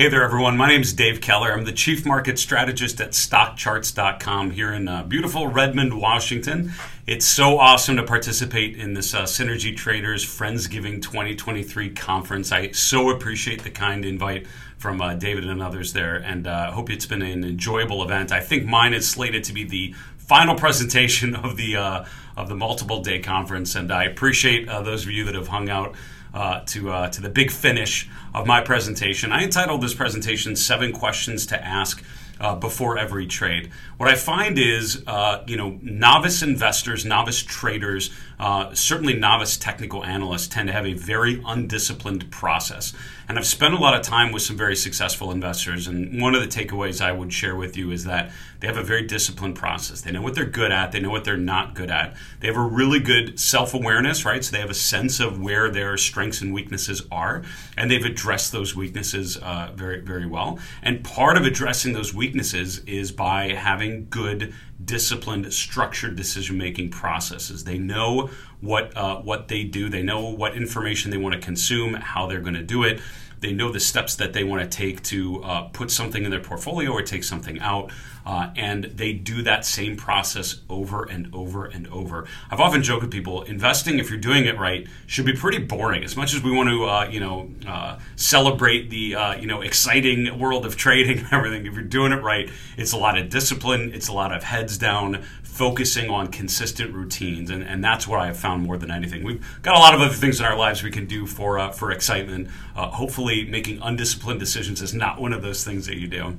Hey 0.00 0.08
there, 0.08 0.24
everyone. 0.24 0.56
My 0.56 0.66
name 0.66 0.80
is 0.80 0.94
Dave 0.94 1.20
Keller. 1.20 1.52
I'm 1.52 1.66
the 1.66 1.72
Chief 1.72 2.06
Market 2.06 2.38
Strategist 2.38 3.02
at 3.02 3.10
StockCharts.com 3.10 4.52
here 4.52 4.72
in 4.72 4.88
uh, 4.88 5.02
beautiful 5.02 5.48
Redmond, 5.48 6.00
Washington. 6.00 6.72
It's 7.06 7.26
so 7.26 7.58
awesome 7.58 7.96
to 7.96 8.02
participate 8.02 8.78
in 8.78 8.94
this 8.94 9.12
uh, 9.12 9.24
Synergy 9.24 9.76
Traders 9.76 10.24
Friendsgiving 10.24 11.02
2023 11.02 11.90
conference. 11.90 12.50
I 12.50 12.70
so 12.70 13.10
appreciate 13.10 13.62
the 13.62 13.68
kind 13.68 14.06
invite 14.06 14.46
from 14.78 15.02
uh, 15.02 15.16
David 15.16 15.44
and 15.44 15.62
others 15.62 15.92
there, 15.92 16.16
and 16.16 16.48
I 16.48 16.68
uh, 16.68 16.72
hope 16.72 16.88
it's 16.88 17.04
been 17.04 17.20
an 17.20 17.44
enjoyable 17.44 18.02
event. 18.02 18.32
I 18.32 18.40
think 18.40 18.64
mine 18.64 18.94
is 18.94 19.06
slated 19.06 19.44
to 19.44 19.52
be 19.52 19.64
the 19.64 19.94
final 20.16 20.54
presentation 20.54 21.34
of 21.44 21.58
the 21.58 21.76
uh, 21.76 22.06
of 22.38 22.48
the 22.48 22.56
multiple 22.56 23.02
day 23.02 23.18
conference, 23.18 23.74
and 23.74 23.92
I 23.92 24.04
appreciate 24.04 24.66
uh, 24.66 24.80
those 24.80 25.04
of 25.04 25.10
you 25.10 25.24
that 25.24 25.34
have 25.34 25.48
hung 25.48 25.68
out 25.68 25.94
uh, 26.34 26.60
to 26.66 26.90
uh, 26.90 27.08
to 27.10 27.20
the 27.20 27.28
big 27.28 27.50
finish 27.50 28.08
of 28.34 28.46
my 28.46 28.60
presentation. 28.60 29.32
I 29.32 29.42
entitled 29.42 29.82
this 29.82 29.94
presentation 29.94 30.56
Seven 30.56 30.92
Questions 30.92 31.46
to 31.46 31.64
Ask 31.64 32.04
uh, 32.40 32.54
before 32.54 32.98
every 32.98 33.26
trade. 33.26 33.70
What 33.98 34.08
I 34.08 34.14
find 34.14 34.58
is, 34.58 35.02
uh, 35.06 35.44
you 35.46 35.56
know, 35.56 35.78
novice 35.82 36.42
investors, 36.42 37.04
novice 37.04 37.42
traders, 37.42 38.10
uh, 38.40 38.74
certainly 38.74 39.12
novice 39.12 39.58
technical 39.58 40.02
analysts 40.02 40.48
tend 40.48 40.66
to 40.66 40.72
have 40.72 40.86
a 40.86 40.94
very 40.94 41.42
undisciplined 41.46 42.30
process. 42.30 42.94
And 43.28 43.38
I've 43.38 43.46
spent 43.46 43.74
a 43.74 43.76
lot 43.76 43.94
of 43.94 44.00
time 44.00 44.32
with 44.32 44.42
some 44.42 44.56
very 44.56 44.74
successful 44.74 45.30
investors. 45.30 45.86
And 45.86 46.20
one 46.20 46.34
of 46.34 46.40
the 46.40 46.48
takeaways 46.48 47.04
I 47.04 47.12
would 47.12 47.34
share 47.34 47.54
with 47.54 47.76
you 47.76 47.90
is 47.90 48.04
that 48.04 48.32
they 48.58 48.66
have 48.66 48.78
a 48.78 48.82
very 48.82 49.06
disciplined 49.06 49.56
process. 49.56 50.00
They 50.00 50.10
know 50.10 50.22
what 50.22 50.34
they're 50.34 50.46
good 50.46 50.72
at, 50.72 50.90
they 50.90 51.00
know 51.00 51.10
what 51.10 51.24
they're 51.24 51.36
not 51.36 51.74
good 51.74 51.90
at. 51.90 52.16
They 52.40 52.48
have 52.48 52.56
a 52.56 52.62
really 52.62 52.98
good 52.98 53.38
self 53.38 53.74
awareness, 53.74 54.24
right? 54.24 54.42
So 54.42 54.52
they 54.52 54.60
have 54.60 54.70
a 54.70 54.74
sense 54.74 55.20
of 55.20 55.38
where 55.38 55.70
their 55.70 55.98
strengths 55.98 56.40
and 56.40 56.54
weaknesses 56.54 57.02
are. 57.12 57.42
And 57.76 57.90
they've 57.90 58.04
addressed 58.04 58.52
those 58.52 58.74
weaknesses 58.74 59.36
uh, 59.36 59.70
very, 59.74 60.00
very 60.00 60.26
well. 60.26 60.58
And 60.82 61.04
part 61.04 61.36
of 61.36 61.44
addressing 61.44 61.92
those 61.92 62.14
weaknesses 62.14 62.78
is 62.80 63.12
by 63.12 63.52
having 63.52 64.06
good 64.08 64.54
disciplined, 64.84 65.52
structured 65.52 66.16
decision 66.16 66.56
making 66.56 66.90
processes. 66.90 67.64
They 67.64 67.78
know 67.78 68.30
what 68.60 68.96
uh, 68.96 69.18
what 69.18 69.48
they 69.48 69.64
do. 69.64 69.88
They 69.88 70.02
know 70.02 70.28
what 70.28 70.54
information 70.54 71.10
they 71.10 71.16
want 71.16 71.34
to 71.34 71.40
consume, 71.40 71.94
how 71.94 72.26
they're 72.26 72.40
going 72.40 72.54
to 72.54 72.62
do 72.62 72.84
it. 72.84 73.00
They 73.40 73.52
know 73.52 73.72
the 73.72 73.80
steps 73.80 74.16
that 74.16 74.32
they 74.32 74.44
want 74.44 74.62
to 74.62 74.76
take 74.76 75.02
to 75.04 75.42
uh, 75.42 75.62
put 75.68 75.90
something 75.90 76.24
in 76.24 76.30
their 76.30 76.40
portfolio 76.40 76.90
or 76.90 77.02
take 77.02 77.24
something 77.24 77.58
out. 77.60 77.90
Uh, 78.30 78.48
and 78.54 78.84
they 78.84 79.12
do 79.12 79.42
that 79.42 79.64
same 79.64 79.96
process 79.96 80.60
over 80.68 81.02
and 81.02 81.28
over 81.34 81.66
and 81.66 81.88
over. 81.88 82.28
I've 82.48 82.60
often 82.60 82.80
joked 82.80 83.02
with 83.02 83.10
people: 83.10 83.42
investing, 83.42 83.98
if 83.98 84.08
you're 84.08 84.20
doing 84.20 84.46
it 84.46 84.56
right, 84.56 84.86
should 85.06 85.26
be 85.26 85.32
pretty 85.32 85.58
boring. 85.58 86.04
As 86.04 86.16
much 86.16 86.32
as 86.32 86.40
we 86.40 86.52
want 86.52 86.68
to, 86.68 86.84
uh, 86.84 87.08
you 87.10 87.18
know, 87.18 87.50
uh, 87.66 87.98
celebrate 88.14 88.88
the 88.88 89.16
uh, 89.16 89.34
you 89.34 89.48
know 89.48 89.62
exciting 89.62 90.38
world 90.38 90.64
of 90.64 90.76
trading 90.76 91.18
and 91.18 91.26
everything, 91.32 91.66
if 91.66 91.74
you're 91.74 91.82
doing 91.82 92.12
it 92.12 92.22
right, 92.22 92.48
it's 92.76 92.92
a 92.92 92.96
lot 92.96 93.18
of 93.18 93.30
discipline. 93.30 93.92
It's 93.92 94.06
a 94.06 94.12
lot 94.12 94.32
of 94.32 94.44
heads 94.44 94.78
down, 94.78 95.24
focusing 95.42 96.08
on 96.08 96.28
consistent 96.28 96.94
routines, 96.94 97.50
and, 97.50 97.64
and 97.64 97.82
that's 97.82 98.06
what 98.06 98.20
I've 98.20 98.38
found 98.38 98.62
more 98.62 98.76
than 98.76 98.92
anything. 98.92 99.24
We've 99.24 99.44
got 99.62 99.74
a 99.74 99.80
lot 99.80 99.92
of 99.92 100.00
other 100.02 100.14
things 100.14 100.38
in 100.38 100.46
our 100.46 100.56
lives 100.56 100.84
we 100.84 100.92
can 100.92 101.06
do 101.06 101.26
for 101.26 101.58
uh, 101.58 101.72
for 101.72 101.90
excitement. 101.90 102.46
Uh, 102.76 102.90
hopefully, 102.90 103.44
making 103.44 103.82
undisciplined 103.82 104.38
decisions 104.38 104.80
is 104.80 104.94
not 104.94 105.20
one 105.20 105.32
of 105.32 105.42
those 105.42 105.64
things 105.64 105.86
that 105.88 105.96
you 105.96 106.06
do. 106.06 106.38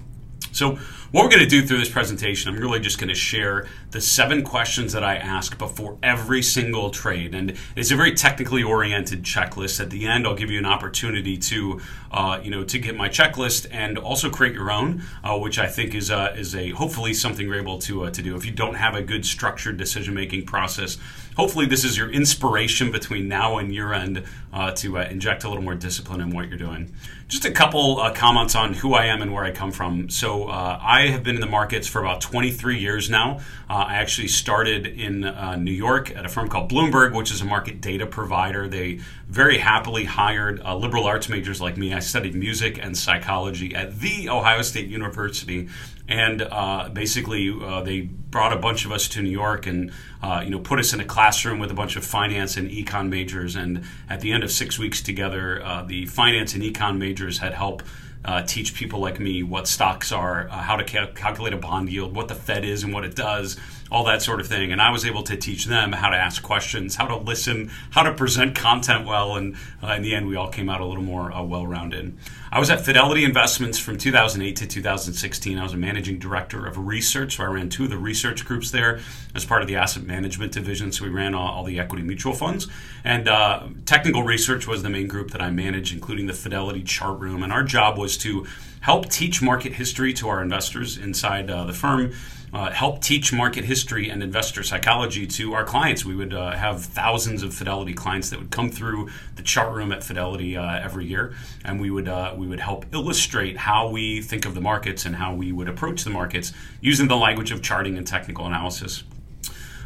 So, 0.52 0.80
what 1.12 1.24
we're 1.24 1.30
going 1.30 1.44
to 1.44 1.46
do 1.46 1.62
through 1.62 1.80
this 1.80 1.90
presentation, 1.90 2.54
I'm 2.54 2.62
really 2.62 2.80
just 2.80 2.98
going 2.98 3.10
to 3.10 3.16
share 3.16 3.68
the 3.90 4.00
seven 4.00 4.44
questions 4.44 4.94
that 4.94 5.04
I 5.04 5.18
ask 5.18 5.58
before 5.58 5.98
every 6.02 6.42
single 6.42 6.90
trade. 6.90 7.36
And 7.36 7.58
it's 7.76 7.92
a 7.92 7.98
very 7.98 8.14
technically 8.14 8.64
oriented 8.64 9.24
checklist. 9.24 9.82
At 9.82 9.90
the 9.90 10.08
end, 10.08 10.26
I'll 10.26 10.36
give 10.36 10.50
you 10.50 10.58
an 10.58 10.66
opportunity 10.66 11.38
to, 11.38 11.82
uh, 12.12 12.40
you 12.42 12.50
know, 12.50 12.64
to 12.64 12.80
get 12.80 12.96
my 12.96 13.10
checklist 13.10 13.68
and 13.72 13.98
also 13.98 14.30
create 14.30 14.54
your 14.54 14.72
own, 14.72 15.04
uh, 15.22 15.38
which 15.38 15.60
I 15.60 15.68
think 15.68 15.94
is 15.94 16.10
a, 16.10 16.34
is 16.34 16.56
a 16.56 16.70
hopefully 16.70 17.14
something 17.14 17.46
you're 17.46 17.60
able 17.60 17.80
to 17.80 18.06
uh, 18.06 18.12
to 18.12 18.22
do. 18.22 18.38
If 18.38 18.46
you 18.46 18.54
don't 18.54 18.76
have 18.76 18.96
a 18.96 19.02
good 19.02 19.26
structured 19.26 19.76
decision 19.76 20.14
making 20.14 20.46
process, 20.46 20.98
hopefully 21.36 21.66
this 21.66 21.84
is 21.84 21.98
your 21.98 22.10
inspiration 22.10 22.90
between 22.90 23.28
now 23.28 23.58
and 23.58 23.74
year 23.74 23.92
end 23.92 24.24
uh, 24.54 24.72
to 24.74 24.98
uh, 24.98 25.04
inject 25.04 25.44
a 25.44 25.50
little 25.50 25.64
more 25.64 25.76
discipline 25.76 26.22
in 26.22 26.30
what 26.30 26.48
you're 26.48 26.58
doing. 26.58 26.94
Just 27.28 27.46
a 27.46 27.52
couple 27.52 28.00
uh, 28.00 28.14
comments 28.14 28.56
on 28.56 28.74
who 28.74 28.94
I 28.94 29.06
am 29.06 29.22
and 29.22 29.34
where 29.34 29.44
I 29.44 29.52
come 29.52 29.72
from. 29.72 30.10
So 30.10 30.50
uh, 30.50 30.80
I 31.02 31.08
have 31.08 31.24
been 31.24 31.34
in 31.34 31.42
the 31.42 31.48
markets 31.48 31.88
for 31.88 32.00
about 32.00 32.22
23 32.22 32.78
years 32.78 33.10
now. 33.10 33.40
Uh, 33.68 33.74
I 33.74 33.96
actually 33.96 34.28
started 34.28 34.86
in 34.86 35.24
uh, 35.24 35.56
New 35.56 35.72
York 35.72 36.16
at 36.16 36.28
a 36.28 36.30
firm 36.30 36.48
called 36.48 36.70
Bloomberg, 36.70 37.16
which 37.16 37.32
is 37.32 37.42
a 37.42 37.46
market 37.46 37.82
data 37.82 38.06
provider. 38.06 38.68
They 38.68 39.00
very 39.28 39.58
happily 39.58 40.06
hired 40.06 40.64
liberal 40.64 41.06
arts 41.06 41.28
majors 41.28 41.60
like 41.60 41.76
me. 41.76 41.92
I 41.92 42.02
studied 42.02 42.36
music 42.36 42.78
and 42.80 42.96
psychology 42.96 43.74
at 43.74 44.00
the 44.00 44.30
Ohio 44.30 44.62
State 44.62 44.90
University, 44.90 45.70
and 46.08 46.44
uh, 46.44 46.90
basically 46.94 47.52
uh, 47.60 47.82
they 47.82 48.02
brought 48.02 48.54
a 48.54 48.58
bunch 48.58 48.86
of 48.86 48.92
us 48.92 49.08
to 49.08 49.24
New 49.24 49.32
York 49.32 49.66
and 49.66 49.92
uh, 50.22 50.42
you 50.44 50.52
know 50.52 50.60
put 50.60 50.78
us 50.78 50.94
in 50.94 51.00
a 51.00 51.06
classroom 51.06 51.58
with 51.58 51.72
a 51.72 51.76
bunch 51.76 51.96
of 51.96 52.06
finance 52.06 52.58
and 52.58 52.70
econ 52.70 53.10
majors. 53.10 53.56
And 53.56 53.86
at 54.08 54.22
the 54.22 54.32
end 54.34 54.44
of 54.44 54.52
six 54.52 54.78
weeks 54.78 55.02
together, 55.02 55.66
uh, 55.66 55.82
the 55.82 56.06
finance 56.06 56.54
and 56.54 56.62
econ 56.62 57.00
majors 57.00 57.40
had 57.40 57.54
helped. 57.54 57.86
Uh, 58.24 58.44
teach 58.44 58.76
people 58.76 59.00
like 59.00 59.20
me 59.20 59.42
what 59.42 59.68
stocks 59.68 60.12
are, 60.12 60.48
uh, 60.50 60.58
how 60.58 60.76
to 60.76 60.84
cal- 60.84 61.08
calculate 61.08 61.54
a 61.54 61.58
bond 61.58 61.90
yield, 61.90 62.16
what 62.16 62.28
the 62.28 62.36
Fed 62.36 62.64
is 62.64 62.84
and 62.84 62.94
what 62.94 63.04
it 63.04 63.16
does, 63.16 63.58
all 63.92 64.06
that 64.06 64.22
sort 64.22 64.40
of 64.40 64.48
thing. 64.48 64.72
And 64.72 64.82
I 64.82 64.92
was 64.92 65.06
able 65.06 65.24
to 65.24 65.36
teach 65.36 65.66
them 65.66 65.92
how 65.92 66.10
to 66.10 66.16
ask 66.16 66.42
questions, 66.42 66.96
how 66.96 67.08
to 67.08 67.18
listen, 67.18 67.72
how 67.90 68.04
to 68.04 68.14
present 68.14 68.56
content 68.56 69.06
well. 69.06 69.36
And 69.36 69.58
uh, 69.84 69.94
in 69.94 70.02
the 70.02 70.16
end, 70.16 70.28
we 70.28 70.36
all 70.36 70.50
came 70.50 70.70
out 70.70 70.82
a 70.82 70.86
little 70.86 71.04
more 71.04 71.32
uh, 71.32 71.44
well 71.44 71.68
rounded. 71.68 72.16
I 72.54 72.60
was 72.60 72.70
at 72.70 72.82
Fidelity 72.82 73.24
Investments 73.24 73.80
from 73.80 73.98
2008 73.98 74.58
to 74.58 74.68
2016. 74.68 75.58
I 75.58 75.64
was 75.64 75.74
a 75.74 75.78
managing 75.78 76.20
director 76.20 76.66
of 76.66 76.78
research. 76.78 77.38
So 77.38 77.44
I 77.44 77.48
ran 77.48 77.70
two 77.70 77.86
of 77.86 77.90
the 77.90 77.98
research 77.98 78.46
groups 78.46 78.72
there 78.72 79.00
as 79.34 79.46
part 79.46 79.62
of 79.62 79.70
the 79.70 79.78
asset 79.78 80.04
management 80.04 80.52
division. 80.52 80.92
So 80.92 81.06
we 81.06 81.12
ran 81.12 81.34
all, 81.34 81.48
all 81.48 81.64
the 81.64 81.80
equity 81.80 82.04
mutual 82.04 82.34
funds. 82.34 82.68
And 83.04 83.30
uh, 83.30 83.68
technical 83.86 84.24
research 84.24 84.68
was 84.68 84.84
the 84.84 84.90
main 84.90 85.08
group 85.08 85.32
that 85.32 85.42
I 85.42 85.50
managed, 85.50 85.94
including 85.94 86.28
the 86.28 86.34
Fidelity 86.34 86.84
chart 86.84 87.20
room. 87.20 87.42
And 87.42 87.54
our 87.54 87.64
job 87.64 87.98
was 87.98 88.11
to 88.18 88.46
help 88.82 89.10
teach 89.10 89.42
market 89.42 89.74
history 89.74 90.14
to 90.14 90.28
our 90.28 90.42
investors 90.42 90.98
inside 90.98 91.50
uh, 91.50 91.66
the 91.66 91.74
firm 91.74 92.12
uh, 92.54 92.70
help 92.70 93.02
teach 93.02 93.32
market 93.32 93.64
history 93.64 94.10
and 94.10 94.22
investor 94.22 94.62
psychology 94.64 95.26
to 95.26 95.54
our 95.54 95.64
clients. 95.64 96.04
We 96.04 96.16
would 96.16 96.34
uh, 96.34 96.52
have 96.52 96.84
thousands 96.84 97.44
of 97.44 97.54
Fidelity 97.54 97.94
clients 97.94 98.30
that 98.30 98.40
would 98.40 98.52
come 98.52 98.70
through 98.70 99.10
the 99.36 99.42
chart 99.42 99.74
room 99.74 99.92
at 99.92 100.04
Fidelity 100.04 100.58
uh, 100.58 100.80
every 100.80 101.06
year, 101.06 101.34
and 101.64 101.80
we 101.80 101.90
would 101.90 102.10
uh, 102.10 102.34
we 102.36 102.48
would 102.48 102.60
help 102.60 102.86
illustrate 102.94 103.58
how 103.58 103.90
we 103.90 104.22
think 104.22 104.46
of 104.46 104.54
the 104.54 104.62
markets 104.62 105.06
and 105.06 105.16
how 105.16 105.34
we 105.34 105.52
would 105.52 105.70
approach 105.70 106.04
the 106.04 106.10
markets 106.10 106.52
using 106.82 107.08
the 107.08 107.16
language 107.16 107.52
of 107.52 107.62
charting 107.62 107.98
and 107.98 108.06
technical 108.06 108.46
analysis. 108.46 109.04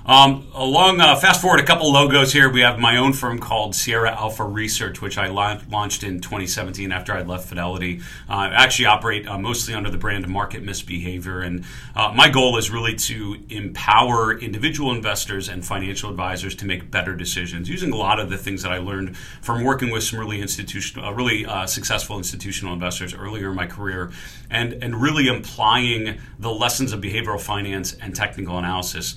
Um, 0.07 0.47
along, 0.53 1.01
uh, 1.01 1.15
fast 1.15 1.41
forward 1.41 1.59
a 1.59 1.63
couple 1.63 1.91
logos 1.91 2.31
here. 2.31 2.47
We 2.47 2.61
have 2.61 2.77
my 2.77 2.97
own 2.97 3.11
firm 3.11 3.39
called 3.39 3.73
Sierra 3.73 4.11
Alpha 4.11 4.43
Research, 4.43 5.01
which 5.01 5.17
I 5.17 5.29
la- 5.29 5.59
launched 5.67 6.03
in 6.03 6.21
2017 6.21 6.91
after 6.91 7.11
I 7.11 7.23
left 7.23 7.49
Fidelity. 7.49 8.01
Uh, 8.29 8.33
I 8.33 8.47
actually 8.49 8.85
operate 8.85 9.27
uh, 9.27 9.39
mostly 9.39 9.73
under 9.73 9.89
the 9.89 9.97
brand 9.97 10.27
Market 10.27 10.61
Misbehavior, 10.61 11.41
and 11.41 11.65
uh, 11.95 12.13
my 12.15 12.29
goal 12.29 12.55
is 12.55 12.69
really 12.69 12.93
to 12.95 13.37
empower 13.49 14.37
individual 14.37 14.91
investors 14.91 15.49
and 15.49 15.65
financial 15.65 16.11
advisors 16.11 16.53
to 16.57 16.67
make 16.67 16.91
better 16.91 17.15
decisions 17.15 17.67
using 17.67 17.91
a 17.91 17.97
lot 17.97 18.19
of 18.19 18.29
the 18.29 18.37
things 18.37 18.61
that 18.61 18.71
I 18.71 18.77
learned 18.77 19.17
from 19.17 19.63
working 19.63 19.89
with 19.89 20.03
some 20.03 20.19
really 20.19 20.39
institutional, 20.39 21.07
uh, 21.07 21.13
really 21.13 21.47
uh, 21.47 21.65
successful 21.65 22.17
institutional 22.17 22.75
investors 22.75 23.15
earlier 23.15 23.49
in 23.49 23.55
my 23.55 23.65
career, 23.65 24.11
and 24.51 24.73
and 24.83 25.01
really 25.01 25.27
applying 25.29 26.19
the 26.37 26.51
lessons 26.51 26.93
of 26.93 27.01
behavioral 27.01 27.41
finance 27.41 27.95
and 27.95 28.15
technical 28.15 28.59
analysis 28.59 29.15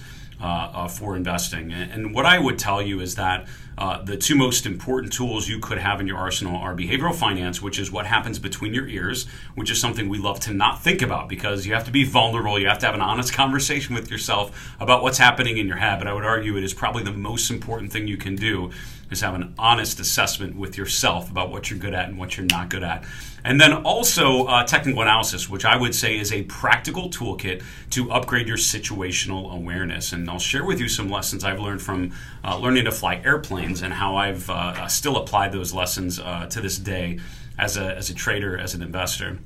for 0.89 1.17
investing. 1.17 1.73
And, 1.73 1.91
and, 1.91 2.15
what 2.15 2.25
I 2.25 2.39
would 2.39 2.59
tell 2.59 2.81
you 2.81 3.01
is 3.01 3.17
that 3.17 3.47
uh, 3.77 4.03
the 4.03 4.17
two 4.17 4.35
most 4.35 4.67
important 4.67 5.13
tools 5.13 5.49
you 5.49 5.59
could 5.59 5.79
have 5.79 6.01
in 6.01 6.07
your 6.07 6.17
arsenal 6.17 6.57
are 6.57 6.75
behavioral 6.75 7.15
finance, 7.15 7.63
which 7.63 7.79
is 7.79 7.93
what 7.93 8.07
happens 8.07 8.39
between 8.39 8.75
your 8.75 8.89
ears, 8.89 9.27
which 9.55 9.71
is 9.71 9.81
something 9.81 10.09
we 10.09 10.19
love 10.19 10.41
to 10.41 10.53
not 10.53 10.83
think 10.83 11.03
about 11.03 11.29
because 11.29 11.67
you 11.67 11.75
have 11.75 11.85
to 11.85 11.91
be 11.91 12.05
vulnerable. 12.05 12.59
You 12.59 12.69
have 12.69 12.79
to 12.81 12.87
have 12.87 12.95
an 12.95 13.01
honest 13.01 13.33
conversation 13.33 13.95
with 13.95 14.11
yourself 14.11 14.75
about 14.81 15.03
what's 15.03 15.19
happening 15.19 15.59
in 15.59 15.67
your 15.67 15.77
head. 15.77 15.99
But 15.99 16.09
I 16.09 16.13
would 16.13 16.25
argue 16.25 16.57
it 16.57 16.65
is 16.65 16.75
probably 16.75 17.03
the 17.03 17.13
most 17.13 17.51
important 17.51 17.93
thing 17.93 18.09
you 18.09 18.17
can 18.17 18.37
do 18.37 18.71
is 19.11 19.21
have 19.21 19.35
an 19.35 19.55
honest 19.59 20.01
assessment 20.01 20.57
with 20.57 20.77
yourself 20.77 21.31
about 21.31 21.51
what 21.51 21.71
you're 21.71 21.79
good 21.79 21.95
at 21.95 22.09
and 22.09 22.19
what 22.19 22.37
you're 22.37 22.47
not 22.47 22.69
good 22.69 22.83
at. 22.83 23.05
And 23.45 23.61
then 23.61 23.73
also 23.73 24.45
uh, 24.45 24.65
technical 24.65 25.01
analysis, 25.03 25.49
which 25.49 25.65
I 25.65 25.77
would 25.77 25.95
say 25.95 26.19
is 26.19 26.33
a 26.33 26.43
practical 26.43 27.09
toolkit 27.09 27.63
to 27.91 28.11
upgrade 28.11 28.49
your 28.49 28.57
situational 28.57 29.53
awareness. 29.53 30.13
And 30.13 30.29
I'll 30.29 30.39
share 30.39 30.65
with 30.65 30.81
you 30.81 30.89
some 30.89 31.09
lessons 31.09 31.45
I've 31.45 31.61
learned 31.61 31.81
from 31.81 32.13
uh, 32.45 32.59
learning 32.59 32.85
to 32.85 32.93
fly 32.93 33.23
airplanes 33.25 33.83
and 33.83 33.93
how 33.95 34.17
I've 34.17 34.51
uh, 34.51 34.87
still 34.89 35.17
applied 35.17 35.53
those 35.53 35.73
lessons 35.73 36.19
uh, 36.19 36.47
to 36.47 36.61
this 36.61 36.79
day 36.79 37.21
as 37.59 37.77
a, 37.77 37.97
as 37.97 38.11
a 38.11 38.15
trader, 38.15 38.59
as 38.59 38.75
an 38.75 38.83
investor. 38.83 39.39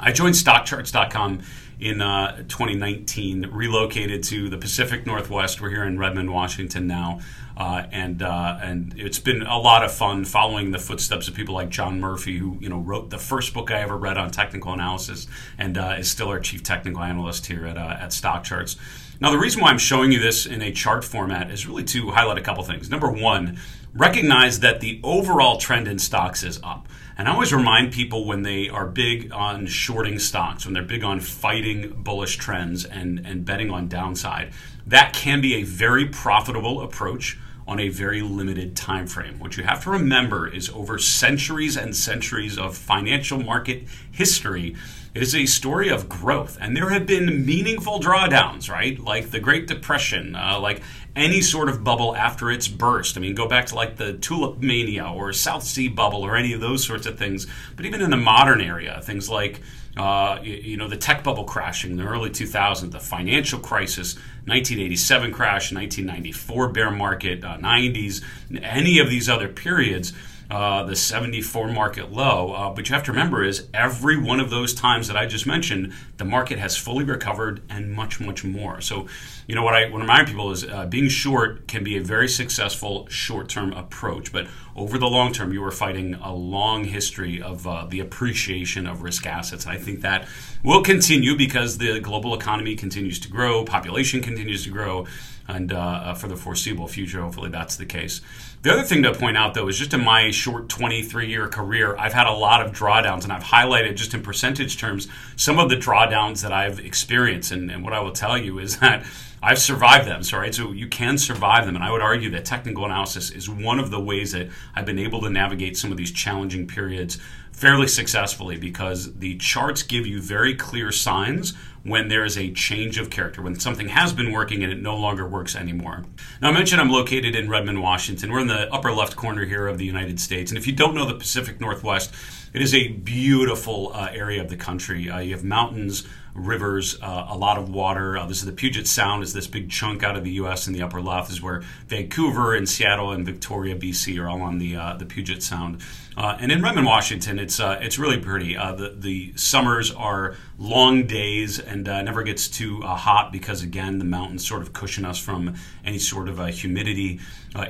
I 0.00 0.12
joined 0.12 0.34
StockCharts.com 0.34 1.42
in 1.80 2.00
uh, 2.00 2.36
2019, 2.48 3.50
relocated 3.52 4.22
to 4.24 4.48
the 4.48 4.58
Pacific 4.58 5.06
Northwest. 5.06 5.60
We're 5.60 5.70
here 5.70 5.84
in 5.84 5.98
Redmond, 5.98 6.32
Washington 6.32 6.86
now, 6.86 7.20
uh, 7.56 7.84
and 7.92 8.22
uh, 8.22 8.58
and 8.60 8.94
it's 8.96 9.18
been 9.18 9.42
a 9.42 9.58
lot 9.58 9.84
of 9.84 9.92
fun 9.92 10.24
following 10.24 10.72
the 10.72 10.78
footsteps 10.78 11.28
of 11.28 11.34
people 11.34 11.54
like 11.54 11.68
John 11.68 12.00
Murphy, 12.00 12.38
who 12.38 12.58
you 12.60 12.68
know 12.68 12.78
wrote 12.78 13.10
the 13.10 13.18
first 13.18 13.54
book 13.54 13.70
I 13.70 13.80
ever 13.80 13.96
read 13.96 14.18
on 14.18 14.30
technical 14.30 14.72
analysis, 14.72 15.26
and 15.56 15.78
uh, 15.78 15.96
is 15.98 16.10
still 16.10 16.28
our 16.28 16.40
chief 16.40 16.62
technical 16.62 17.02
analyst 17.02 17.46
here 17.46 17.66
at 17.66 17.76
uh, 17.76 17.96
at 18.00 18.12
Stock 18.12 18.44
Charts. 18.44 18.76
Now, 19.20 19.30
the 19.30 19.38
reason 19.38 19.60
why 19.60 19.70
I'm 19.70 19.78
showing 19.78 20.12
you 20.12 20.20
this 20.20 20.46
in 20.46 20.62
a 20.62 20.70
chart 20.70 21.04
format 21.04 21.50
is 21.50 21.66
really 21.66 21.84
to 21.84 22.10
highlight 22.10 22.38
a 22.38 22.42
couple 22.42 22.62
things. 22.62 22.88
Number 22.88 23.10
one, 23.10 23.58
recognize 23.92 24.60
that 24.60 24.80
the 24.80 25.00
overall 25.02 25.58
trend 25.58 25.88
in 25.88 25.98
stocks 25.98 26.44
is 26.44 26.60
up. 26.62 26.88
And 27.18 27.26
I 27.26 27.32
always 27.32 27.52
remind 27.52 27.92
people 27.92 28.26
when 28.26 28.42
they 28.42 28.68
are 28.68 28.86
big 28.86 29.32
on 29.32 29.66
shorting 29.66 30.20
stocks, 30.20 30.64
when 30.64 30.72
they're 30.72 30.84
big 30.84 31.02
on 31.02 31.18
fighting 31.18 31.90
bullish 31.96 32.36
trends 32.36 32.84
and, 32.84 33.26
and 33.26 33.44
betting 33.44 33.72
on 33.72 33.88
downside, 33.88 34.52
that 34.86 35.12
can 35.14 35.40
be 35.40 35.56
a 35.56 35.64
very 35.64 36.06
profitable 36.06 36.80
approach 36.80 37.36
on 37.68 37.78
a 37.78 37.90
very 37.90 38.22
limited 38.22 38.74
time 38.74 39.06
frame. 39.06 39.38
What 39.38 39.58
you 39.58 39.62
have 39.62 39.84
to 39.84 39.90
remember 39.90 40.48
is 40.48 40.70
over 40.70 40.98
centuries 40.98 41.76
and 41.76 41.94
centuries 41.94 42.56
of 42.56 42.76
financial 42.76 43.38
market 43.38 43.84
history, 44.10 44.74
it 45.14 45.22
is 45.22 45.34
a 45.34 45.44
story 45.46 45.90
of 45.90 46.08
growth. 46.08 46.56
And 46.60 46.74
there 46.74 46.88
have 46.88 47.04
been 47.04 47.44
meaningful 47.44 48.00
drawdowns, 48.00 48.70
right? 48.70 48.98
Like 48.98 49.30
the 49.30 49.40
Great 49.40 49.66
Depression, 49.66 50.34
uh, 50.34 50.58
like 50.58 50.80
any 51.14 51.42
sort 51.42 51.68
of 51.68 51.84
bubble 51.84 52.16
after 52.16 52.50
its 52.50 52.68
burst. 52.68 53.16
I 53.18 53.20
mean, 53.20 53.34
go 53.34 53.46
back 53.46 53.66
to 53.66 53.74
like 53.74 53.96
the 53.96 54.14
tulip 54.14 54.60
mania 54.60 55.06
or 55.06 55.32
South 55.34 55.62
Sea 55.62 55.88
bubble 55.88 56.22
or 56.22 56.36
any 56.36 56.54
of 56.54 56.60
those 56.60 56.86
sorts 56.86 57.06
of 57.06 57.18
things. 57.18 57.46
But 57.76 57.84
even 57.84 58.00
in 58.00 58.10
the 58.10 58.16
modern 58.16 58.62
area, 58.62 59.00
things 59.02 59.28
like 59.28 59.60
uh, 59.96 60.38
you, 60.42 60.54
you, 60.54 60.76
know 60.76 60.86
the 60.86 60.96
tech 60.96 61.24
bubble 61.24 61.44
crashing 61.44 61.90
in 61.90 61.96
the 61.96 62.04
early 62.04 62.30
2000s, 62.30 62.92
the 62.92 63.00
financial 63.00 63.58
crisis, 63.58 64.16
1987 64.48 65.32
crash, 65.32 65.72
1994 65.72 66.68
bear 66.68 66.90
market, 66.90 67.44
uh, 67.44 67.58
90s, 67.58 68.22
any 68.62 68.98
of 68.98 69.10
these 69.10 69.28
other 69.28 69.48
periods 69.48 70.12
uh, 70.50 70.82
the 70.84 70.96
74 70.96 71.68
market 71.68 72.10
low. 72.10 72.52
Uh, 72.52 72.70
but 72.70 72.88
you 72.88 72.94
have 72.94 73.04
to 73.04 73.12
remember 73.12 73.44
is 73.44 73.68
every 73.74 74.16
one 74.16 74.40
of 74.40 74.48
those 74.48 74.72
times 74.72 75.08
that 75.08 75.16
I 75.16 75.26
just 75.26 75.46
mentioned, 75.46 75.92
the 76.16 76.24
market 76.24 76.58
has 76.58 76.76
fully 76.76 77.04
recovered 77.04 77.60
and 77.68 77.90
much, 77.90 78.18
much 78.18 78.44
more. 78.44 78.80
So, 78.80 79.06
you 79.46 79.54
know, 79.54 79.62
what 79.62 79.74
I 79.74 79.82
want 79.82 79.96
to 79.96 79.98
remind 80.00 80.28
people 80.28 80.50
is 80.50 80.64
uh, 80.64 80.86
being 80.86 81.08
short 81.08 81.68
can 81.68 81.84
be 81.84 81.98
a 81.98 82.02
very 82.02 82.28
successful 82.28 83.06
short-term 83.08 83.74
approach, 83.74 84.32
but 84.32 84.46
over 84.74 84.96
the 84.96 85.06
long 85.06 85.32
term, 85.32 85.52
you 85.52 85.62
are 85.64 85.70
fighting 85.70 86.14
a 86.14 86.32
long 86.32 86.84
history 86.84 87.42
of 87.42 87.66
uh, 87.66 87.86
the 87.88 88.00
appreciation 88.00 88.86
of 88.86 89.02
risk 89.02 89.26
assets. 89.26 89.66
I 89.66 89.76
think 89.76 90.00
that 90.02 90.28
will 90.62 90.82
continue 90.82 91.36
because 91.36 91.78
the 91.78 92.00
global 92.00 92.34
economy 92.34 92.74
continues 92.74 93.18
to 93.20 93.28
grow, 93.28 93.64
population 93.64 94.22
continues 94.22 94.64
to 94.64 94.70
grow, 94.70 95.06
and 95.48 95.72
uh, 95.72 96.14
for 96.14 96.28
the 96.28 96.36
foreseeable 96.36 96.86
future, 96.86 97.20
hopefully 97.22 97.50
that's 97.50 97.76
the 97.76 97.86
case. 97.86 98.20
The 98.60 98.72
other 98.72 98.82
thing 98.82 99.04
to 99.04 99.14
point 99.14 99.36
out, 99.36 99.54
though, 99.54 99.68
is 99.68 99.78
just 99.78 99.94
in 99.94 100.02
my 100.02 100.32
short 100.32 100.68
23 100.68 101.28
year 101.28 101.46
career, 101.46 101.96
I've 101.96 102.12
had 102.12 102.26
a 102.26 102.32
lot 102.32 102.64
of 102.64 102.72
drawdowns, 102.72 103.22
and 103.22 103.32
I've 103.32 103.44
highlighted 103.44 103.94
just 103.94 104.14
in 104.14 104.22
percentage 104.22 104.78
terms 104.78 105.06
some 105.36 105.60
of 105.60 105.68
the 105.68 105.76
drawdowns 105.76 106.42
that 106.42 106.52
I've 106.52 106.80
experienced. 106.80 107.52
And, 107.52 107.70
and 107.70 107.84
what 107.84 107.92
I 107.92 108.00
will 108.00 108.12
tell 108.12 108.36
you 108.36 108.58
is 108.58 108.78
that 108.80 109.06
I've 109.40 109.60
survived 109.60 110.08
them. 110.08 110.24
So, 110.24 110.38
right, 110.38 110.52
so 110.52 110.72
you 110.72 110.88
can 110.88 111.18
survive 111.18 111.66
them, 111.66 111.76
and 111.76 111.84
I 111.84 111.92
would 111.92 112.02
argue 112.02 112.30
that 112.30 112.44
technical 112.44 112.84
analysis 112.84 113.30
is 113.30 113.48
one 113.48 113.78
of 113.78 113.90
the 113.90 114.00
ways 114.00 114.32
that 114.32 114.48
I've 114.74 114.86
been 114.86 114.98
able 114.98 115.20
to 115.20 115.30
navigate 115.30 115.76
some 115.76 115.92
of 115.92 115.96
these 115.96 116.10
challenging 116.10 116.66
periods 116.66 117.18
fairly 117.52 117.88
successfully 117.88 118.56
because 118.56 119.14
the 119.14 119.36
charts 119.36 119.82
give 119.82 120.06
you 120.06 120.20
very 120.20 120.54
clear 120.54 120.92
signs 120.92 121.54
when 121.82 122.08
there 122.08 122.24
is 122.24 122.36
a 122.36 122.52
change 122.52 122.98
of 122.98 123.10
character, 123.10 123.42
when 123.42 123.58
something 123.58 123.88
has 123.88 124.12
been 124.12 124.32
working 124.32 124.62
and 124.62 124.72
it 124.72 124.80
no 124.80 124.96
longer 124.96 125.26
works 125.26 125.56
anymore. 125.56 126.04
Now, 126.40 126.48
I 126.48 126.52
mentioned 126.52 126.80
I'm 126.80 126.90
located 126.90 127.34
in 127.34 127.48
Redmond, 127.48 127.82
Washington. 127.82 128.32
We're 128.32 128.40
in 128.40 128.48
the 128.48 128.72
upper 128.72 128.92
left 128.92 129.16
corner 129.16 129.44
here 129.44 129.66
of 129.66 129.78
the 129.78 129.84
United 129.84 130.20
States. 130.20 130.50
And 130.50 130.58
if 130.58 130.66
you 130.66 130.72
don't 130.72 130.94
know 130.94 131.06
the 131.06 131.14
Pacific 131.14 131.60
Northwest, 131.60 132.12
it 132.52 132.62
is 132.62 132.74
a 132.74 132.88
beautiful 132.88 133.92
uh, 133.94 134.08
area 134.12 134.40
of 134.40 134.48
the 134.48 134.56
country. 134.56 135.10
Uh, 135.10 135.18
you 135.18 135.34
have 135.34 135.44
mountains, 135.44 136.06
rivers, 136.34 136.98
uh, 137.02 137.26
a 137.28 137.36
lot 137.36 137.58
of 137.58 137.68
water. 137.68 138.16
Uh, 138.16 138.26
this 138.26 138.38
is 138.38 138.46
the 138.46 138.52
Puget 138.52 138.86
Sound, 138.86 139.22
is 139.22 139.32
this 139.32 139.46
big 139.46 139.70
chunk 139.70 140.02
out 140.02 140.16
of 140.16 140.24
the 140.24 140.32
U.S. 140.32 140.66
in 140.66 140.72
the 140.72 140.82
upper 140.82 141.00
left. 141.00 141.28
This 141.28 141.38
is 141.38 141.42
where 141.42 141.62
Vancouver 141.86 142.54
and 142.54 142.68
Seattle 142.68 143.12
and 143.12 143.26
Victoria, 143.26 143.74
B.C. 143.74 144.18
are 144.18 144.28
all 144.28 144.42
on 144.42 144.58
the 144.58 144.76
uh, 144.76 144.94
the 144.94 145.06
Puget 145.06 145.42
Sound. 145.42 145.82
Uh, 146.18 146.36
and 146.40 146.50
in 146.50 146.60
Redmond, 146.60 146.84
Washington, 146.84 147.38
it's 147.38 147.60
uh, 147.60 147.78
it's 147.80 147.96
really 147.96 148.18
pretty. 148.18 148.56
Uh, 148.56 148.72
the 148.72 148.88
the 148.88 149.32
summers 149.36 149.92
are 149.92 150.34
long 150.58 151.06
days 151.06 151.60
and 151.60 151.84
never 151.84 152.24
gets 152.24 152.48
too 152.48 152.80
hot 152.80 153.30
because 153.30 153.62
again 153.62 154.00
the 154.00 154.04
mountains 154.04 154.44
sort 154.44 154.60
of 154.60 154.72
cushion 154.72 155.04
us 155.04 155.16
from 155.16 155.54
any 155.84 156.00
sort 156.00 156.28
of 156.28 156.44
humidity. 156.48 157.20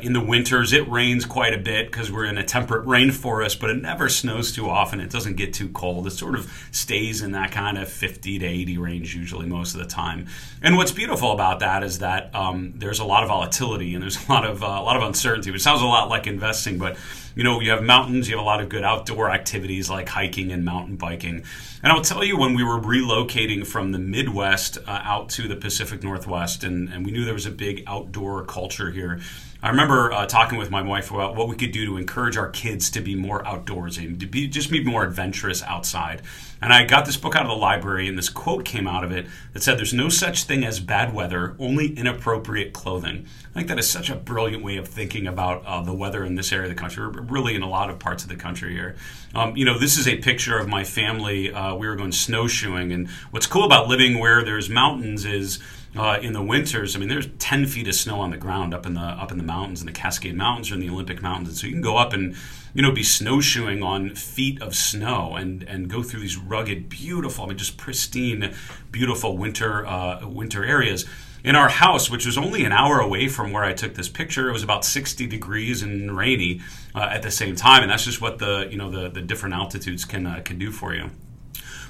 in 0.01 0.15
the 0.15 0.25
winters, 0.25 0.73
it 0.73 0.89
rains 0.89 1.27
quite 1.27 1.53
a 1.53 1.59
bit 1.59 1.91
because 1.91 2.11
we're 2.11 2.25
in 2.25 2.39
a 2.39 2.43
temperate 2.43 2.87
rainforest, 2.87 3.61
but 3.61 3.69
it 3.69 3.83
never 3.83 4.09
snows 4.09 4.51
too 4.51 4.71
often. 4.71 4.99
It 4.99 5.11
doesn't 5.11 5.37
get 5.37 5.53
too 5.53 5.69
cold. 5.69 6.07
It 6.07 6.13
sort 6.13 6.35
of 6.35 6.51
stays 6.73 7.21
in 7.21 7.33
that 7.33 7.53
kind 7.53 7.77
of 7.77 7.91
50 7.91 8.39
to 8.39 8.47
80 8.47 8.79
range 8.79 9.15
usually 9.15 9.45
most 9.45 9.75
of 9.75 9.81
the 9.81 9.87
time. 9.87 10.27
And 10.63 10.79
what's 10.79 10.93
beautiful 10.93 11.33
about 11.33 11.61
that 11.61 11.83
is 11.85 11.99
that 11.99 12.35
um, 12.35 12.73
there's 12.77 12.99
a 12.99 13.05
lot 13.05 13.23
of 13.23 13.29
volatility 13.29 13.93
and 13.93 14.03
there's 14.03 14.27
a 14.27 14.33
lot 14.33 14.47
of 14.47 14.63
uh, 14.63 14.67
a 14.67 14.83
lot 14.83 14.97
of 14.97 15.03
uncertainty, 15.03 15.51
which 15.51 15.63
sounds 15.63 15.83
a 15.83 15.87
lot 15.87 16.09
like 16.09 16.27
investing, 16.27 16.79
but 16.79 16.97
you 17.39 17.45
know, 17.45 17.61
you 17.61 17.71
have 17.71 17.85
mountains, 17.85 18.29
you 18.29 18.37
have 18.37 18.45
a 18.45 18.47
lot 18.47 18.61
of 18.61 18.69
good 18.69 18.83
outdoor 18.83 19.31
activities 19.31 19.89
like 19.89 20.09
hiking 20.09 20.51
and 20.51 20.65
mountain 20.65 20.97
biking. 20.97 21.45
And 21.85 21.93
I'll 21.93 22.03
tell 22.03 22.25
you, 22.25 22.37
when 22.37 22.55
we 22.55 22.65
were 22.65 22.81
relocating 22.81 23.65
from 23.65 23.93
the 23.93 23.99
Midwest 24.01 24.77
uh, 24.79 25.03
out 25.05 25.29
to 25.31 25.47
the 25.47 25.55
Pacific 25.55 26.03
Northwest, 26.03 26.65
and, 26.65 26.89
and 26.89 27.07
we 27.07 27.13
knew 27.13 27.25
there 27.25 27.35
was 27.35 27.47
a 27.47 27.53
big 27.53 27.85
outdoor 27.87 28.45
culture 28.45 28.91
here, 28.91 29.21
I 29.63 29.69
remember 29.69 30.11
uh, 30.11 30.27
talking 30.27 30.59
with 30.59 30.73
my 30.73 30.83
wife 30.83 31.13
about 31.13 31.37
what 31.37 31.47
we 31.47 31.55
could 31.55 31.71
do 31.71 31.87
to 31.87 31.97
encourage 31.97 32.37
our 32.37 32.51
kids 32.51 32.91
to 32.91 33.01
be 33.01 33.15
more 33.15 33.45
outdoorsy 33.45 34.07
and 34.07 34.19
to 34.19 34.27
be 34.27 34.49
just 34.49 34.69
be 34.69 34.83
more 34.83 35.05
adventurous 35.05 35.63
outside. 35.63 36.23
And 36.61 36.73
I 36.73 36.85
got 36.85 37.07
this 37.07 37.17
book 37.17 37.37
out 37.37 37.43
of 37.43 37.49
the 37.49 37.57
library, 37.57 38.09
and 38.09 38.19
this 38.19 38.29
quote 38.29 38.65
came 38.65 38.89
out 38.89 39.05
of 39.05 39.13
it 39.13 39.27
that 39.53 39.63
said, 39.63 39.79
"There's 39.79 39.95
no 39.95 40.09
such 40.09 40.45
thing 40.45 40.65
as 40.65 40.81
bad 40.81 41.15
weather, 41.15 41.55
only 41.59 41.97
inappropriate 41.97 42.73
clothing." 42.73 43.27
I 43.51 43.55
think 43.55 43.69
that 43.69 43.79
is 43.79 43.89
such 43.89 44.11
a 44.11 44.17
brilliant 44.17 44.65
way 44.65 44.77
of 44.77 44.89
thinking 44.89 45.27
about 45.27 45.65
uh, 45.65 45.83
the 45.83 45.95
weather 45.95 46.25
in 46.25 46.35
this 46.35 46.53
area 46.53 46.69
of 46.69 46.75
the 46.75 46.81
country, 46.81 47.05
or 47.05 47.11
really 47.11 47.55
in 47.55 47.63
a 47.63 47.69
lot 47.69 47.91
of 47.91 47.99
parts 47.99 48.23
of 48.23 48.29
the 48.29 48.37
country 48.37 48.73
here. 48.73 48.97
Um, 49.35 49.57
you 49.57 49.65
know, 49.65 49.79
this 49.79 49.97
is 49.99 50.09
a 50.09 50.17
picture 50.17 50.59
of 50.59 50.69
my 50.69 50.85
family. 50.85 51.53
Uh, 51.53 51.75
we 51.75 51.87
were 51.87 51.97
going 51.97 52.13
snowshoeing, 52.13 52.93
and 52.93 53.09
what's 53.31 53.47
cool 53.47 53.65
about 53.65 53.89
living 53.89 54.19
where 54.19 54.43
there's 54.43 54.69
mountains 54.69 55.25
is 55.25 55.61
uh, 55.97 56.19
in 56.21 56.33
the 56.33 56.43
winters, 56.43 56.95
I 56.95 56.99
mean, 56.99 57.09
there's 57.09 57.29
10 57.39 57.67
feet 57.67 57.89
of 57.89 57.95
snow 57.95 58.21
on 58.21 58.31
the 58.31 58.37
ground 58.37 58.75
up 58.75 58.85
in 58.85 58.95
the 58.95 59.01
up 59.01 59.33
in 59.33 59.39
the 59.39 59.45
mountains, 59.45 59.81
and 59.81 59.89
the 59.89 59.93
Cascade 59.93 60.37
Mountains 60.37 60.71
or 60.71 60.75
in 60.75 60.81
the 60.81 60.91
Olympic 60.91 61.23
Mountains. 61.23 61.49
And 61.49 61.59
so 61.59 61.67
you 61.67 61.73
can 61.73 61.83
go 61.83 61.97
up 61.97 62.13
and 62.13 62.37
you 62.75 62.83
know 62.83 62.93
be 62.93 63.03
snowshoeing 63.03 63.83
on 63.83 64.15
feet 64.15 64.61
of 64.63 64.75
snow 64.75 65.37
and 65.37 65.63
and 65.65 65.89
go 65.89 66.03
through 66.03 66.21
these 66.21 66.37
rugged, 66.37 66.89
beautiful, 66.89 67.45
I 67.45 67.49
mean, 67.49 67.59
just 67.59 67.77
pristine, 67.77 68.55
beautiful 68.91 69.37
winter 69.37 69.87
uh, 69.87 70.27
winter 70.27 70.65
areas. 70.65 71.05
In 71.45 71.55
our 71.55 71.69
house, 71.69 72.11
which 72.11 72.27
was 72.27 72.37
only 72.37 72.65
an 72.65 72.73
hour 72.73 72.99
away 72.99 73.29
from 73.29 73.53
where 73.53 73.63
I 73.63 73.73
took 73.73 73.95
this 73.95 74.09
picture, 74.09 74.49
it 74.49 74.53
was 74.53 74.65
about 74.65 74.85
60 74.85 75.25
degrees 75.29 75.83
and 75.83 76.17
rainy 76.17 76.61
uh, 76.97 77.09
at 77.13 77.23
the 77.23 77.31
same 77.31 77.55
time, 77.55 77.83
and 77.83 77.93
that's 77.93 78.05
just 78.05 78.21
what 78.21 78.39
the 78.39 78.69
you 78.71 78.77
know 78.77 78.91
the 78.91 79.09
the 79.09 79.23
different 79.23 79.55
altitudes 79.55 80.05
can 80.05 80.27
uh, 80.27 80.43
can 80.45 80.59
do 80.59 80.71
for 80.73 80.95
you. 80.95 81.11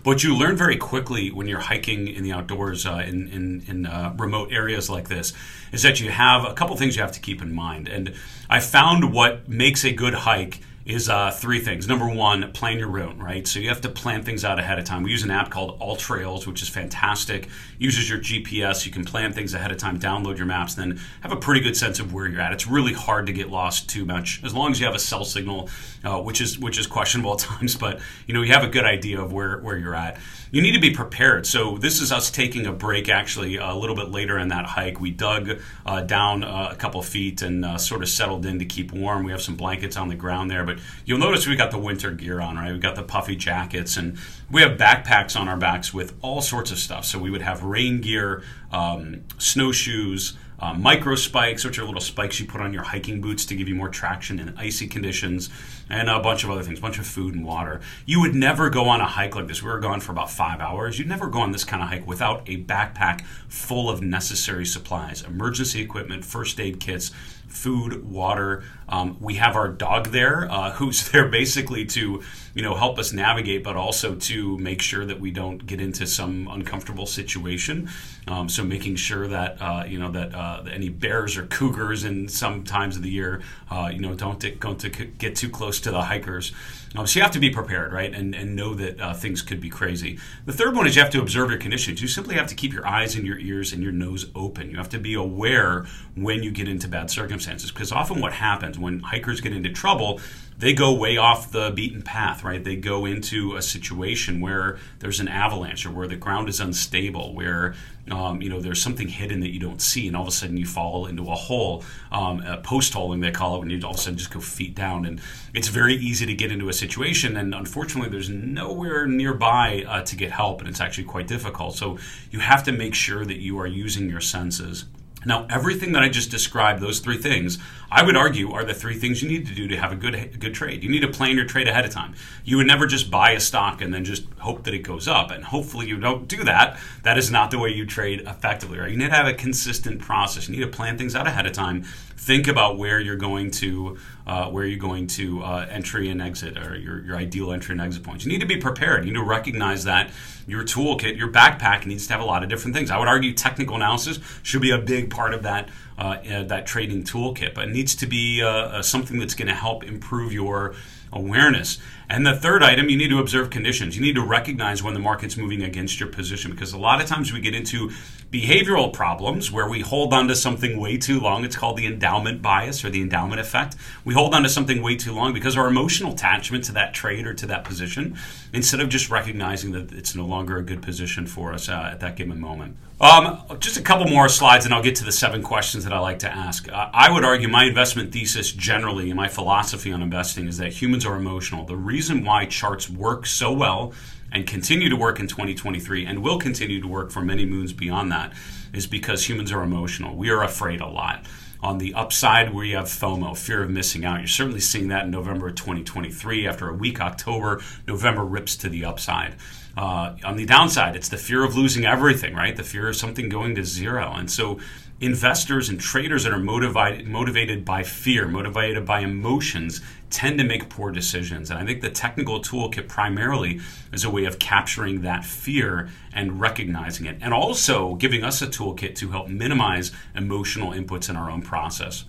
But 0.05 0.23
you 0.23 0.37
learn 0.37 0.57
very 0.57 0.77
quickly 0.77 1.31
when 1.31 1.49
you're 1.49 1.61
hiking 1.61 2.09
in 2.09 2.23
the 2.23 2.33
outdoors 2.33 2.87
uh, 2.87 3.05
in, 3.07 3.29
in, 3.29 3.65
in 3.67 3.87
uh, 3.87 4.15
remote 4.17 4.53
areas 4.53 4.89
like 4.89 5.09
this 5.09 5.33
is 5.73 5.83
that 5.83 6.01
you 6.01 6.11
have 6.11 6.45
a 6.45 6.55
couple 6.55 6.77
things 6.77 6.97
you 6.97 7.03
have 7.03 7.13
to 7.13 7.21
keep 7.21 7.43
in 7.43 7.53
mind. 7.53 7.89
And 7.89 8.15
I 8.49 8.61
found 8.61 9.13
what 9.13 9.49
makes 9.49 9.85
a 9.85 9.93
good 9.93 10.15
hike 10.15 10.61
is 10.89 11.11
uh, 11.11 11.31
three 11.31 11.61
things. 11.61 11.87
Number 11.87 12.09
one, 12.09 12.51
plan 12.53 12.79
your 12.79 12.89
route, 12.89 13.19
right? 13.19 13.47
So 13.47 13.61
you 13.61 13.69
have 13.69 13.83
to 13.83 13.91
plan 13.91 14.23
things 14.23 14.43
out 14.43 14.59
ahead 14.59 14.79
of 14.79 14.87
time. 14.87 15.03
We 15.03 15.11
use 15.11 15.23
an 15.23 15.31
app 15.31 15.51
called 15.51 15.77
All 15.81 15.97
Trails, 15.97 16.47
which 16.47 16.63
is 16.63 16.69
fantastic. 16.71 17.49
Uses 17.79 18.09
your 18.09 18.19
GPS. 18.19 18.87
You 18.87 18.91
can 18.91 19.05
plan 19.05 19.35
things 19.35 19.53
ahead 19.53 19.71
of 19.71 19.77
time, 19.77 20.01
download 20.01 20.39
your 20.39 20.47
maps, 20.47 20.75
then 20.75 20.99
have 21.21 21.31
a 21.31 21.37
pretty 21.37 21.61
good 21.61 21.77
sense 21.77 22.01
of 22.01 22.15
where 22.15 22.27
you're 22.27 22.41
at. 22.41 22.55
It's 22.55 22.67
really 22.67 22.95
hard 22.95 23.27
to 23.27 23.35
get 23.35 23.51
lost 23.51 23.91
too 23.91 24.07
much 24.07 24.43
as 24.43 24.55
long 24.55 24.71
as 24.71 24.81
you 24.81 24.87
have 24.87 24.95
a 24.95 24.99
cell 24.99 25.27
signal, 25.27 25.69
uh, 26.05 26.23
which 26.23 26.41
is 26.41 26.59
which 26.59 26.79
is 26.79 26.87
questionable 26.87 27.35
at 27.35 27.39
times, 27.41 27.77
but 27.77 28.01
you 28.27 28.33
know 28.33 28.41
you 28.41 28.55
have 28.55 28.65
a 28.65 28.69
good 28.69 28.85
idea 28.85 29.21
of 29.21 29.31
where 29.31 29.59
where 29.59 29.77
you're 29.77 29.95
at 29.95 30.19
you 30.51 30.63
need 30.63 30.73
to 30.73 30.81
be 30.81 30.91
prepared. 30.91 31.47
So 31.47 31.79
this 31.79 32.01
is 32.01 32.13
us 32.13 32.31
taking 32.31 32.67
a 32.67 32.73
break. 32.73 33.09
Actually, 33.09 33.57
a 33.57 33.75
little 33.75 33.97
bit 33.97 34.11
later 34.11 34.39
in 34.39 34.49
that 34.49 34.67
hike, 34.67 35.01
we 35.01 35.11
dug 35.11 35.61
uh, 35.85 36.01
down 36.03 36.45
uh, 36.45 36.71
a 36.73 36.77
couple 36.77 37.03
feet 37.03 37.43
and 37.43 37.65
uh, 37.65 37.79
sort 37.79 38.03
of 38.03 38.09
settled 38.09 38.47
in 38.47 38.59
to 38.59 38.65
keep 38.65 38.93
warm. 38.93 39.25
We 39.25 39.33
have 39.33 39.43
some 39.43 39.57
blankets 39.57 39.97
on 39.97 40.09
the 40.09 40.15
ground 40.15 40.51
there, 40.51 40.65
but 40.65 40.79
you'll 41.05 41.19
notice 41.19 41.47
we 41.47 41.57
got 41.57 41.71
the 41.71 41.79
winter 41.79 42.11
gear 42.11 42.41
on, 42.41 42.57
right? 42.57 42.73
We 42.73 42.79
got 42.79 42.97
the 42.97 43.03
puffy 43.03 43.37
jackets, 43.37 43.97
and 43.97 44.19
we 44.51 44.63
have 44.63 44.79
backpacks 44.79 45.39
on 45.39 45.49
our 45.49 45.57
backs 45.57 45.93
with 45.93 46.15
all 46.23 46.41
sorts 46.41 46.71
of 46.71 46.79
stuff. 46.79 47.05
So 47.05 47.19
we 47.19 47.31
would 47.31 47.43
have 47.43 47.63
rain 47.63 48.01
gear, 48.01 48.43
um, 48.73 49.25
snowshoes 49.39 50.37
uh, 50.59 50.75
micro 50.75 51.15
spikes, 51.15 51.65
which 51.65 51.79
are 51.79 51.85
little 51.85 52.01
spikes 52.01 52.41
you 52.41 52.47
put 52.47 52.61
on 52.61 52.73
your 52.73 52.83
hiking 52.83 53.21
boots 53.21 53.47
to 53.47 53.55
give 53.55 53.69
you 53.69 53.75
more 53.75 53.89
traction 53.89 54.39
in 54.39 54.55
icy 54.57 54.87
conditions, 54.87 55.51
and 55.89 56.09
a 56.09 56.19
bunch 56.19 56.45
of 56.45 56.51
other 56.51 56.63
things, 56.63 56.79
a 56.79 56.83
bunch 56.83 56.99
of 56.99 57.07
food 57.07 57.35
and 57.35 57.45
water. 57.45 57.81
You 58.07 58.21
would 58.21 58.35
never 58.35 58.69
go 58.69 58.89
on 58.89 59.01
a 59.01 59.07
hike 59.07 59.37
like 59.37 59.47
this. 59.47 59.63
We 59.63 59.71
were 59.71 59.79
gone 59.79 60.01
for 60.01 60.13
about 60.13 60.31
five 60.31 60.61
hours. 60.61 60.99
You'd 60.99 61.09
never 61.09 61.29
go 61.29 61.41
on 61.41 61.53
this 61.53 61.65
kind 61.65 61.83
of 61.83 61.89
hike 61.89 62.07
without 62.07 62.43
a 62.49 62.63
backpack 62.65 63.25
full 63.49 63.89
of 63.89 64.03
necessary 64.03 64.67
supplies, 64.67 65.23
emergency 65.23 65.81
equipment, 65.81 66.25
first 66.25 66.59
aid 66.61 66.81
kits 66.81 67.13
food, 67.49 68.09
water. 68.09 68.63
Um, 68.89 69.17
we 69.21 69.35
have 69.35 69.57
our 69.57 69.69
dog 69.69 70.09
there, 70.09 70.51
uh, 70.51 70.71
who's 70.79 71.11
there 71.11 71.29
basically 71.29 71.85
to, 71.87 72.23
you 72.55 72.63
know, 72.63 72.75
help 72.75 72.99
us 72.99 73.13
navigate, 73.13 73.65
but 73.65 73.77
also 73.77 74.15
to 74.15 74.59
make 74.59 74.83
sure 74.83 75.05
that 75.05 75.21
we 75.21 75.31
don't 75.31 75.67
get 75.67 75.81
into 75.81 76.07
some 76.07 76.49
uncomfortable 76.49 77.07
situation. 77.07 77.89
Um, 78.29 78.49
so 78.49 78.63
making 78.63 78.97
sure 78.97 79.27
that 79.29 79.61
uh, 79.61 79.85
you 79.87 79.99
know 79.99 80.11
that, 80.13 80.35
uh, 80.35 80.65
any 80.71 80.89
bears 80.89 81.37
or 81.37 81.47
cougars 81.47 82.05
in 82.05 82.29
some 82.29 82.65
times 82.65 82.97
of 82.97 83.03
the 83.03 83.11
year, 83.11 83.43
uh, 83.71 83.91
you 83.93 84.01
know, 84.01 84.15
don't 84.15 84.61
don't 84.61 84.79
to 84.81 84.91
get 84.91 85.37
too 85.37 85.49
close 85.49 85.81
to 85.81 85.91
the 85.91 86.03
hikers. 86.03 86.53
Um, 86.97 87.07
so 87.07 87.19
you 87.19 87.23
have 87.23 87.33
to 87.33 87.39
be 87.39 87.51
prepared, 87.51 87.93
right, 87.93 88.13
and 88.15 88.35
and 88.35 88.57
know 88.57 88.75
that 88.75 89.01
uh, 89.01 89.15
things 89.15 89.43
could 89.43 89.61
be 89.61 89.71
crazy. 89.71 90.19
The 90.47 90.53
third 90.53 90.75
one 90.75 90.87
is 90.87 90.97
you 90.97 91.03
have 91.03 91.13
to 91.13 91.21
observe 91.21 91.51
your 91.51 91.59
conditions. 91.59 92.01
You 92.01 92.09
simply 92.09 92.35
have 92.37 92.47
to 92.49 92.55
keep 92.55 92.73
your 92.73 92.87
eyes 92.87 93.15
and 93.15 93.27
your 93.27 93.39
ears 93.39 93.73
and 93.73 93.83
your 93.83 93.93
nose 93.93 94.27
open. 94.35 94.71
You 94.71 94.77
have 94.77 94.89
to 94.91 94.99
be 94.99 95.15
aware 95.15 95.87
when 96.15 96.43
you 96.43 96.51
get 96.51 96.69
into 96.69 96.89
bad 96.89 97.11
circumstances, 97.11 97.38
because 97.47 97.93
often 97.93 98.21
what 98.21 98.33
happens 98.33 98.79
when 98.79 99.01
hikers 99.01 99.41
get 99.41 99.53
into 99.53 99.71
trouble 99.71 100.21
they 100.59 100.75
go 100.75 100.93
way 100.93 101.17
off 101.17 101.53
the 101.53 101.71
beaten 101.71 102.03
path, 102.03 102.43
right? 102.43 102.63
They 102.63 102.75
go 102.75 103.07
into 103.07 103.55
a 103.55 103.63
situation 103.63 104.41
where 104.41 104.77
there's 104.99 105.21
an 105.21 105.29
avalanche 105.29 105.87
or 105.87 105.93
where 105.93 106.09
the 106.09 106.17
ground 106.17 106.49
is 106.49 106.59
unstable, 106.59 107.33
where 107.33 107.75
um, 108.11 108.43
you 108.43 108.49
know 108.49 108.61
there's 108.61 108.83
something 108.83 109.07
hidden 109.07 109.39
that 109.41 109.53
you 109.53 109.61
don't 109.61 109.81
see, 109.81 110.09
and 110.09 110.17
all 110.17 110.23
of 110.23 110.29
a 110.29 110.33
sudden 110.33 110.57
you 110.57 110.67
fall 110.67 111.07
into 111.07 111.31
a 111.31 111.35
hole, 111.37 111.85
um, 112.11 112.41
a 112.41 112.57
post 112.57 112.93
holing 112.93 113.21
they 113.21 113.31
call 113.31 113.55
it, 113.55 113.59
when 113.61 113.71
you 113.71 113.81
all 113.85 113.93
of 113.93 113.97
a 113.97 114.01
sudden 114.01 114.19
just 114.19 114.33
go 114.33 114.41
feet 114.41 114.75
down, 114.75 115.07
and 115.07 115.21
it's 115.55 115.69
very 115.69 115.95
easy 115.95 116.27
to 116.27 116.35
get 116.35 116.51
into 116.51 116.69
a 116.69 116.73
situation, 116.73 117.37
and 117.37 117.55
unfortunately 117.55 118.11
there's 118.11 118.31
nowhere 118.31 119.07
nearby 119.07 119.85
uh, 119.87 120.03
to 120.03 120.17
get 120.17 120.33
help, 120.33 120.59
and 120.59 120.69
it's 120.69 120.81
actually 120.81 121.05
quite 121.05 121.29
difficult. 121.29 121.77
So 121.77 121.99
you 122.33 122.41
have 122.41 122.65
to 122.65 122.73
make 122.73 122.97
sure 122.97 123.25
that 123.25 123.39
you 123.39 123.61
are 123.61 123.67
using 123.67 124.11
your 124.11 124.21
senses. 124.21 124.87
Now, 125.29 125.47
everything 125.51 125.93
that 125.93 126.03
I 126.03 126.09
just 126.09 126.31
described, 126.31 126.81
those 126.81 127.01
three 127.01 127.19
things, 127.19 127.59
I 127.91 128.03
would 128.03 128.17
argue 128.17 128.51
are 128.53 128.65
the 128.65 128.73
three 128.73 128.99
things 128.99 129.23
you 129.23 129.29
need 129.29 129.47
to 129.47 129.55
do 129.55 129.69
to 129.69 129.77
have 129.77 129.93
a 129.93 129.95
good 129.95 130.15
a 130.15 130.27
good 130.27 130.55
trade. 130.55 130.83
You 130.83 130.89
need 130.89 131.01
to 131.01 131.09
plan 131.09 131.37
your 131.37 131.45
trade 131.45 131.69
ahead 131.69 131.85
of 131.85 131.91
time. 131.91 132.15
You 132.45 132.57
would 132.57 132.67
never 132.67 132.87
just 132.87 133.11
buy 133.11 133.33
a 133.33 133.41
stock 133.41 133.83
and 133.83 133.93
then 133.93 134.07
just 134.07 134.25
hope 134.39 134.65
that 134.65 134.73
it 134.73 134.79
goes 134.79 135.07
up. 135.07 135.31
And 135.31 135.45
hopefully 135.45 135.87
you 135.87 135.99
don't 135.99 136.27
do 136.27 136.45
that. 136.45 136.79
That 137.03 137.19
is 137.19 137.31
not 137.31 137.51
the 137.51 137.59
way 137.59 137.69
you 137.69 137.85
trade 137.85 138.23
effectively, 138.23 138.79
right? 138.79 138.91
You 138.91 138.97
need 138.97 139.11
to 139.11 139.15
have 139.15 139.27
a 139.27 139.35
consistent 139.35 140.01
process. 140.01 140.49
You 140.49 140.57
need 140.57 140.63
to 140.63 140.71
plan 140.75 140.97
things 140.97 141.15
out 141.15 141.27
ahead 141.27 141.45
of 141.45 141.53
time. 141.53 141.85
Think 142.19 142.49
about 142.49 142.79
where 142.79 142.99
you're 142.99 143.17
going 143.17 143.53
to 143.53 143.97
uh, 144.27 144.51
where 144.51 144.65
you're 144.65 144.79
going 144.79 145.07
to 145.07 145.43
uh, 145.43 145.67
entry 145.71 146.11
and 146.11 146.21
exit 146.21 146.59
or 146.59 146.77
your, 146.77 147.03
your 147.03 147.17
ideal 147.17 147.53
entry 147.53 147.73
and 147.73 147.81
exit 147.81 148.03
points. 148.03 148.25
You 148.25 148.31
need 148.33 148.41
to 148.41 148.47
be 148.47 148.59
prepared. 148.59 149.05
You 149.05 149.13
need 149.13 149.19
to 149.19 149.25
recognize 149.25 149.85
that 149.85 150.11
your 150.47 150.65
toolkit, 150.65 151.17
your 151.17 151.29
backpack 151.29 151.87
needs 151.87 152.07
to 152.09 152.13
have 152.13 152.21
a 152.21 152.27
lot 152.27 152.43
of 152.43 152.49
different 152.49 152.75
things. 152.75 152.91
I 152.91 152.99
would 152.99 153.09
argue 153.09 153.33
technical 153.33 153.77
analysis 153.77 154.19
should 154.43 154.61
be 154.61 154.73
a 154.73 154.79
big 154.79 155.11
part 155.11 155.33
of 155.33 155.45
that 155.45 155.69
uh, 155.97 156.17
uh 156.31 156.43
that 156.45 156.67
trading 156.67 157.05
toolkit, 157.05 157.55
but 157.55 157.69
it 157.69 157.71
needs 157.71 157.95
to 157.97 158.07
be 158.07 158.43
uh, 158.43 158.49
uh, 158.49 158.83
something 158.83 159.19
that's 159.19 159.35
going 159.35 159.49
to 159.49 159.55
help 159.55 159.85
improve 159.85 160.33
your 160.33 160.75
awareness. 161.13 161.79
And 162.09 162.27
the 162.27 162.35
third 162.35 162.63
item, 162.63 162.89
you 162.89 162.97
need 162.97 163.09
to 163.09 163.19
observe 163.19 163.51
conditions. 163.51 163.97
You 163.97 164.03
need 164.03 164.15
to 164.15 164.25
recognize 164.25 164.83
when 164.83 164.95
the 164.95 165.01
market's 165.01 165.37
moving 165.37 165.63
against 165.63 166.01
your 166.01 166.09
position 166.09 166.51
because 166.51 166.73
a 166.73 166.79
lot 166.79 167.01
of 167.01 167.07
times 167.07 167.33
we 167.33 167.41
get 167.41 167.55
into 167.55 167.91
behavioral 168.31 168.93
problems 168.93 169.51
where 169.51 169.69
we 169.69 169.81
hold 169.81 170.13
on 170.13 170.29
to 170.29 170.37
something 170.37 170.79
way 170.79 170.99
too 170.99 171.19
long. 171.19 171.45
It's 171.45 171.57
called 171.57 171.79
the 171.79 171.87
endowment 171.87 172.43
bias 172.43 172.85
or 172.85 172.91
the 172.91 173.01
endowment 173.01 173.41
effect. 173.41 173.75
We 174.05 174.13
hold 174.13 174.35
on 174.35 174.43
to 174.43 174.51
something 174.51 174.83
way 174.83 174.97
too 174.97 175.15
long 175.15 175.33
because 175.33 175.57
our 175.57 175.67
emotional 175.67 176.13
attachment 176.13 176.65
to 176.65 176.73
that 176.73 176.93
trade 176.93 177.27
or 177.27 177.33
to 177.35 177.47
that 177.47 177.65
position 177.65 178.19
instead 178.53 178.81
of 178.81 178.91
just 178.91 179.09
recognizing 179.09 179.73
that 179.73 179.93
it's 179.93 180.15
no 180.15 180.27
longer 180.27 180.59
a 180.59 180.63
good 180.63 180.83
position 180.83 181.27
for 181.27 181.55
us 181.55 181.71
uh, 181.71 181.89
at 181.91 182.01
that 182.01 182.17
given 182.17 182.39
moment. 182.39 182.77
Um, 183.01 183.41
just 183.61 183.79
a 183.79 183.83
couple 183.83 184.09
more 184.09 184.29
slides, 184.29 184.65
and 184.65 184.75
I'll 184.75 184.83
get 184.83 184.97
to 184.97 185.05
the 185.05 185.13
seven 185.13 185.43
questions 185.43 185.85
that 185.85 185.93
I 185.93 186.01
like 186.01 186.19
to 186.21 186.31
ask. 186.31 186.69
Uh, 186.69 186.91
I 186.93 187.11
would 187.11 187.25
argue 187.25 187.49
my 187.49 187.65
investment 187.65 188.13
thesis 188.13 188.53
generally 188.53 189.09
and 189.09 189.17
my 189.17 189.29
philosophy 189.29 189.93
on 189.93 190.03
investing 190.03 190.49
is 190.49 190.59
that 190.59 190.73
humans 190.73 191.07
are 191.07 191.17
emotional. 191.17 191.65
The 191.65 191.77
reason 191.77 192.25
why 192.25 192.45
charts 192.47 192.91
work 192.91 193.25
so 193.25 193.53
well 193.53 193.95
and 194.33 194.47
continue 194.47 194.89
to 194.89 194.97
work 194.97 195.21
in 195.21 195.27
2023 195.27 196.05
and 196.05 196.23
will 196.23 196.39
continue 196.39 196.81
to 196.81 196.89
work 196.89 197.11
for 197.11 197.23
many 197.23 197.45
moons 197.45 197.73
beyond 197.73 198.13
that 198.13 198.33
is 198.73 198.87
because 198.87 199.29
humans 199.29 199.53
are 199.53 199.63
emotional. 199.63 200.17
We 200.17 200.31
are 200.31 200.43
afraid 200.43 200.81
a 200.81 200.87
lot. 200.87 201.25
On 201.61 201.79
the 201.79 201.95
upside, 201.95 202.55
you 202.55 202.77
have 202.77 202.87
FOMO, 202.87 203.37
fear 203.37 203.65
of 203.65 203.71
missing 203.71 204.05
out. 204.05 204.21
You're 204.21 204.29
certainly 204.29 204.61
seeing 204.61 204.89
that 204.89 205.07
in 205.07 205.11
November 205.11 205.49
of 205.49 205.57
2023. 205.57 206.47
After 206.47 206.69
a 206.69 206.75
weak 206.75 207.01
October, 207.01 207.61
November 207.87 208.25
rips 208.25 208.57
to 208.59 208.69
the 208.69 208.85
upside. 208.85 209.35
Uh, 209.79 210.17
on 210.25 210.37
the 210.37 210.45
downside, 210.45 210.97
it's 210.97 211.09
the 211.09 211.17
fear 211.17 211.45
of 211.45 211.57
losing 211.57 211.87
everything, 211.87 212.35
right? 212.35 212.57
The 212.57 212.65
fear 212.65 212.89
of 212.89 212.97
something 212.97 213.29
going 213.29 213.55
to 213.55 213.65
zero. 213.65 214.13
And 214.13 214.29
so 214.29 214.59
investors 215.01 215.69
and 215.69 215.79
traders 215.79 216.25
that 216.25 216.33
are 216.33 216.41
motivated 216.41 217.07
motivated 217.07 217.65
by 217.65 217.85
fear, 217.85 218.27
motivated 218.27 218.85
by 218.85 218.99
emotions, 219.03 219.81
tend 220.11 220.37
to 220.39 220.45
make 220.45 220.69
poor 220.69 220.91
decisions. 220.91 221.49
And 221.49 221.61
I 221.61 221.65
think 221.65 221.81
the 221.81 221.91
technical 221.91 222.43
toolkit 222.43 222.89
primarily 222.89 223.61
is 223.93 224.03
a 224.03 224.11
way 224.11 224.25
of 224.25 224.41
capturing 224.41 225.03
that 225.03 225.25
fear 225.25 225.89
and 226.13 226.41
recognizing 226.41 227.07
it, 227.07 227.17
and 227.21 227.33
also 227.33 227.95
giving 227.95 228.25
us 228.25 228.43
a 228.43 228.49
toolkit 228.49 228.97
to 228.97 229.13
help 229.13 229.29
minimize 229.29 229.93
emotional 230.17 230.73
inputs 230.73 231.09
in 231.09 231.15
our 231.15 231.31
own 231.31 231.43
process. 231.43 232.05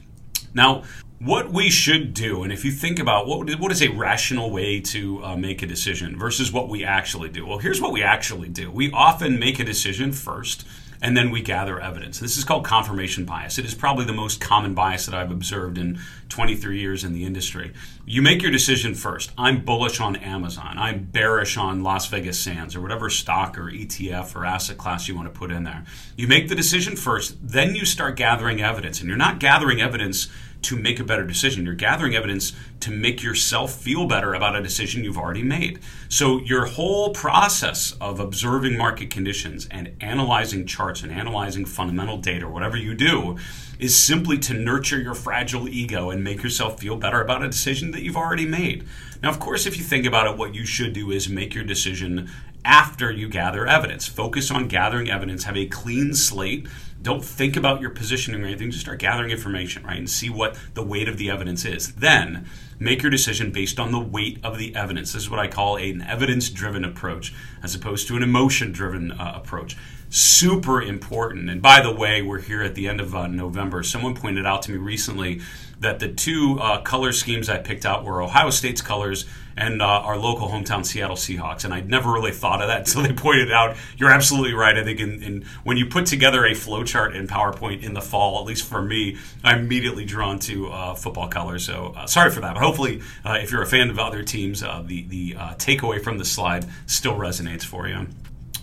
Now, 0.55 0.85
what 1.19 1.51
we 1.51 1.69
should 1.69 2.13
do, 2.13 2.43
and 2.43 2.51
if 2.51 2.63
you 2.63 2.71
think 2.71 2.97
about 2.97 3.27
what 3.27 3.49
what 3.59 3.71
is 3.71 3.81
a 3.81 3.89
rational 3.89 4.51
way 4.51 4.79
to 4.79 5.23
uh, 5.23 5.35
make 5.35 5.61
a 5.61 5.65
decision 5.65 6.17
versus 6.17 6.51
what 6.51 6.69
we 6.69 6.83
actually 6.83 7.29
do, 7.29 7.45
well, 7.45 7.57
here's 7.57 7.81
what 7.81 7.91
we 7.91 8.01
actually 8.01 8.49
do. 8.49 8.71
We 8.71 8.91
often 8.91 9.37
make 9.37 9.59
a 9.59 9.65
decision 9.65 10.13
first 10.13 10.65
and 11.01 11.15
then 11.15 11.31
we 11.31 11.41
gather 11.41 11.79
evidence. 11.79 12.19
This 12.19 12.37
is 12.37 12.43
called 12.43 12.65
confirmation 12.65 13.25
bias. 13.25 13.57
It 13.57 13.65
is 13.65 13.73
probably 13.73 14.05
the 14.05 14.13
most 14.13 14.41
common 14.41 14.73
bias 14.73 15.05
that 15.05 15.15
I've 15.15 15.31
observed 15.31 15.77
in 15.77 15.99
23 16.27 16.79
years 16.79 17.03
in 17.03 17.13
the 17.13 17.25
industry. 17.25 17.73
You 18.05 18.21
make 18.21 18.41
your 18.41 18.51
decision 18.51 18.95
first. 18.95 19.31
I'm 19.37 19.63
bullish 19.63 20.01
on 20.01 20.17
Amazon. 20.17 20.77
I'm 20.77 21.03
bearish 21.05 21.57
on 21.57 21.83
Las 21.83 22.07
Vegas 22.07 22.39
Sands 22.39 22.75
or 22.75 22.81
whatever 22.81 23.09
stock 23.09 23.57
or 23.57 23.71
ETF 23.71 24.35
or 24.35 24.45
asset 24.45 24.77
class 24.77 25.07
you 25.07 25.15
want 25.15 25.31
to 25.31 25.39
put 25.39 25.51
in 25.51 25.63
there. 25.63 25.85
You 26.17 26.27
make 26.27 26.49
the 26.49 26.55
decision 26.55 26.95
first, 26.95 27.37
then 27.41 27.75
you 27.75 27.85
start 27.85 28.17
gathering 28.17 28.61
evidence. 28.61 28.99
And 28.99 29.07
you're 29.07 29.17
not 29.17 29.39
gathering 29.39 29.81
evidence 29.81 30.27
to 30.61 30.75
make 30.75 30.99
a 30.99 31.03
better 31.03 31.25
decision. 31.25 31.65
You're 31.65 31.73
gathering 31.73 32.15
evidence 32.15 32.53
to 32.81 32.91
make 32.91 33.23
yourself 33.23 33.73
feel 33.73 34.05
better 34.05 34.33
about 34.33 34.55
a 34.55 34.61
decision 34.61 35.03
you've 35.03 35.17
already 35.17 35.43
made. 35.43 35.79
So, 36.09 36.39
your 36.41 36.65
whole 36.65 37.11
process 37.11 37.95
of 38.01 38.19
observing 38.19 38.77
market 38.77 39.09
conditions 39.09 39.67
and 39.71 39.95
analyzing 40.01 40.65
charts 40.65 41.01
and 41.01 41.11
analyzing 41.11 41.65
fundamental 41.65 42.17
data, 42.17 42.45
or 42.45 42.49
whatever 42.49 42.77
you 42.77 42.93
do, 42.93 43.37
is 43.79 43.97
simply 43.97 44.37
to 44.37 44.53
nurture 44.53 44.99
your 44.99 45.13
fragile 45.13 45.69
ego 45.69 46.09
and 46.09 46.23
make 46.23 46.43
yourself 46.43 46.79
feel 46.79 46.97
better 46.97 47.21
about 47.21 47.43
a 47.43 47.47
decision 47.47 47.91
that 47.91 48.01
you've 48.01 48.17
already 48.17 48.45
made. 48.45 48.85
Now, 49.23 49.29
of 49.29 49.39
course, 49.39 49.65
if 49.65 49.77
you 49.77 49.83
think 49.83 50.05
about 50.05 50.27
it, 50.27 50.37
what 50.37 50.53
you 50.53 50.65
should 50.65 50.93
do 50.93 51.11
is 51.11 51.29
make 51.29 51.53
your 51.53 51.63
decision 51.63 52.29
after 52.65 53.09
you 53.09 53.29
gather 53.29 53.65
evidence. 53.65 54.07
Focus 54.07 54.51
on 54.51 54.67
gathering 54.67 55.09
evidence, 55.09 55.45
have 55.45 55.57
a 55.57 55.65
clean 55.65 56.13
slate 56.13 56.67
don't 57.01 57.23
think 57.23 57.55
about 57.55 57.81
your 57.81 57.89
positioning 57.89 58.43
or 58.43 58.45
anything. 58.45 58.71
Just 58.71 58.83
start 58.83 58.99
gathering 58.99 59.31
information, 59.31 59.83
right? 59.83 59.97
And 59.97 60.09
see 60.09 60.29
what 60.29 60.57
the 60.73 60.83
weight 60.83 61.07
of 61.07 61.17
the 61.17 61.29
evidence 61.29 61.63
is. 61.65 61.93
Then 61.93 62.47
make 62.79 63.01
your 63.01 63.11
decision 63.11 63.51
based 63.51 63.79
on 63.79 63.91
the 63.91 63.99
weight 63.99 64.39
of 64.43 64.57
the 64.57 64.75
evidence. 64.75 65.13
This 65.13 65.23
is 65.23 65.29
what 65.29 65.39
I 65.39 65.47
call 65.47 65.77
an 65.77 66.01
evidence 66.01 66.49
driven 66.49 66.83
approach 66.83 67.33
as 67.63 67.75
opposed 67.75 68.07
to 68.07 68.17
an 68.17 68.23
emotion 68.23 68.71
driven 68.71 69.11
uh, 69.11 69.33
approach. 69.35 69.77
Super 70.09 70.81
important. 70.81 71.49
And 71.49 71.61
by 71.61 71.81
the 71.81 71.93
way, 71.93 72.21
we're 72.21 72.41
here 72.41 72.63
at 72.63 72.75
the 72.75 72.87
end 72.87 72.99
of 72.99 73.15
uh, 73.15 73.27
November. 73.27 73.83
Someone 73.83 74.15
pointed 74.15 74.45
out 74.45 74.63
to 74.63 74.71
me 74.71 74.77
recently 74.77 75.41
that 75.79 75.99
the 75.99 76.09
two 76.09 76.59
uh, 76.59 76.81
color 76.81 77.11
schemes 77.11 77.47
I 77.47 77.59
picked 77.59 77.85
out 77.85 78.03
were 78.03 78.21
Ohio 78.21 78.49
State's 78.49 78.81
colors 78.81 79.25
and 79.59 79.81
uh, 79.81 79.85
our 79.85 80.17
local 80.17 80.47
hometown 80.47 80.85
Seattle 80.85 81.17
Seahawks. 81.17 81.65
And 81.65 81.73
I'd 81.73 81.89
never 81.89 82.11
really 82.11 82.31
thought 82.31 82.61
of 82.61 82.69
that 82.69 82.79
until 82.79 83.03
they 83.03 83.13
pointed 83.13 83.51
out. 83.51 83.75
You're 83.97 84.09
absolutely 84.09 84.53
right. 84.53 84.77
I 84.77 84.83
think 84.83 84.99
in, 84.99 85.21
in 85.21 85.45
when 85.63 85.77
you 85.77 85.85
put 85.85 86.05
together 86.05 86.45
a 86.45 86.51
flowchart 86.51 87.13
in 87.13 87.27
PowerPoint 87.27 87.83
in 87.83 87.93
the 87.93 88.01
fall, 88.01 88.39
at 88.39 88.45
least 88.45 88.67
for 88.67 88.81
me, 88.81 89.17
I'm 89.43 89.59
immediately 89.59 90.05
drawn 90.05 90.39
to 90.39 90.69
uh, 90.69 90.95
football 90.95 91.27
colors. 91.27 91.65
So 91.65 91.93
uh, 91.95 92.07
sorry 92.07 92.31
for 92.31 92.39
that. 92.39 92.53
But 92.55 92.63
hopefully, 92.63 93.01
uh, 93.25 93.37
if 93.41 93.51
you're 93.51 93.61
a 93.61 93.67
fan 93.67 93.89
of 93.89 93.99
other 93.99 94.23
teams, 94.23 94.63
uh, 94.63 94.81
the 94.85 95.03
the 95.03 95.35
uh, 95.37 95.53
takeaway 95.55 96.01
from 96.01 96.17
the 96.17 96.25
slide 96.25 96.65
still 96.85 97.15
resonates 97.15 97.63
for 97.63 97.87
you. 97.87 98.07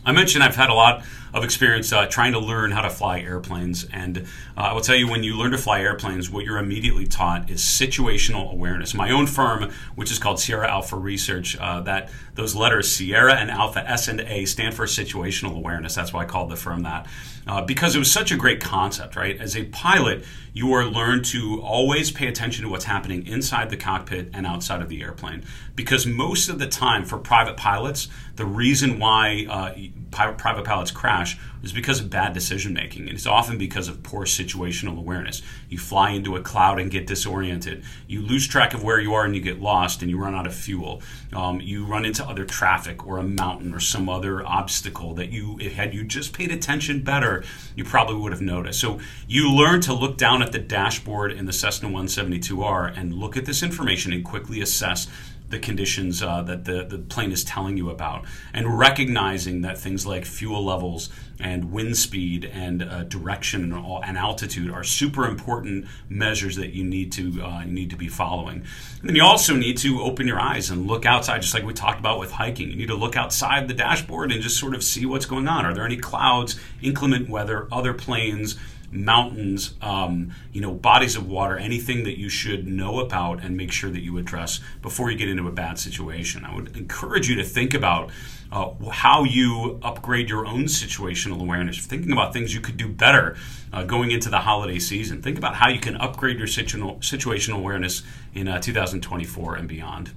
I 0.05 0.13
mentioned 0.13 0.45
I've 0.45 0.57
had 0.57 0.71
a 0.71 0.75
lot 0.75 1.05
of 1.37 1.45
experience 1.45 1.93
uh, 1.93 2.07
trying 2.07 2.33
to 2.33 2.39
learn 2.39 2.71
how 2.71 2.81
to 2.81 2.89
fly 2.89 3.21
airplanes. 3.21 3.85
And 3.93 4.27
uh, 4.57 4.61
I 4.61 4.73
will 4.73 4.81
tell 4.81 4.97
you, 4.97 5.07
when 5.07 5.23
you 5.23 5.37
learn 5.37 5.51
to 5.51 5.59
fly 5.59 5.81
airplanes, 5.81 6.31
what 6.31 6.47
you're 6.47 6.57
immediately 6.57 7.07
taught 7.07 7.51
is 7.51 7.61
situational 7.61 8.51
awareness. 8.51 8.95
My 8.95 9.11
own 9.11 9.27
firm, 9.27 9.71
which 9.97 10.11
is 10.11 10.19
called 10.19 10.41
Sierra 10.41 10.71
Alpha 10.71 10.97
Research, 10.97 11.55
uh, 11.59 11.83
that 11.83 12.11
those 12.35 12.55
letters 12.55 12.91
Sierra 12.91 13.35
and 13.35 13.51
Alpha 13.51 13.89
S 13.89 14.09
and 14.09 14.21
A 14.21 14.47
stand 14.47 14.75
for 14.75 14.87
situational 14.87 15.55
awareness. 15.57 15.95
That's 15.95 16.13
why 16.13 16.23
I 16.23 16.25
called 16.25 16.51
the 16.51 16.57
firm 16.57 16.83
that. 16.85 17.07
Uh, 17.47 17.63
because 17.63 17.95
it 17.95 17.99
was 17.99 18.11
such 18.11 18.33
a 18.33 18.37
great 18.37 18.61
concept, 18.61 19.15
right? 19.15 19.41
As 19.41 19.57
a 19.57 19.65
pilot, 19.67 20.25
you 20.53 20.73
are 20.73 20.85
learned 20.85 21.25
to 21.27 21.61
always 21.63 22.11
pay 22.11 22.27
attention 22.27 22.65
to 22.65 22.71
what's 22.71 22.87
happening 22.87 23.25
inside 23.27 23.71
the 23.71 23.77
cockpit 23.77 24.31
and 24.35 24.47
outside 24.47 24.83
of 24.83 24.89
the 24.89 25.01
airplane. 25.03 25.45
Because 25.77 26.07
most 26.07 26.49
of 26.49 26.59
the 26.59 26.67
time, 26.67 27.05
for 27.05 27.19
private 27.19 27.57
pilots, 27.57 28.09
the 28.35 28.47
reason 28.47 28.99
why 28.99 29.47
uh, 29.49 29.75
private 30.11 30.65
pilots 30.65 30.91
crash 30.91 31.26
is 31.63 31.73
because 31.73 32.01
of 32.01 32.11
bad 32.11 32.33
decision 32.33 32.73
making. 32.73 33.03
And 33.09 33.17
it's 33.17 33.27
often 33.27 33.59
because 33.59 33.89
of 33.89 34.03
poor 34.03 34.25
situational 34.25 34.99
awareness. 34.99 35.43
You 35.69 35.79
fly 35.79 36.11
into 36.11 36.37
a 36.37 36.43
cloud 36.43 36.79
and 36.79 36.91
get 36.91 37.07
disoriented. 37.07 37.83
You 38.07 38.23
lose 38.23 38.47
track 38.47 38.75
of 38.75 38.85
where 38.85 39.01
you 39.01 39.15
are 39.15 39.25
and 39.25 39.35
you 39.35 39.41
get 39.41 39.61
lost 39.61 40.03
and 40.03 40.11
you 40.11 40.19
run 40.19 40.35
out 40.35 40.47
of 40.47 40.55
fuel. 40.55 41.03
Um, 41.33 41.61
you 41.61 41.85
run 41.85 42.05
into 42.05 42.25
other 42.25 42.45
traffic 42.45 43.07
or 43.07 43.19
a 43.19 43.23
mountain 43.23 43.75
or 43.75 43.81
some 43.81 44.09
other 44.09 44.47
obstacle 44.47 45.15
that 45.15 45.31
you, 45.31 45.57
had 45.57 45.95
you 45.95 46.05
just 46.05 46.33
paid 46.33 46.51
attention 46.51 47.03
better, 47.03 47.43
you 47.75 47.85
probably 47.85 48.17
would 48.17 48.33
have 48.33 48.43
noticed. 48.43 48.81
So 48.81 49.01
you 49.27 49.51
learn 49.51 49.81
to 49.83 49.95
look 49.95 50.17
down 50.17 50.43
at 50.43 50.53
the 50.53 50.59
dashboard 50.59 51.33
in 51.33 51.47
the 51.47 51.53
Cessna 51.53 51.89
172R 51.89 52.97
and 52.97 53.15
look 53.15 53.37
at 53.37 53.47
this 53.47 53.63
information 53.63 54.13
and 54.13 54.25
quickly 54.25 54.61
assess 54.61 55.09
the 55.49 55.59
conditions 55.59 56.23
uh, 56.23 56.43
that 56.43 56.65
the, 56.65 56.85
the 56.85 56.99
plane 56.99 57.33
is 57.33 57.45
telling 57.45 57.77
you 57.77 57.91
about, 57.91 58.25
and 58.53 58.79
recognizing 58.79 59.63
that 59.63 59.79
things 59.79 60.07
like 60.07 60.25
fuel 60.25 60.65
levels 60.65 61.09
and 61.39 61.71
wind 61.71 61.97
speed 61.97 62.45
and 62.45 62.83
uh, 62.83 63.05
direction 63.05 63.73
and, 63.73 64.17
altitude 64.17 64.71
are 64.71 64.83
super 64.83 65.27
important 65.27 65.87
measures 66.09 66.57
that 66.57 66.73
you 66.73 66.83
need 66.83 67.13
to 67.13 67.43
uh, 67.43 67.61
you 67.61 67.73
need 67.73 67.91
to 67.91 67.97
be 67.97 68.09
following. 68.09 68.65
And 69.01 69.09
then 69.09 69.15
you 69.15 69.23
also 69.23 69.55
need 69.55 69.77
to 69.79 70.01
open 70.01 70.27
your 70.27 70.41
eyes 70.41 70.71
and 70.71 70.87
look 70.87 71.05
outside, 71.05 71.43
just 71.43 71.53
like 71.53 71.65
we 71.65 71.75
talked 71.75 72.01
about 72.01 72.19
with 72.19 72.33
hiking. 72.33 72.71
You 72.71 72.77
need 72.77 72.89
to 72.89 72.95
look 72.95 73.17
outside 73.17 73.69
the 73.69 73.75
dashboard 73.75 74.33
and 74.33 74.41
just 74.41 74.59
sort 74.59 74.75
of 74.75 74.83
see 74.83 75.05
what's 75.05 75.27
going 75.27 75.49
on. 75.49 75.67
Are 75.67 75.75
there 75.75 75.85
any 75.85 75.99
clouds, 75.99 76.59
inclement 76.81 77.29
weather, 77.29 77.69
other 77.71 77.93
planes? 77.93 78.57
Mountains, 78.91 79.75
um, 79.81 80.33
you 80.53 80.61
know, 80.61 80.73
bodies 80.73 81.17
of 81.17 81.29
water, 81.29 81.57
anything 81.57 82.05
that 82.05 82.19
you 82.19 82.29
should 82.29 82.67
know 82.67 83.01
about 83.01 83.43
and 83.43 83.57
make 83.57 83.73
sure 83.73 83.91
that 83.91 84.03
you 84.03 84.19
address 84.19 84.61
before 84.83 85.11
you 85.11 85.17
get 85.17 85.29
into 85.29 85.47
a 85.49 85.53
bad 85.53 85.79
situation. 85.79 86.45
I 86.45 86.55
would 86.55 86.77
encourage 86.77 87.29
you 87.29 87.37
to 87.37 87.45
think 87.45 87.75
about 87.75 88.11
uh, 88.53 88.71
how 88.91 89.25
you 89.25 89.79
upgrade 89.83 90.29
your 90.31 90.47
own 90.47 90.65
situational 90.65 91.41
awareness, 91.41 91.85
thinking 91.85 92.13
about 92.13 92.33
things 92.33 92.55
you 92.55 92.61
could 92.61 92.77
do 92.77 92.89
better 92.89 93.37
uh, 93.73 93.83
going 93.83 94.11
into 94.11 94.31
the 94.31 94.39
holiday 94.39 94.79
season. 94.79 95.21
Think 95.21 95.39
about 95.39 95.57
how 95.57 95.69
you 95.69 95.81
can 95.81 95.97
upgrade 95.97 96.39
your 96.39 96.47
situational, 96.47 97.55
awareness 97.55 98.03
in 98.35 98.49
uh, 98.49 98.61
2024 98.61 99.57
and 99.57 99.69
beyond. 99.69 100.13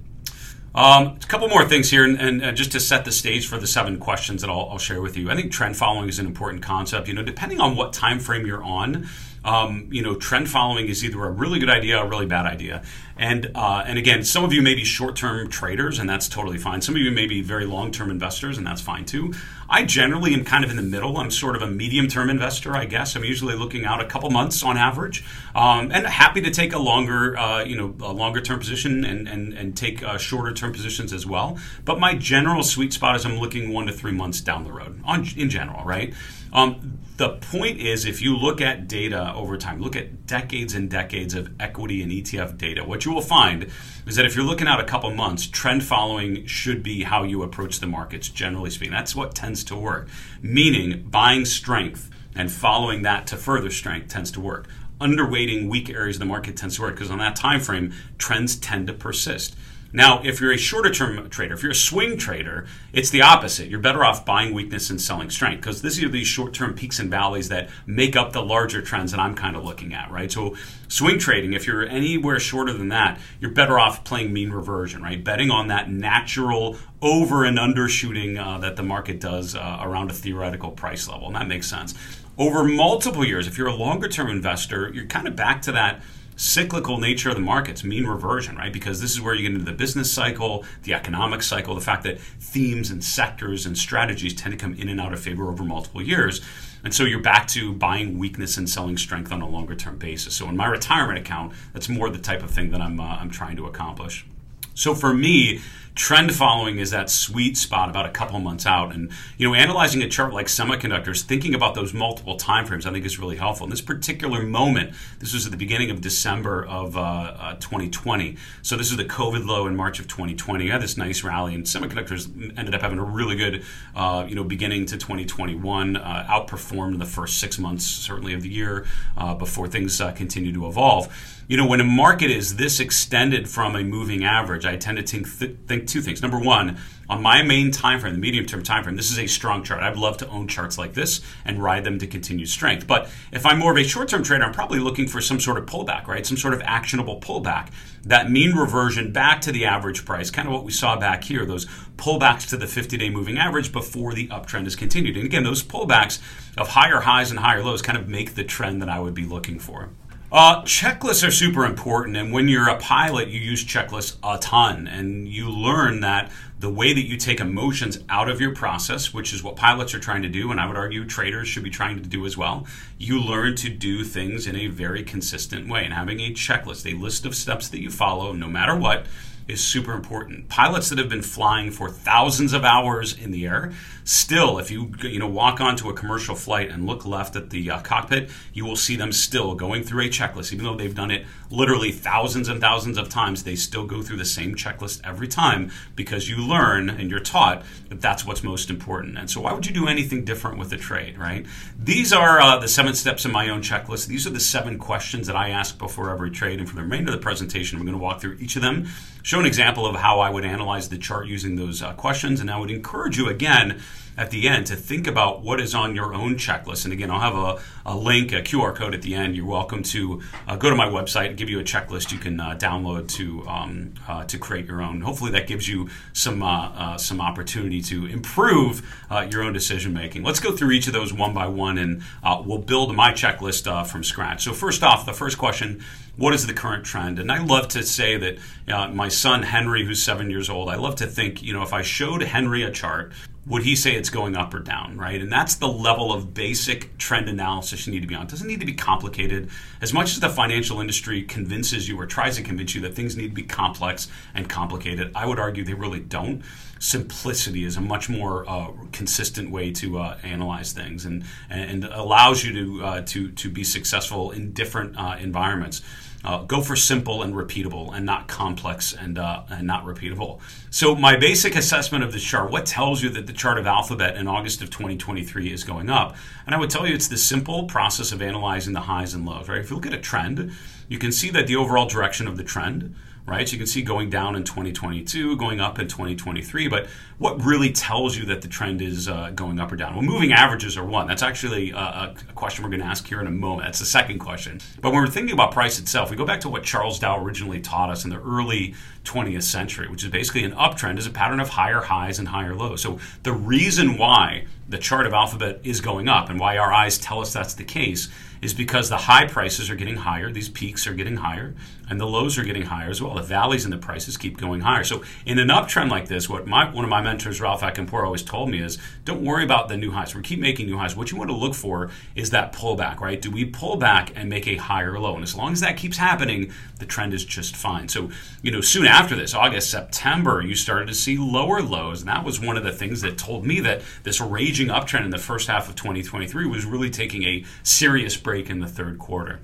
Um, 0.72 1.18
a 1.22 1.26
couple 1.26 1.48
more 1.48 1.64
things 1.64 1.90
here, 1.90 2.04
and, 2.04 2.20
and 2.20 2.44
uh, 2.44 2.52
just 2.52 2.70
to 2.72 2.80
set 2.80 3.04
the 3.04 3.10
stage 3.10 3.48
for 3.48 3.58
the 3.58 3.66
seven 3.66 3.98
questions 3.98 4.42
that 4.42 4.50
I'll, 4.50 4.68
I'll, 4.70 4.78
share 4.78 5.02
with 5.02 5.16
you. 5.16 5.28
I 5.28 5.34
think 5.34 5.50
trend 5.50 5.76
following 5.76 6.08
is 6.08 6.20
an 6.20 6.26
important 6.26 6.62
concept. 6.62 7.08
You 7.08 7.14
know, 7.14 7.24
depending 7.24 7.60
on 7.60 7.74
what 7.74 7.92
time 7.92 8.20
frame 8.20 8.46
you're 8.46 8.62
on, 8.62 9.08
um, 9.44 9.88
you 9.90 10.02
know, 10.02 10.14
trend 10.14 10.48
following 10.48 10.86
is 10.86 11.04
either 11.04 11.24
a 11.24 11.30
really 11.30 11.58
good 11.58 11.70
idea 11.70 11.98
or 11.98 12.04
a 12.04 12.08
really 12.08 12.26
bad 12.26 12.46
idea. 12.46 12.82
And 13.20 13.50
uh, 13.54 13.84
and 13.86 13.98
again, 13.98 14.24
some 14.24 14.44
of 14.44 14.52
you 14.54 14.62
may 14.62 14.74
be 14.74 14.82
short-term 14.82 15.50
traders, 15.50 15.98
and 15.98 16.08
that's 16.08 16.26
totally 16.26 16.56
fine. 16.56 16.80
Some 16.80 16.94
of 16.94 17.02
you 17.02 17.10
may 17.10 17.26
be 17.26 17.42
very 17.42 17.66
long-term 17.66 18.10
investors, 18.10 18.56
and 18.56 18.66
that's 18.66 18.80
fine 18.80 19.04
too. 19.04 19.34
I 19.68 19.84
generally 19.84 20.32
am 20.32 20.42
kind 20.42 20.64
of 20.64 20.70
in 20.70 20.76
the 20.76 20.82
middle. 20.82 21.18
I'm 21.18 21.30
sort 21.30 21.54
of 21.54 21.60
a 21.60 21.66
medium-term 21.66 22.30
investor, 22.30 22.74
I 22.74 22.86
guess. 22.86 23.14
I'm 23.14 23.24
usually 23.24 23.54
looking 23.54 23.84
out 23.84 24.00
a 24.00 24.06
couple 24.06 24.30
months 24.30 24.62
on 24.62 24.78
average, 24.78 25.22
um, 25.54 25.92
and 25.92 26.06
happy 26.06 26.40
to 26.40 26.50
take 26.50 26.72
a 26.72 26.78
longer, 26.78 27.36
uh, 27.36 27.62
you 27.62 27.76
know, 27.76 27.94
a 28.00 28.10
longer-term 28.10 28.58
position 28.58 29.04
and 29.04 29.28
and 29.28 29.52
and 29.52 29.76
take 29.76 30.02
uh, 30.02 30.16
shorter-term 30.16 30.72
positions 30.72 31.12
as 31.12 31.26
well. 31.26 31.58
But 31.84 32.00
my 32.00 32.14
general 32.14 32.62
sweet 32.62 32.94
spot 32.94 33.16
is 33.16 33.26
I'm 33.26 33.38
looking 33.38 33.70
one 33.70 33.86
to 33.86 33.92
three 33.92 34.12
months 34.12 34.40
down 34.40 34.64
the 34.64 34.72
road, 34.72 34.98
on 35.04 35.28
in 35.36 35.50
general, 35.50 35.84
right? 35.84 36.14
Um, 36.54 36.98
the 37.16 37.28
point 37.28 37.78
is, 37.78 38.06
if 38.06 38.22
you 38.22 38.34
look 38.34 38.62
at 38.62 38.88
data 38.88 39.32
over 39.34 39.58
time, 39.58 39.80
look 39.80 39.94
at 39.94 40.26
decades 40.26 40.74
and 40.74 40.90
decades 40.90 41.34
of 41.34 41.50
equity 41.60 42.02
and 42.02 42.10
ETF 42.10 42.56
data, 42.56 42.82
what 42.82 43.04
you 43.04 43.09
will 43.12 43.22
find 43.22 43.70
is 44.06 44.16
that 44.16 44.24
if 44.24 44.34
you're 44.34 44.44
looking 44.44 44.66
out 44.66 44.80
a 44.80 44.84
couple 44.84 45.10
months, 45.10 45.46
trend 45.46 45.84
following 45.84 46.46
should 46.46 46.82
be 46.82 47.02
how 47.02 47.22
you 47.22 47.42
approach 47.42 47.80
the 47.80 47.86
markets, 47.86 48.28
generally 48.28 48.70
speaking. 48.70 48.92
That's 48.92 49.14
what 49.14 49.34
tends 49.34 49.62
to 49.64 49.76
work. 49.76 50.08
Meaning, 50.42 51.02
buying 51.08 51.44
strength 51.44 52.10
and 52.34 52.50
following 52.50 53.02
that 53.02 53.26
to 53.28 53.36
further 53.36 53.70
strength 53.70 54.08
tends 54.08 54.30
to 54.32 54.40
work. 54.40 54.68
Underweighting 55.00 55.68
weak 55.68 55.88
areas 55.90 56.16
of 56.16 56.20
the 56.20 56.26
market 56.26 56.56
tends 56.56 56.76
to 56.76 56.82
work 56.82 56.94
because 56.94 57.10
on 57.10 57.18
that 57.18 57.36
time 57.36 57.60
frame, 57.60 57.92
trends 58.18 58.56
tend 58.56 58.86
to 58.86 58.92
persist. 58.92 59.56
Now, 59.92 60.20
if 60.22 60.40
you're 60.40 60.52
a 60.52 60.58
shorter 60.58 60.90
term 60.90 61.28
trader, 61.30 61.54
if 61.54 61.62
you're 61.62 61.72
a 61.72 61.74
swing 61.74 62.16
trader, 62.16 62.66
it's 62.92 63.10
the 63.10 63.22
opposite. 63.22 63.68
You're 63.68 63.80
better 63.80 64.04
off 64.04 64.24
buying 64.24 64.54
weakness 64.54 64.88
and 64.88 65.00
selling 65.00 65.30
strength 65.30 65.60
because 65.60 65.82
these 65.82 66.02
are 66.02 66.08
these 66.08 66.28
short 66.28 66.54
term 66.54 66.74
peaks 66.74 66.98
and 67.00 67.10
valleys 67.10 67.48
that 67.48 67.70
make 67.86 68.14
up 68.14 68.32
the 68.32 68.42
larger 68.42 68.82
trends 68.82 69.10
that 69.10 69.20
I'm 69.20 69.34
kind 69.34 69.56
of 69.56 69.64
looking 69.64 69.92
at, 69.92 70.10
right? 70.10 70.30
So, 70.30 70.56
swing 70.86 71.18
trading, 71.18 71.54
if 71.54 71.66
you're 71.66 71.84
anywhere 71.86 72.38
shorter 72.38 72.72
than 72.72 72.88
that, 72.88 73.18
you're 73.40 73.50
better 73.50 73.78
off 73.78 74.04
playing 74.04 74.32
mean 74.32 74.50
reversion, 74.50 75.02
right? 75.02 75.22
Betting 75.22 75.50
on 75.50 75.68
that 75.68 75.90
natural 75.90 76.76
over 77.02 77.44
and 77.44 77.58
undershooting 77.58 78.38
uh, 78.38 78.58
that 78.58 78.76
the 78.76 78.82
market 78.82 79.20
does 79.20 79.56
uh, 79.56 79.78
around 79.80 80.10
a 80.10 80.14
theoretical 80.14 80.70
price 80.70 81.08
level. 81.08 81.26
And 81.26 81.36
that 81.36 81.48
makes 81.48 81.66
sense. 81.66 81.94
Over 82.38 82.62
multiple 82.64 83.24
years, 83.24 83.46
if 83.46 83.58
you're 83.58 83.66
a 83.66 83.74
longer 83.74 84.08
term 84.08 84.30
investor, 84.30 84.90
you're 84.94 85.06
kind 85.06 85.26
of 85.26 85.34
back 85.34 85.62
to 85.62 85.72
that 85.72 86.02
cyclical 86.40 86.96
nature 86.96 87.28
of 87.28 87.34
the 87.34 87.40
markets, 87.42 87.84
mean 87.84 88.06
reversion, 88.06 88.56
right? 88.56 88.72
Because 88.72 88.98
this 89.02 89.10
is 89.10 89.20
where 89.20 89.34
you 89.34 89.42
get 89.42 89.52
into 89.52 89.64
the 89.64 89.76
business 89.76 90.10
cycle, 90.10 90.64
the 90.84 90.94
economic 90.94 91.42
cycle, 91.42 91.74
the 91.74 91.82
fact 91.82 92.02
that 92.04 92.18
themes 92.18 92.90
and 92.90 93.04
sectors 93.04 93.66
and 93.66 93.76
strategies 93.76 94.34
tend 94.34 94.52
to 94.52 94.58
come 94.58 94.72
in 94.74 94.88
and 94.88 94.98
out 94.98 95.12
of 95.12 95.20
favor 95.20 95.50
over 95.50 95.62
multiple 95.62 96.00
years. 96.00 96.40
And 96.82 96.94
so 96.94 97.04
you're 97.04 97.20
back 97.20 97.46
to 97.48 97.74
buying 97.74 98.18
weakness 98.18 98.56
and 98.56 98.70
selling 98.70 98.96
strength 98.96 99.30
on 99.30 99.42
a 99.42 99.48
longer 99.48 99.74
term 99.74 99.98
basis. 99.98 100.34
So 100.34 100.48
in 100.48 100.56
my 100.56 100.66
retirement 100.66 101.18
account, 101.18 101.52
that's 101.74 101.90
more 101.90 102.08
the 102.08 102.18
type 102.18 102.42
of 102.42 102.50
thing 102.50 102.70
that 102.70 102.80
I'm, 102.80 102.98
uh, 102.98 103.18
I'm 103.20 103.30
trying 103.30 103.56
to 103.56 103.66
accomplish. 103.66 104.24
So 104.72 104.94
for 104.94 105.12
me, 105.12 105.60
Trend 105.94 106.34
following 106.34 106.78
is 106.78 106.90
that 106.90 107.10
sweet 107.10 107.56
spot 107.56 107.90
about 107.90 108.06
a 108.06 108.10
couple 108.10 108.38
months 108.38 108.64
out. 108.64 108.94
And, 108.94 109.10
you 109.36 109.48
know, 109.48 109.54
analyzing 109.54 110.02
a 110.02 110.08
chart 110.08 110.32
like 110.32 110.46
semiconductors, 110.46 111.22
thinking 111.22 111.54
about 111.54 111.74
those 111.74 111.92
multiple 111.92 112.36
time 112.36 112.64
frames, 112.64 112.86
I 112.86 112.92
think 112.92 113.04
is 113.04 113.18
really 113.18 113.36
helpful. 113.36 113.64
In 113.64 113.70
this 113.70 113.80
particular 113.80 114.42
moment, 114.42 114.94
this 115.18 115.34
was 115.34 115.46
at 115.46 115.52
the 115.52 115.58
beginning 115.58 115.90
of 115.90 116.00
December 116.00 116.64
of 116.64 116.96
uh, 116.96 117.00
uh, 117.00 117.54
2020. 117.56 118.36
So 118.62 118.76
this 118.76 118.90
is 118.90 118.96
the 118.96 119.04
COVID 119.04 119.44
low 119.46 119.66
in 119.66 119.74
March 119.74 119.98
of 119.98 120.06
2020. 120.06 120.64
You 120.64 120.72
had 120.72 120.82
this 120.82 120.96
nice 120.96 121.24
rally, 121.24 121.54
and 121.54 121.64
semiconductors 121.64 122.28
ended 122.56 122.74
up 122.74 122.82
having 122.82 122.98
a 122.98 123.04
really 123.04 123.36
good, 123.36 123.64
uh, 123.94 124.24
you 124.28 124.36
know, 124.36 124.44
beginning 124.44 124.86
to 124.86 124.96
2021, 124.96 125.96
uh, 125.96 126.26
outperformed 126.28 126.98
the 126.98 127.06
first 127.06 127.38
six 127.38 127.58
months, 127.58 127.84
certainly 127.84 128.32
of 128.32 128.42
the 128.42 128.48
year, 128.48 128.86
uh, 129.16 129.34
before 129.34 129.66
things 129.66 130.00
uh, 130.00 130.12
continue 130.12 130.52
to 130.52 130.66
evolve 130.66 131.36
you 131.50 131.56
know, 131.56 131.66
when 131.66 131.80
a 131.80 131.84
market 131.84 132.30
is 132.30 132.54
this 132.54 132.78
extended 132.78 133.48
from 133.48 133.74
a 133.74 133.82
moving 133.82 134.24
average, 134.24 134.64
I 134.64 134.76
tend 134.76 134.98
to 134.98 135.02
think, 135.02 135.36
th- 135.36 135.56
think 135.66 135.88
two 135.88 136.00
things. 136.00 136.22
Number 136.22 136.38
one, 136.38 136.78
on 137.08 137.22
my 137.22 137.42
main 137.42 137.72
time 137.72 137.98
frame, 137.98 138.12
the 138.12 138.20
medium 138.20 138.46
term 138.46 138.62
time 138.62 138.84
frame, 138.84 138.94
this 138.94 139.10
is 139.10 139.18
a 139.18 139.26
strong 139.26 139.64
chart. 139.64 139.82
I'd 139.82 139.96
love 139.96 140.16
to 140.18 140.28
own 140.28 140.46
charts 140.46 140.78
like 140.78 140.94
this 140.94 141.20
and 141.44 141.60
ride 141.60 141.82
them 141.82 141.98
to 141.98 142.06
continued 142.06 142.48
strength. 142.48 142.86
But 142.86 143.10
if 143.32 143.44
I'm 143.44 143.58
more 143.58 143.72
of 143.72 143.78
a 143.78 143.82
short 143.82 144.08
term 144.08 144.22
trader, 144.22 144.44
I'm 144.44 144.52
probably 144.52 144.78
looking 144.78 145.08
for 145.08 145.20
some 145.20 145.40
sort 145.40 145.58
of 145.58 145.66
pullback, 145.66 146.06
right? 146.06 146.24
Some 146.24 146.36
sort 146.36 146.54
of 146.54 146.62
actionable 146.62 147.20
pullback. 147.20 147.70
That 148.04 148.30
mean 148.30 148.54
reversion 148.54 149.10
back 149.10 149.40
to 149.40 149.50
the 149.50 149.64
average 149.64 150.04
price, 150.04 150.30
kind 150.30 150.46
of 150.46 150.54
what 150.54 150.62
we 150.62 150.70
saw 150.70 150.96
back 150.96 151.24
here, 151.24 151.44
those 151.44 151.66
pullbacks 151.96 152.48
to 152.50 152.58
the 152.58 152.68
50 152.68 152.96
day 152.96 153.10
moving 153.10 153.38
average 153.38 153.72
before 153.72 154.14
the 154.14 154.28
uptrend 154.28 154.68
is 154.68 154.76
continued. 154.76 155.16
And 155.16 155.26
again, 155.26 155.42
those 155.42 155.64
pullbacks 155.64 156.20
of 156.56 156.68
higher 156.68 157.00
highs 157.00 157.32
and 157.32 157.40
higher 157.40 157.64
lows 157.64 157.82
kind 157.82 157.98
of 157.98 158.06
make 158.06 158.36
the 158.36 158.44
trend 158.44 158.80
that 158.82 158.88
I 158.88 159.00
would 159.00 159.14
be 159.14 159.24
looking 159.24 159.58
for. 159.58 159.90
Uh, 160.32 160.62
checklists 160.62 161.26
are 161.26 161.30
super 161.32 161.64
important, 161.64 162.16
and 162.16 162.32
when 162.32 162.46
you're 162.46 162.68
a 162.68 162.78
pilot, 162.78 163.26
you 163.26 163.40
use 163.40 163.64
checklists 163.64 164.16
a 164.22 164.38
ton, 164.38 164.86
and 164.86 165.26
you 165.26 165.50
learn 165.50 165.98
that 166.02 166.30
the 166.60 166.70
way 166.70 166.92
that 166.92 167.04
you 167.04 167.16
take 167.16 167.40
emotions 167.40 167.98
out 168.08 168.30
of 168.30 168.40
your 168.40 168.54
process, 168.54 169.12
which 169.12 169.32
is 169.32 169.42
what 169.42 169.56
pilots 169.56 169.92
are 169.92 169.98
trying 169.98 170.22
to 170.22 170.28
do, 170.28 170.52
and 170.52 170.60
I 170.60 170.68
would 170.68 170.76
argue 170.76 171.04
traders 171.04 171.48
should 171.48 171.64
be 171.64 171.70
trying 171.70 172.00
to 172.00 172.08
do 172.08 172.24
as 172.26 172.36
well, 172.36 172.64
you 172.96 173.20
learn 173.20 173.56
to 173.56 173.68
do 173.70 174.04
things 174.04 174.46
in 174.46 174.54
a 174.54 174.68
very 174.68 175.02
consistent 175.02 175.68
way. 175.68 175.84
And 175.84 175.94
having 175.94 176.20
a 176.20 176.30
checklist, 176.32 176.88
a 176.88 176.96
list 176.96 177.26
of 177.26 177.34
steps 177.34 177.66
that 177.68 177.80
you 177.80 177.90
follow, 177.90 178.32
no 178.32 178.46
matter 178.46 178.76
what, 178.76 179.06
is 179.48 179.60
super 179.64 179.94
important. 179.94 180.48
Pilots 180.48 180.90
that 180.90 180.98
have 180.98 181.08
been 181.08 181.22
flying 181.22 181.72
for 181.72 181.90
thousands 181.90 182.52
of 182.52 182.64
hours 182.64 183.18
in 183.18 183.32
the 183.32 183.46
air, 183.46 183.72
still, 184.10 184.58
if 184.58 184.72
you 184.72 184.92
you 185.02 185.20
know 185.20 185.28
walk 185.28 185.60
onto 185.60 185.88
a 185.88 185.94
commercial 185.94 186.34
flight 186.34 186.68
and 186.68 186.84
look 186.84 187.06
left 187.06 187.36
at 187.36 187.50
the 187.50 187.70
uh, 187.70 187.80
cockpit, 187.80 188.28
you 188.52 188.64
will 188.64 188.74
see 188.74 188.96
them 188.96 189.12
still 189.12 189.54
going 189.54 189.84
through 189.84 190.04
a 190.04 190.08
checklist. 190.08 190.52
Even 190.52 190.64
though 190.64 190.76
they've 190.76 190.94
done 190.94 191.12
it 191.12 191.24
literally 191.48 191.92
thousands 191.92 192.48
and 192.48 192.60
thousands 192.60 192.98
of 192.98 193.08
times, 193.08 193.44
they 193.44 193.54
still 193.54 193.86
go 193.86 194.02
through 194.02 194.16
the 194.16 194.24
same 194.24 194.56
checklist 194.56 195.00
every 195.04 195.28
time 195.28 195.70
because 195.94 196.28
you 196.28 196.36
learn 196.38 196.90
and 196.90 197.08
you're 197.08 197.20
taught 197.20 197.62
that 197.88 198.00
that's 198.00 198.26
what's 198.26 198.42
most 198.42 198.68
important. 198.68 199.16
And 199.16 199.30
so, 199.30 199.42
why 199.42 199.52
would 199.52 199.66
you 199.66 199.72
do 199.72 199.86
anything 199.86 200.24
different 200.24 200.58
with 200.58 200.72
a 200.72 200.76
trade, 200.76 201.16
right? 201.16 201.46
These 201.78 202.12
are 202.12 202.40
uh, 202.40 202.58
the 202.58 202.68
seven 202.68 202.94
steps 202.94 203.24
in 203.24 203.30
my 203.30 203.48
own 203.48 203.62
checklist. 203.62 204.08
These 204.08 204.26
are 204.26 204.30
the 204.30 204.40
seven 204.40 204.76
questions 204.76 205.28
that 205.28 205.36
I 205.36 205.50
ask 205.50 205.78
before 205.78 206.10
every 206.10 206.32
trade. 206.32 206.58
And 206.58 206.68
for 206.68 206.74
the 206.74 206.82
remainder 206.82 207.12
of 207.12 207.18
the 207.18 207.22
presentation, 207.22 207.78
I'm 207.78 207.84
going 207.84 207.96
to 207.96 208.02
walk 208.02 208.20
through 208.20 208.38
each 208.40 208.56
of 208.56 208.62
them, 208.62 208.88
show 209.22 209.38
an 209.38 209.46
example 209.46 209.86
of 209.86 209.94
how 209.94 210.18
I 210.18 210.30
would 210.30 210.44
analyze 210.44 210.88
the 210.88 210.98
chart 210.98 211.28
using 211.28 211.54
those 211.54 211.80
uh, 211.80 211.92
questions, 211.92 212.40
and 212.40 212.50
I 212.50 212.58
would 212.58 212.72
encourage 212.72 213.16
you 213.16 213.28
again 213.28 213.80
at 214.16 214.30
the 214.30 214.48
end 214.48 214.66
to 214.66 214.76
think 214.76 215.06
about 215.06 215.42
what 215.42 215.60
is 215.60 215.74
on 215.74 215.94
your 215.94 216.12
own 216.12 216.34
checklist. 216.34 216.84
And 216.84 216.92
again, 216.92 217.10
I'll 217.10 217.20
have 217.20 217.34
a, 217.34 217.90
a 217.90 217.96
link, 217.96 218.32
a 218.32 218.42
QR 218.42 218.74
code 218.74 218.94
at 218.94 219.02
the 219.02 219.14
end. 219.14 219.34
You're 219.34 219.46
welcome 219.46 219.82
to 219.84 220.20
uh, 220.46 220.56
go 220.56 220.68
to 220.68 220.76
my 220.76 220.86
website, 220.86 221.28
and 221.28 221.36
give 221.36 221.48
you 221.48 221.58
a 221.60 221.64
checklist 221.64 222.12
you 222.12 222.18
can 222.18 222.38
uh, 222.38 222.56
download 222.56 223.08
to 223.16 223.46
um, 223.48 223.94
uh, 224.06 224.24
to 224.24 224.38
create 224.38 224.66
your 224.66 224.82
own. 224.82 225.00
Hopefully, 225.00 225.30
that 225.32 225.46
gives 225.46 225.68
you 225.68 225.88
some 226.12 226.42
uh, 226.42 226.68
uh, 226.70 226.98
some 226.98 227.20
opportunity 227.20 227.80
to 227.82 228.06
improve 228.06 228.86
uh, 229.10 229.26
your 229.30 229.42
own 229.42 229.52
decision 229.52 229.92
making. 229.94 230.22
Let's 230.22 230.40
go 230.40 230.54
through 230.54 230.72
each 230.72 230.86
of 230.86 230.92
those 230.92 231.12
one 231.12 231.32
by 231.32 231.46
one, 231.46 231.78
and 231.78 232.02
we'll 232.44 232.58
build 232.58 232.94
my 232.94 233.12
checklist 233.12 233.86
from 233.86 234.04
scratch. 234.04 234.44
So 234.44 234.52
first 234.52 234.82
off, 234.82 235.06
the 235.06 235.12
first 235.12 235.38
question 235.38 235.82
what 236.20 236.34
is 236.34 236.46
the 236.46 236.52
current 236.52 236.84
trend? 236.84 237.18
And 237.18 237.32
I 237.32 237.42
love 237.42 237.68
to 237.68 237.82
say 237.82 238.18
that 238.18 238.38
uh, 238.68 238.88
my 238.88 239.08
son 239.08 239.42
Henry, 239.42 239.86
who's 239.86 240.02
seven 240.02 240.30
years 240.30 240.50
old, 240.50 240.68
I 240.68 240.74
love 240.74 240.96
to 240.96 241.06
think, 241.06 241.42
you 241.42 241.54
know, 241.54 241.62
if 241.62 241.72
I 241.72 241.80
showed 241.80 242.22
Henry 242.22 242.62
a 242.62 242.70
chart, 242.70 243.12
would 243.46 243.62
he 243.62 243.74
say 243.74 243.94
it's 243.94 244.10
going 244.10 244.36
up 244.36 244.52
or 244.52 244.58
down, 244.58 244.98
right? 244.98 245.20
And 245.20 245.32
that's 245.32 245.54
the 245.54 245.66
level 245.66 246.12
of 246.12 246.34
basic 246.34 246.96
trend 246.98 247.28
analysis 247.28 247.86
you 247.86 247.92
need 247.92 248.02
to 248.02 248.06
be 248.06 248.14
on. 248.14 248.24
It 248.24 248.28
doesn't 248.28 248.46
need 248.46 248.60
to 248.60 248.66
be 248.66 248.74
complicated. 248.74 249.48
As 249.80 249.94
much 249.94 250.12
as 250.12 250.20
the 250.20 250.28
financial 250.28 250.80
industry 250.80 251.22
convinces 251.22 251.88
you 251.88 251.98
or 251.98 252.06
tries 252.06 252.36
to 252.36 252.42
convince 252.42 252.74
you 252.74 252.82
that 252.82 252.94
things 252.94 253.16
need 253.16 253.28
to 253.28 253.34
be 253.34 253.42
complex 253.42 254.08
and 254.34 254.48
complicated, 254.48 255.10
I 255.14 255.26
would 255.26 255.38
argue 255.38 255.64
they 255.64 255.74
really 255.74 256.00
don't. 256.00 256.42
Simplicity 256.78 257.64
is 257.64 257.76
a 257.76 257.80
much 257.80 258.10
more 258.10 258.48
uh, 258.48 258.72
consistent 258.92 259.50
way 259.50 259.72
to 259.72 259.98
uh, 259.98 260.18
analyze 260.22 260.72
things 260.72 261.06
and, 261.06 261.24
and 261.48 261.84
allows 261.84 262.44
you 262.44 262.52
to, 262.52 262.84
uh, 262.84 263.00
to, 263.06 263.30
to 263.32 263.50
be 263.50 263.64
successful 263.64 264.32
in 264.32 264.52
different 264.52 264.98
uh, 264.98 265.16
environments. 265.18 265.80
Uh, 266.22 266.42
go 266.42 266.60
for 266.60 266.76
simple 266.76 267.22
and 267.22 267.32
repeatable 267.32 267.94
and 267.94 268.04
not 268.04 268.28
complex 268.28 268.92
and, 268.92 269.16
uh, 269.16 269.42
and 269.48 269.66
not 269.66 269.84
repeatable. 269.86 270.38
So, 270.68 270.94
my 270.94 271.16
basic 271.16 271.56
assessment 271.56 272.04
of 272.04 272.12
the 272.12 272.18
chart 272.18 272.50
what 272.50 272.66
tells 272.66 273.02
you 273.02 273.08
that 273.10 273.26
the 273.26 273.32
chart 273.32 273.56
of 273.56 273.66
Alphabet 273.66 274.16
in 274.16 274.28
August 274.28 274.60
of 274.60 274.68
2023 274.68 275.50
is 275.50 275.64
going 275.64 275.88
up? 275.88 276.16
And 276.44 276.54
I 276.54 276.58
would 276.58 276.68
tell 276.68 276.86
you 276.86 276.94
it's 276.94 277.08
the 277.08 277.16
simple 277.16 277.64
process 277.64 278.12
of 278.12 278.20
analyzing 278.20 278.74
the 278.74 278.80
highs 278.80 279.14
and 279.14 279.24
lows, 279.24 279.48
right? 279.48 279.60
If 279.60 279.70
you 279.70 279.76
look 279.76 279.86
at 279.86 279.94
a 279.94 279.98
trend, 279.98 280.52
you 280.88 280.98
can 280.98 281.10
see 281.10 281.30
that 281.30 281.46
the 281.46 281.56
overall 281.56 281.86
direction 281.86 282.28
of 282.28 282.36
the 282.36 282.44
trend 282.44 282.94
right? 283.30 283.48
So 283.48 283.52
you 283.52 283.58
can 283.58 283.68
see 283.68 283.80
going 283.80 284.10
down 284.10 284.34
in 284.34 284.42
2022, 284.42 285.36
going 285.36 285.60
up 285.60 285.78
in 285.78 285.86
2023. 285.86 286.66
But 286.66 286.88
what 287.18 287.42
really 287.44 287.70
tells 287.70 288.16
you 288.16 288.26
that 288.26 288.42
the 288.42 288.48
trend 288.48 288.82
is 288.82 289.08
uh, 289.08 289.30
going 289.30 289.60
up 289.60 289.70
or 289.70 289.76
down? 289.76 289.94
Well, 289.94 290.02
moving 290.02 290.32
averages 290.32 290.76
are 290.76 290.84
one. 290.84 291.06
That's 291.06 291.22
actually 291.22 291.70
a, 291.70 292.12
a 292.28 292.32
question 292.34 292.64
we're 292.64 292.70
going 292.70 292.80
to 292.80 292.86
ask 292.86 293.06
here 293.06 293.20
in 293.20 293.28
a 293.28 293.30
moment. 293.30 293.68
That's 293.68 293.78
the 293.78 293.84
second 293.84 294.18
question. 294.18 294.60
But 294.80 294.90
when 294.90 295.00
we're 295.00 295.06
thinking 295.06 295.32
about 295.32 295.52
price 295.52 295.78
itself, 295.78 296.10
we 296.10 296.16
go 296.16 296.26
back 296.26 296.40
to 296.40 296.48
what 296.48 296.64
Charles 296.64 296.98
Dow 296.98 297.22
originally 297.22 297.60
taught 297.60 297.88
us 297.88 298.04
in 298.04 298.10
the 298.10 298.20
early 298.20 298.74
20th 299.04 299.44
century, 299.44 299.88
which 299.88 300.02
is 300.02 300.10
basically 300.10 300.42
an 300.42 300.52
uptrend 300.52 300.98
is 300.98 301.06
a 301.06 301.10
pattern 301.10 301.38
of 301.38 301.50
higher 301.50 301.82
highs 301.82 302.18
and 302.18 302.28
higher 302.28 302.54
lows. 302.54 302.82
So 302.82 302.98
the 303.22 303.32
reason 303.32 303.96
why 303.96 304.46
the 304.68 304.78
chart 304.78 305.06
of 305.06 305.12
alphabet 305.12 305.60
is 305.62 305.80
going 305.80 306.08
up 306.08 306.30
and 306.30 306.38
why 306.38 306.58
our 306.58 306.72
eyes 306.72 306.98
tell 306.98 307.20
us 307.20 307.32
that's 307.32 307.54
the 307.54 307.64
case 307.64 308.08
is 308.40 308.54
because 308.54 308.88
the 308.88 308.96
high 308.96 309.26
prices 309.26 309.68
are 309.68 309.74
getting 309.74 309.96
higher, 309.96 310.30
these 310.30 310.48
peaks 310.48 310.86
are 310.86 310.94
getting 310.94 311.16
higher, 311.16 311.54
and 311.90 312.00
the 312.00 312.06
lows 312.06 312.38
are 312.38 312.44
getting 312.44 312.62
higher 312.62 312.88
as 312.88 313.02
well. 313.02 313.14
The 313.14 313.22
valleys 313.22 313.64
in 313.64 313.70
the 313.70 313.78
prices 313.78 314.16
keep 314.16 314.38
going 314.38 314.62
higher. 314.62 314.84
So 314.84 315.02
in 315.26 315.38
an 315.38 315.48
uptrend 315.48 315.90
like 315.90 316.08
this, 316.08 316.28
what 316.28 316.46
my, 316.46 316.72
one 316.72 316.84
of 316.84 316.90
my 316.90 317.02
mentors, 317.02 317.40
Ralph 317.40 317.60
Acampora, 317.60 318.04
always 318.04 318.22
told 318.22 318.50
me 318.50 318.62
is 318.62 318.78
don't 319.04 319.22
worry 319.22 319.44
about 319.44 319.68
the 319.68 319.76
new 319.76 319.90
highs. 319.90 320.14
We 320.14 320.22
keep 320.22 320.40
making 320.40 320.66
new 320.66 320.78
highs. 320.78 320.96
What 320.96 321.10
you 321.12 321.18
want 321.18 321.30
to 321.30 321.36
look 321.36 321.54
for 321.54 321.90
is 322.14 322.30
that 322.30 322.52
pullback, 322.52 323.00
right? 323.00 323.20
Do 323.20 323.30
we 323.30 323.44
pull 323.44 323.76
back 323.76 324.12
and 324.16 324.28
make 324.28 324.48
a 324.48 324.56
higher 324.56 324.98
low? 324.98 325.14
And 325.14 325.22
as 325.22 325.36
long 325.36 325.52
as 325.52 325.60
that 325.60 325.76
keeps 325.76 325.98
happening, 325.98 326.52
the 326.78 326.86
trend 326.86 327.12
is 327.14 327.24
just 327.24 327.54
fine. 327.54 327.88
So, 327.88 328.10
you 328.42 328.50
know, 328.50 328.62
soon 328.62 328.86
after 328.86 329.14
this, 329.14 329.34
August, 329.34 329.70
September, 329.70 330.42
you 330.42 330.54
started 330.54 330.88
to 330.88 330.94
see 330.94 331.18
lower 331.18 331.62
lows. 331.62 332.00
And 332.00 332.08
that 332.08 332.24
was 332.24 332.40
one 332.40 332.56
of 332.56 332.64
the 332.64 332.72
things 332.72 333.02
that 333.02 333.18
told 333.18 333.44
me 333.44 333.60
that 333.60 333.82
this 334.02 334.20
raging 334.20 334.68
uptrend 334.68 335.04
in 335.04 335.10
the 335.10 335.18
first 335.18 335.48
half 335.48 335.68
of 335.68 335.74
2023 335.76 336.46
was 336.46 336.64
really 336.64 336.90
taking 336.90 337.24
a 337.24 337.44
serious 337.62 338.16
break 338.16 338.30
break 338.30 338.48
in 338.48 338.60
the 338.60 338.68
third 338.68 338.96
quarter. 338.96 339.40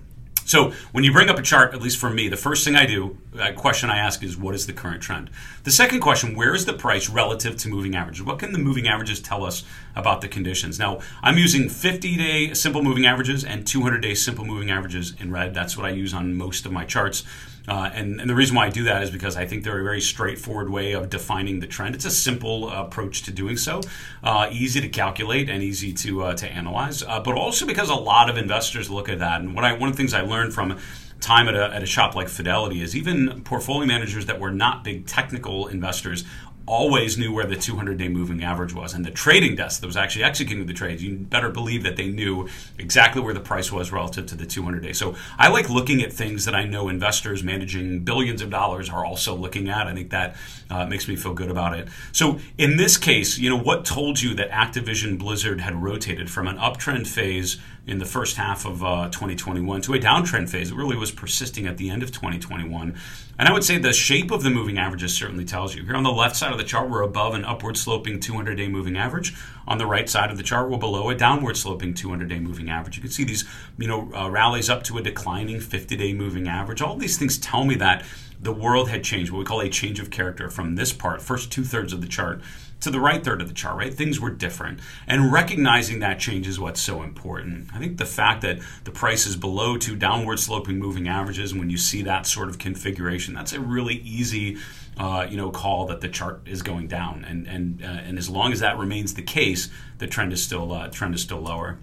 So 0.46 0.72
when 0.92 1.04
you 1.04 1.12
bring 1.12 1.28
up 1.28 1.38
a 1.38 1.42
chart, 1.42 1.74
at 1.74 1.82
least 1.82 1.98
for 1.98 2.08
me, 2.08 2.28
the 2.28 2.36
first 2.36 2.64
thing 2.64 2.76
I 2.76 2.86
do, 2.86 3.18
question 3.56 3.90
I 3.90 3.98
ask 3.98 4.22
is, 4.22 4.36
what 4.36 4.54
is 4.54 4.66
the 4.66 4.72
current 4.72 5.02
trend? 5.02 5.30
The 5.64 5.70
second 5.70 6.00
question, 6.00 6.34
where 6.34 6.54
is 6.54 6.64
the 6.64 6.72
price 6.72 7.08
relative 7.08 7.56
to 7.58 7.68
moving 7.68 7.94
averages? 7.94 8.22
What 8.22 8.38
can 8.38 8.52
the 8.52 8.58
moving 8.58 8.88
averages 8.88 9.20
tell 9.20 9.44
us 9.44 9.64
about 9.94 10.20
the 10.20 10.28
conditions? 10.28 10.78
Now, 10.78 11.00
I'm 11.22 11.38
using 11.38 11.68
50-day 11.68 12.54
simple 12.54 12.82
moving 12.82 13.06
averages 13.06 13.44
and 13.44 13.64
200-day 13.64 14.14
simple 14.14 14.44
moving 14.44 14.70
averages 14.70 15.14
in 15.18 15.32
red. 15.32 15.54
That's 15.54 15.76
what 15.76 15.86
I 15.86 15.90
use 15.90 16.14
on 16.14 16.36
most 16.36 16.66
of 16.66 16.72
my 16.72 16.84
charts. 16.84 17.24
Uh, 17.68 17.90
and, 17.92 18.20
and, 18.20 18.30
the 18.30 18.34
reason 18.34 18.54
why 18.54 18.66
I 18.66 18.70
do 18.70 18.84
that 18.84 19.02
is 19.02 19.10
because 19.10 19.36
I 19.36 19.44
think 19.44 19.64
they're 19.64 19.80
a 19.80 19.82
very 19.82 20.00
straightforward 20.00 20.70
way 20.70 20.92
of 20.92 21.10
defining 21.10 21.58
the 21.58 21.66
trend. 21.66 21.96
It's 21.96 22.04
a 22.04 22.12
simple 22.12 22.70
approach 22.70 23.22
to 23.24 23.32
doing 23.32 23.56
so, 23.56 23.80
uh, 24.22 24.48
easy 24.52 24.80
to 24.80 24.88
calculate 24.88 25.50
and 25.50 25.62
easy 25.62 25.92
to 25.94 26.22
uh, 26.22 26.34
to 26.34 26.46
analyze. 26.46 27.02
Uh, 27.02 27.18
but 27.18 27.34
also 27.34 27.66
because 27.66 27.90
a 27.90 27.94
lot 27.94 28.30
of 28.30 28.36
investors 28.36 28.88
look 28.88 29.08
at 29.08 29.18
that. 29.18 29.40
And 29.40 29.54
what 29.54 29.64
I 29.64 29.72
one 29.72 29.88
of 29.88 29.96
the 29.96 29.96
things 29.96 30.14
I 30.14 30.20
learned 30.20 30.54
from 30.54 30.78
time 31.20 31.48
at 31.48 31.54
a, 31.54 31.74
at 31.74 31.82
a 31.82 31.86
shop 31.86 32.14
like 32.14 32.28
Fidelity 32.28 32.82
is 32.82 32.94
even 32.94 33.42
portfolio 33.42 33.86
managers 33.86 34.26
that 34.26 34.38
were 34.38 34.50
not 34.50 34.84
big 34.84 35.06
technical 35.06 35.66
investors 35.66 36.24
always 36.66 37.16
knew 37.16 37.32
where 37.32 37.46
the 37.46 37.54
200 37.56 37.96
day 37.96 38.08
moving 38.08 38.42
average 38.42 38.74
was. 38.74 38.92
And 38.92 39.04
the 39.04 39.10
trading 39.10 39.54
desk 39.54 39.80
that 39.80 39.86
was 39.86 39.96
actually 39.96 40.24
executing 40.24 40.66
the 40.66 40.72
trades, 40.72 41.02
you 41.02 41.16
better 41.16 41.48
believe 41.48 41.84
that 41.84 41.96
they 41.96 42.08
knew 42.08 42.48
exactly 42.78 43.22
where 43.22 43.32
the 43.32 43.40
price 43.40 43.70
was 43.70 43.92
relative 43.92 44.26
to 44.26 44.34
the 44.34 44.46
200 44.46 44.82
day. 44.82 44.92
So 44.92 45.14
I 45.38 45.48
like 45.48 45.70
looking 45.70 46.02
at 46.02 46.12
things 46.12 46.44
that 46.44 46.54
I 46.54 46.64
know 46.64 46.88
investors 46.88 47.42
managing 47.44 48.00
billions 48.00 48.42
of 48.42 48.50
dollars 48.50 48.90
are 48.90 49.04
also 49.04 49.34
looking 49.34 49.68
at. 49.68 49.86
I 49.86 49.94
think 49.94 50.10
that 50.10 50.36
uh, 50.68 50.86
makes 50.86 51.06
me 51.06 51.14
feel 51.14 51.34
good 51.34 51.50
about 51.50 51.78
it. 51.78 51.88
So 52.10 52.40
in 52.58 52.76
this 52.76 52.96
case, 52.96 53.38
you 53.38 53.48
know, 53.48 53.58
what 53.58 53.84
told 53.84 54.20
you 54.20 54.34
that 54.34 54.50
Activision 54.50 55.18
Blizzard 55.18 55.60
had 55.60 55.80
rotated 55.80 56.28
from 56.28 56.48
an 56.48 56.58
uptrend 56.58 57.06
phase 57.06 57.58
in 57.86 57.98
the 57.98 58.04
first 58.04 58.36
half 58.36 58.66
of 58.66 58.82
uh, 58.82 59.08
2021 59.10 59.80
to 59.82 59.94
a 59.94 59.98
downtrend 59.98 60.48
phase. 60.48 60.72
It 60.72 60.76
really 60.76 60.96
was 60.96 61.12
persisting 61.12 61.66
at 61.66 61.76
the 61.76 61.88
end 61.88 62.02
of 62.02 62.10
2021. 62.10 62.96
And 63.38 63.48
I 63.48 63.52
would 63.52 63.62
say 63.62 63.78
the 63.78 63.92
shape 63.92 64.32
of 64.32 64.42
the 64.42 64.50
moving 64.50 64.76
averages 64.76 65.14
certainly 65.14 65.44
tells 65.44 65.76
you. 65.76 65.84
Here 65.84 65.94
on 65.94 66.02
the 66.02 66.10
left 66.10 66.34
side 66.34 66.50
of 66.50 66.58
the 66.58 66.64
chart, 66.64 66.90
we're 66.90 67.02
above 67.02 67.34
an 67.34 67.44
upward 67.44 67.76
sloping 67.76 68.18
200 68.18 68.56
day 68.56 68.66
moving 68.66 68.96
average. 68.96 69.34
On 69.68 69.78
the 69.78 69.86
right 69.86 70.08
side 70.08 70.30
of 70.30 70.36
the 70.36 70.42
chart, 70.42 70.68
we're 70.68 70.78
below 70.78 71.10
a 71.10 71.14
downward 71.14 71.56
sloping 71.56 71.94
200 71.94 72.28
day 72.28 72.40
moving 72.40 72.68
average. 72.68 72.96
You 72.96 73.02
can 73.02 73.10
see 73.10 73.24
these 73.24 73.44
you 73.78 73.86
know, 73.86 74.10
uh, 74.14 74.28
rallies 74.30 74.68
up 74.68 74.82
to 74.84 74.98
a 74.98 75.02
declining 75.02 75.60
50 75.60 75.96
day 75.96 76.12
moving 76.12 76.48
average. 76.48 76.82
All 76.82 76.96
these 76.96 77.16
things 77.16 77.38
tell 77.38 77.64
me 77.64 77.76
that 77.76 78.04
the 78.40 78.52
world 78.52 78.88
had 78.88 79.04
changed, 79.04 79.30
what 79.30 79.38
we 79.38 79.44
call 79.44 79.60
a 79.60 79.68
change 79.68 80.00
of 80.00 80.10
character 80.10 80.50
from 80.50 80.74
this 80.74 80.92
part, 80.92 81.22
first 81.22 81.52
two 81.52 81.64
thirds 81.64 81.92
of 81.92 82.00
the 82.00 82.08
chart 82.08 82.40
to 82.80 82.90
the 82.90 83.00
right 83.00 83.24
third 83.24 83.40
of 83.40 83.48
the 83.48 83.54
chart, 83.54 83.76
right? 83.76 83.92
Things 83.92 84.20
were 84.20 84.30
different. 84.30 84.80
And 85.06 85.32
recognizing 85.32 86.00
that 86.00 86.18
change 86.18 86.46
is 86.46 86.60
what's 86.60 86.80
so 86.80 87.02
important. 87.02 87.70
I 87.74 87.78
think 87.78 87.96
the 87.96 88.06
fact 88.06 88.42
that 88.42 88.58
the 88.84 88.90
price 88.90 89.26
is 89.26 89.36
below 89.36 89.76
two 89.76 89.96
downward 89.96 90.38
sloping 90.38 90.78
moving 90.78 91.08
averages, 91.08 91.54
when 91.54 91.70
you 91.70 91.78
see 91.78 92.02
that 92.02 92.26
sort 92.26 92.48
of 92.48 92.58
configuration, 92.58 93.34
that's 93.34 93.52
a 93.52 93.60
really 93.60 93.96
easy 93.96 94.58
uh, 94.98 95.26
you 95.28 95.36
know, 95.36 95.50
call 95.50 95.86
that 95.86 96.00
the 96.00 96.08
chart 96.08 96.40
is 96.46 96.62
going 96.62 96.88
down. 96.88 97.24
And, 97.24 97.46
and, 97.46 97.82
uh, 97.82 97.86
and 97.86 98.18
as 98.18 98.30
long 98.30 98.52
as 98.52 98.60
that 98.60 98.78
remains 98.78 99.14
the 99.14 99.22
case, 99.22 99.68
the 99.98 100.06
trend 100.06 100.32
is 100.32 100.42
still, 100.42 100.72
uh, 100.72 100.88
trend 100.88 101.14
is 101.14 101.20
still 101.20 101.40
lower. 101.40 101.78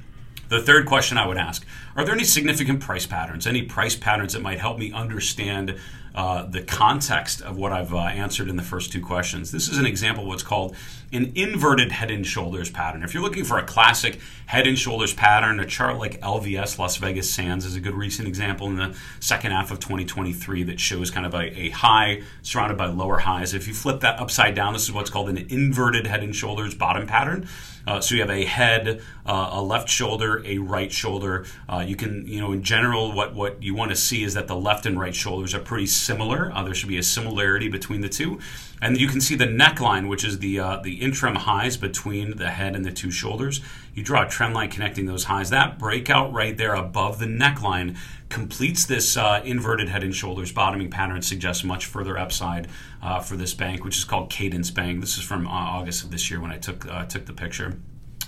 The 0.49 0.61
third 0.61 0.85
question 0.85 1.17
I 1.17 1.25
would 1.25 1.37
ask 1.37 1.65
Are 1.95 2.03
there 2.03 2.13
any 2.13 2.23
significant 2.23 2.79
price 2.79 3.05
patterns, 3.05 3.47
any 3.47 3.63
price 3.63 3.95
patterns 3.95 4.33
that 4.33 4.41
might 4.41 4.59
help 4.59 4.77
me 4.77 4.91
understand 4.91 5.79
uh, 6.15 6.43
the 6.43 6.61
context 6.61 7.41
of 7.41 7.57
what 7.57 7.71
I've 7.71 7.93
uh, 7.93 7.99
answered 7.99 8.47
in 8.47 8.55
the 8.55 8.63
first 8.63 8.91
two 8.91 9.01
questions. 9.01 9.51
This 9.51 9.67
is 9.67 9.77
an 9.77 9.85
example 9.85 10.23
of 10.23 10.29
what's 10.29 10.43
called 10.43 10.75
an 11.11 11.31
inverted 11.35 11.91
head 11.91 12.11
and 12.11 12.25
shoulders 12.25 12.69
pattern. 12.69 13.03
If 13.03 13.13
you're 13.13 13.23
looking 13.23 13.43
for 13.43 13.57
a 13.57 13.63
classic 13.63 14.19
head 14.45 14.67
and 14.67 14.77
shoulders 14.77 15.13
pattern, 15.13 15.59
a 15.59 15.65
chart 15.65 15.97
like 15.97 16.21
LVS 16.21 16.77
Las 16.77 16.97
Vegas 16.97 17.29
Sands 17.29 17.65
is 17.65 17.75
a 17.75 17.79
good 17.79 17.95
recent 17.95 18.27
example 18.27 18.67
in 18.67 18.75
the 18.75 18.95
second 19.19 19.51
half 19.51 19.71
of 19.71 19.79
2023 19.79 20.63
that 20.63 20.79
shows 20.79 21.09
kind 21.09 21.25
of 21.25 21.33
a, 21.33 21.59
a 21.59 21.69
high 21.69 22.21
surrounded 22.41 22.77
by 22.77 22.87
lower 22.87 23.19
highs. 23.19 23.53
If 23.53 23.67
you 23.67 23.73
flip 23.73 24.01
that 24.01 24.19
upside 24.19 24.55
down, 24.55 24.73
this 24.73 24.83
is 24.83 24.91
what's 24.91 25.09
called 25.09 25.29
an 25.29 25.37
inverted 25.49 26.07
head 26.07 26.23
and 26.23 26.35
shoulders 26.35 26.75
bottom 26.75 27.07
pattern. 27.07 27.47
Uh, 27.85 27.99
so 27.99 28.15
you 28.15 28.21
have 28.21 28.29
a 28.29 28.45
head, 28.45 29.01
uh, 29.25 29.49
a 29.53 29.61
left 29.61 29.89
shoulder, 29.89 30.41
a 30.45 30.57
right 30.57 30.91
shoulder. 30.91 31.45
Uh, 31.67 31.83
you 31.85 31.95
can, 31.95 32.25
you 32.27 32.39
know, 32.39 32.51
in 32.51 32.63
general, 32.63 33.11
what 33.11 33.33
what 33.33 33.61
you 33.61 33.75
want 33.75 33.91
to 33.91 33.95
see 33.95 34.23
is 34.23 34.33
that 34.33 34.47
the 34.47 34.55
left 34.55 34.85
and 34.85 34.99
right 34.99 35.15
shoulders 35.15 35.53
are 35.53 35.59
pretty 35.59 35.87
similar. 35.87 36.51
Uh, 36.53 36.63
there 36.63 36.73
should 36.73 36.89
be 36.89 36.97
a 36.97 37.03
similarity 37.03 37.69
between 37.69 38.01
the 38.01 38.09
two. 38.09 38.39
And 38.81 38.97
you 38.97 39.07
can 39.07 39.21
see 39.21 39.35
the 39.35 39.45
neckline, 39.45 40.09
which 40.09 40.25
is 40.25 40.39
the 40.39 40.59
uh, 40.59 40.77
the 40.77 40.95
interim 41.01 41.35
highs 41.35 41.77
between 41.77 42.37
the 42.37 42.49
head 42.49 42.75
and 42.75 42.85
the 42.85 42.91
two 42.91 43.11
shoulders. 43.11 43.61
You 43.93 44.03
draw 44.03 44.25
a 44.25 44.29
trend 44.29 44.53
line 44.53 44.69
connecting 44.69 45.05
those 45.05 45.25
highs. 45.25 45.49
That 45.49 45.77
breakout 45.77 46.33
right 46.33 46.57
there 46.57 46.73
above 46.73 47.19
the 47.19 47.25
neckline 47.25 47.97
completes 48.33 48.85
this 48.85 49.15
uh, 49.15 49.41
inverted 49.45 49.87
head 49.87 50.03
and 50.03 50.13
shoulders 50.13 50.51
bottoming 50.51 50.89
pattern. 50.89 51.21
Suggests 51.21 51.63
much 51.63 51.85
further 51.85 52.17
upside 52.17 52.67
uh, 53.01 53.19
for 53.19 53.37
this 53.37 53.53
bank, 53.53 53.85
which 53.85 53.95
is 53.95 54.03
called 54.03 54.31
Cadence 54.31 54.71
Bank. 54.71 55.01
This 55.01 55.19
is 55.19 55.23
from 55.23 55.47
uh, 55.47 55.51
August 55.51 56.03
of 56.03 56.09
this 56.09 56.31
year 56.31 56.41
when 56.41 56.51
I 56.51 56.57
took 56.57 56.85
uh, 56.87 57.05
took 57.05 57.27
the 57.27 57.33
picture. 57.33 57.77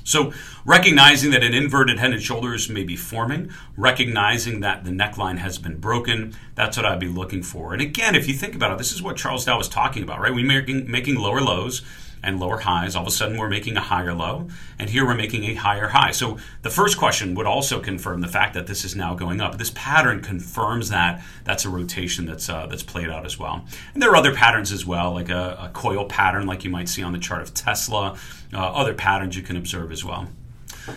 So, 0.03 0.31
recognizing 0.63 1.31
that 1.31 1.43
an 1.43 1.55
inverted 1.55 1.97
head 1.97 2.13
and 2.13 2.21
shoulders 2.21 2.69
may 2.69 2.83
be 2.83 2.95
forming, 2.95 3.49
recognizing 3.75 4.59
that 4.59 4.83
the 4.83 4.91
neckline 4.91 5.39
has 5.39 5.57
been 5.57 5.79
broken, 5.79 6.35
that's 6.53 6.77
what 6.77 6.85
I'd 6.85 6.99
be 6.99 7.07
looking 7.07 7.41
for. 7.41 7.73
And 7.73 7.81
again, 7.81 8.13
if 8.13 8.27
you 8.27 8.35
think 8.35 8.53
about 8.53 8.71
it, 8.71 8.77
this 8.77 8.91
is 8.91 9.01
what 9.01 9.17
Charles 9.17 9.45
Dow 9.45 9.57
was 9.57 9.67
talking 9.67 10.03
about, 10.03 10.19
right? 10.19 10.31
We're 10.31 10.45
making, 10.45 10.91
making 10.91 11.15
lower 11.15 11.41
lows 11.41 11.81
and 12.25 12.39
lower 12.39 12.59
highs. 12.59 12.95
All 12.95 13.03
of 13.03 13.07
a 13.07 13.11
sudden, 13.11 13.37
we're 13.37 13.49
making 13.49 13.77
a 13.77 13.81
higher 13.81 14.13
low, 14.13 14.47
and 14.79 14.89
here 14.89 15.05
we're 15.05 15.15
making 15.15 15.43
a 15.45 15.53
higher 15.53 15.89
high. 15.89 16.11
So 16.11 16.37
the 16.63 16.69
first 16.69 16.97
question 16.97 17.35
would 17.35 17.45
also 17.45 17.79
confirm 17.79 18.21
the 18.21 18.27
fact 18.27 18.53
that 18.55 18.67
this 18.67 18.83
is 18.83 18.95
now 18.95 19.15
going 19.15 19.39
up. 19.39 19.57
This 19.57 19.71
pattern 19.75 20.21
confirms 20.21 20.89
that 20.89 21.23
that's 21.43 21.65
a 21.65 21.69
rotation 21.69 22.25
that's 22.25 22.49
uh, 22.49 22.67
that's 22.67 22.83
played 22.83 23.09
out 23.09 23.25
as 23.25 23.37
well. 23.39 23.65
And 23.93 24.01
there 24.01 24.09
are 24.09 24.15
other 24.15 24.33
patterns 24.33 24.71
as 24.71 24.85
well, 24.85 25.13
like 25.13 25.29
a, 25.29 25.57
a 25.61 25.69
coil 25.73 26.05
pattern, 26.05 26.45
like 26.45 26.63
you 26.63 26.69
might 26.69 26.89
see 26.89 27.03
on 27.03 27.13
the 27.13 27.19
chart 27.19 27.41
of 27.41 27.53
Tesla. 27.53 28.17
Uh, 28.53 28.57
other 28.57 28.93
patterns 28.93 29.35
you 29.35 29.43
can 29.43 29.57
observe 29.57 29.91
as 29.91 30.03
well. 30.03 30.27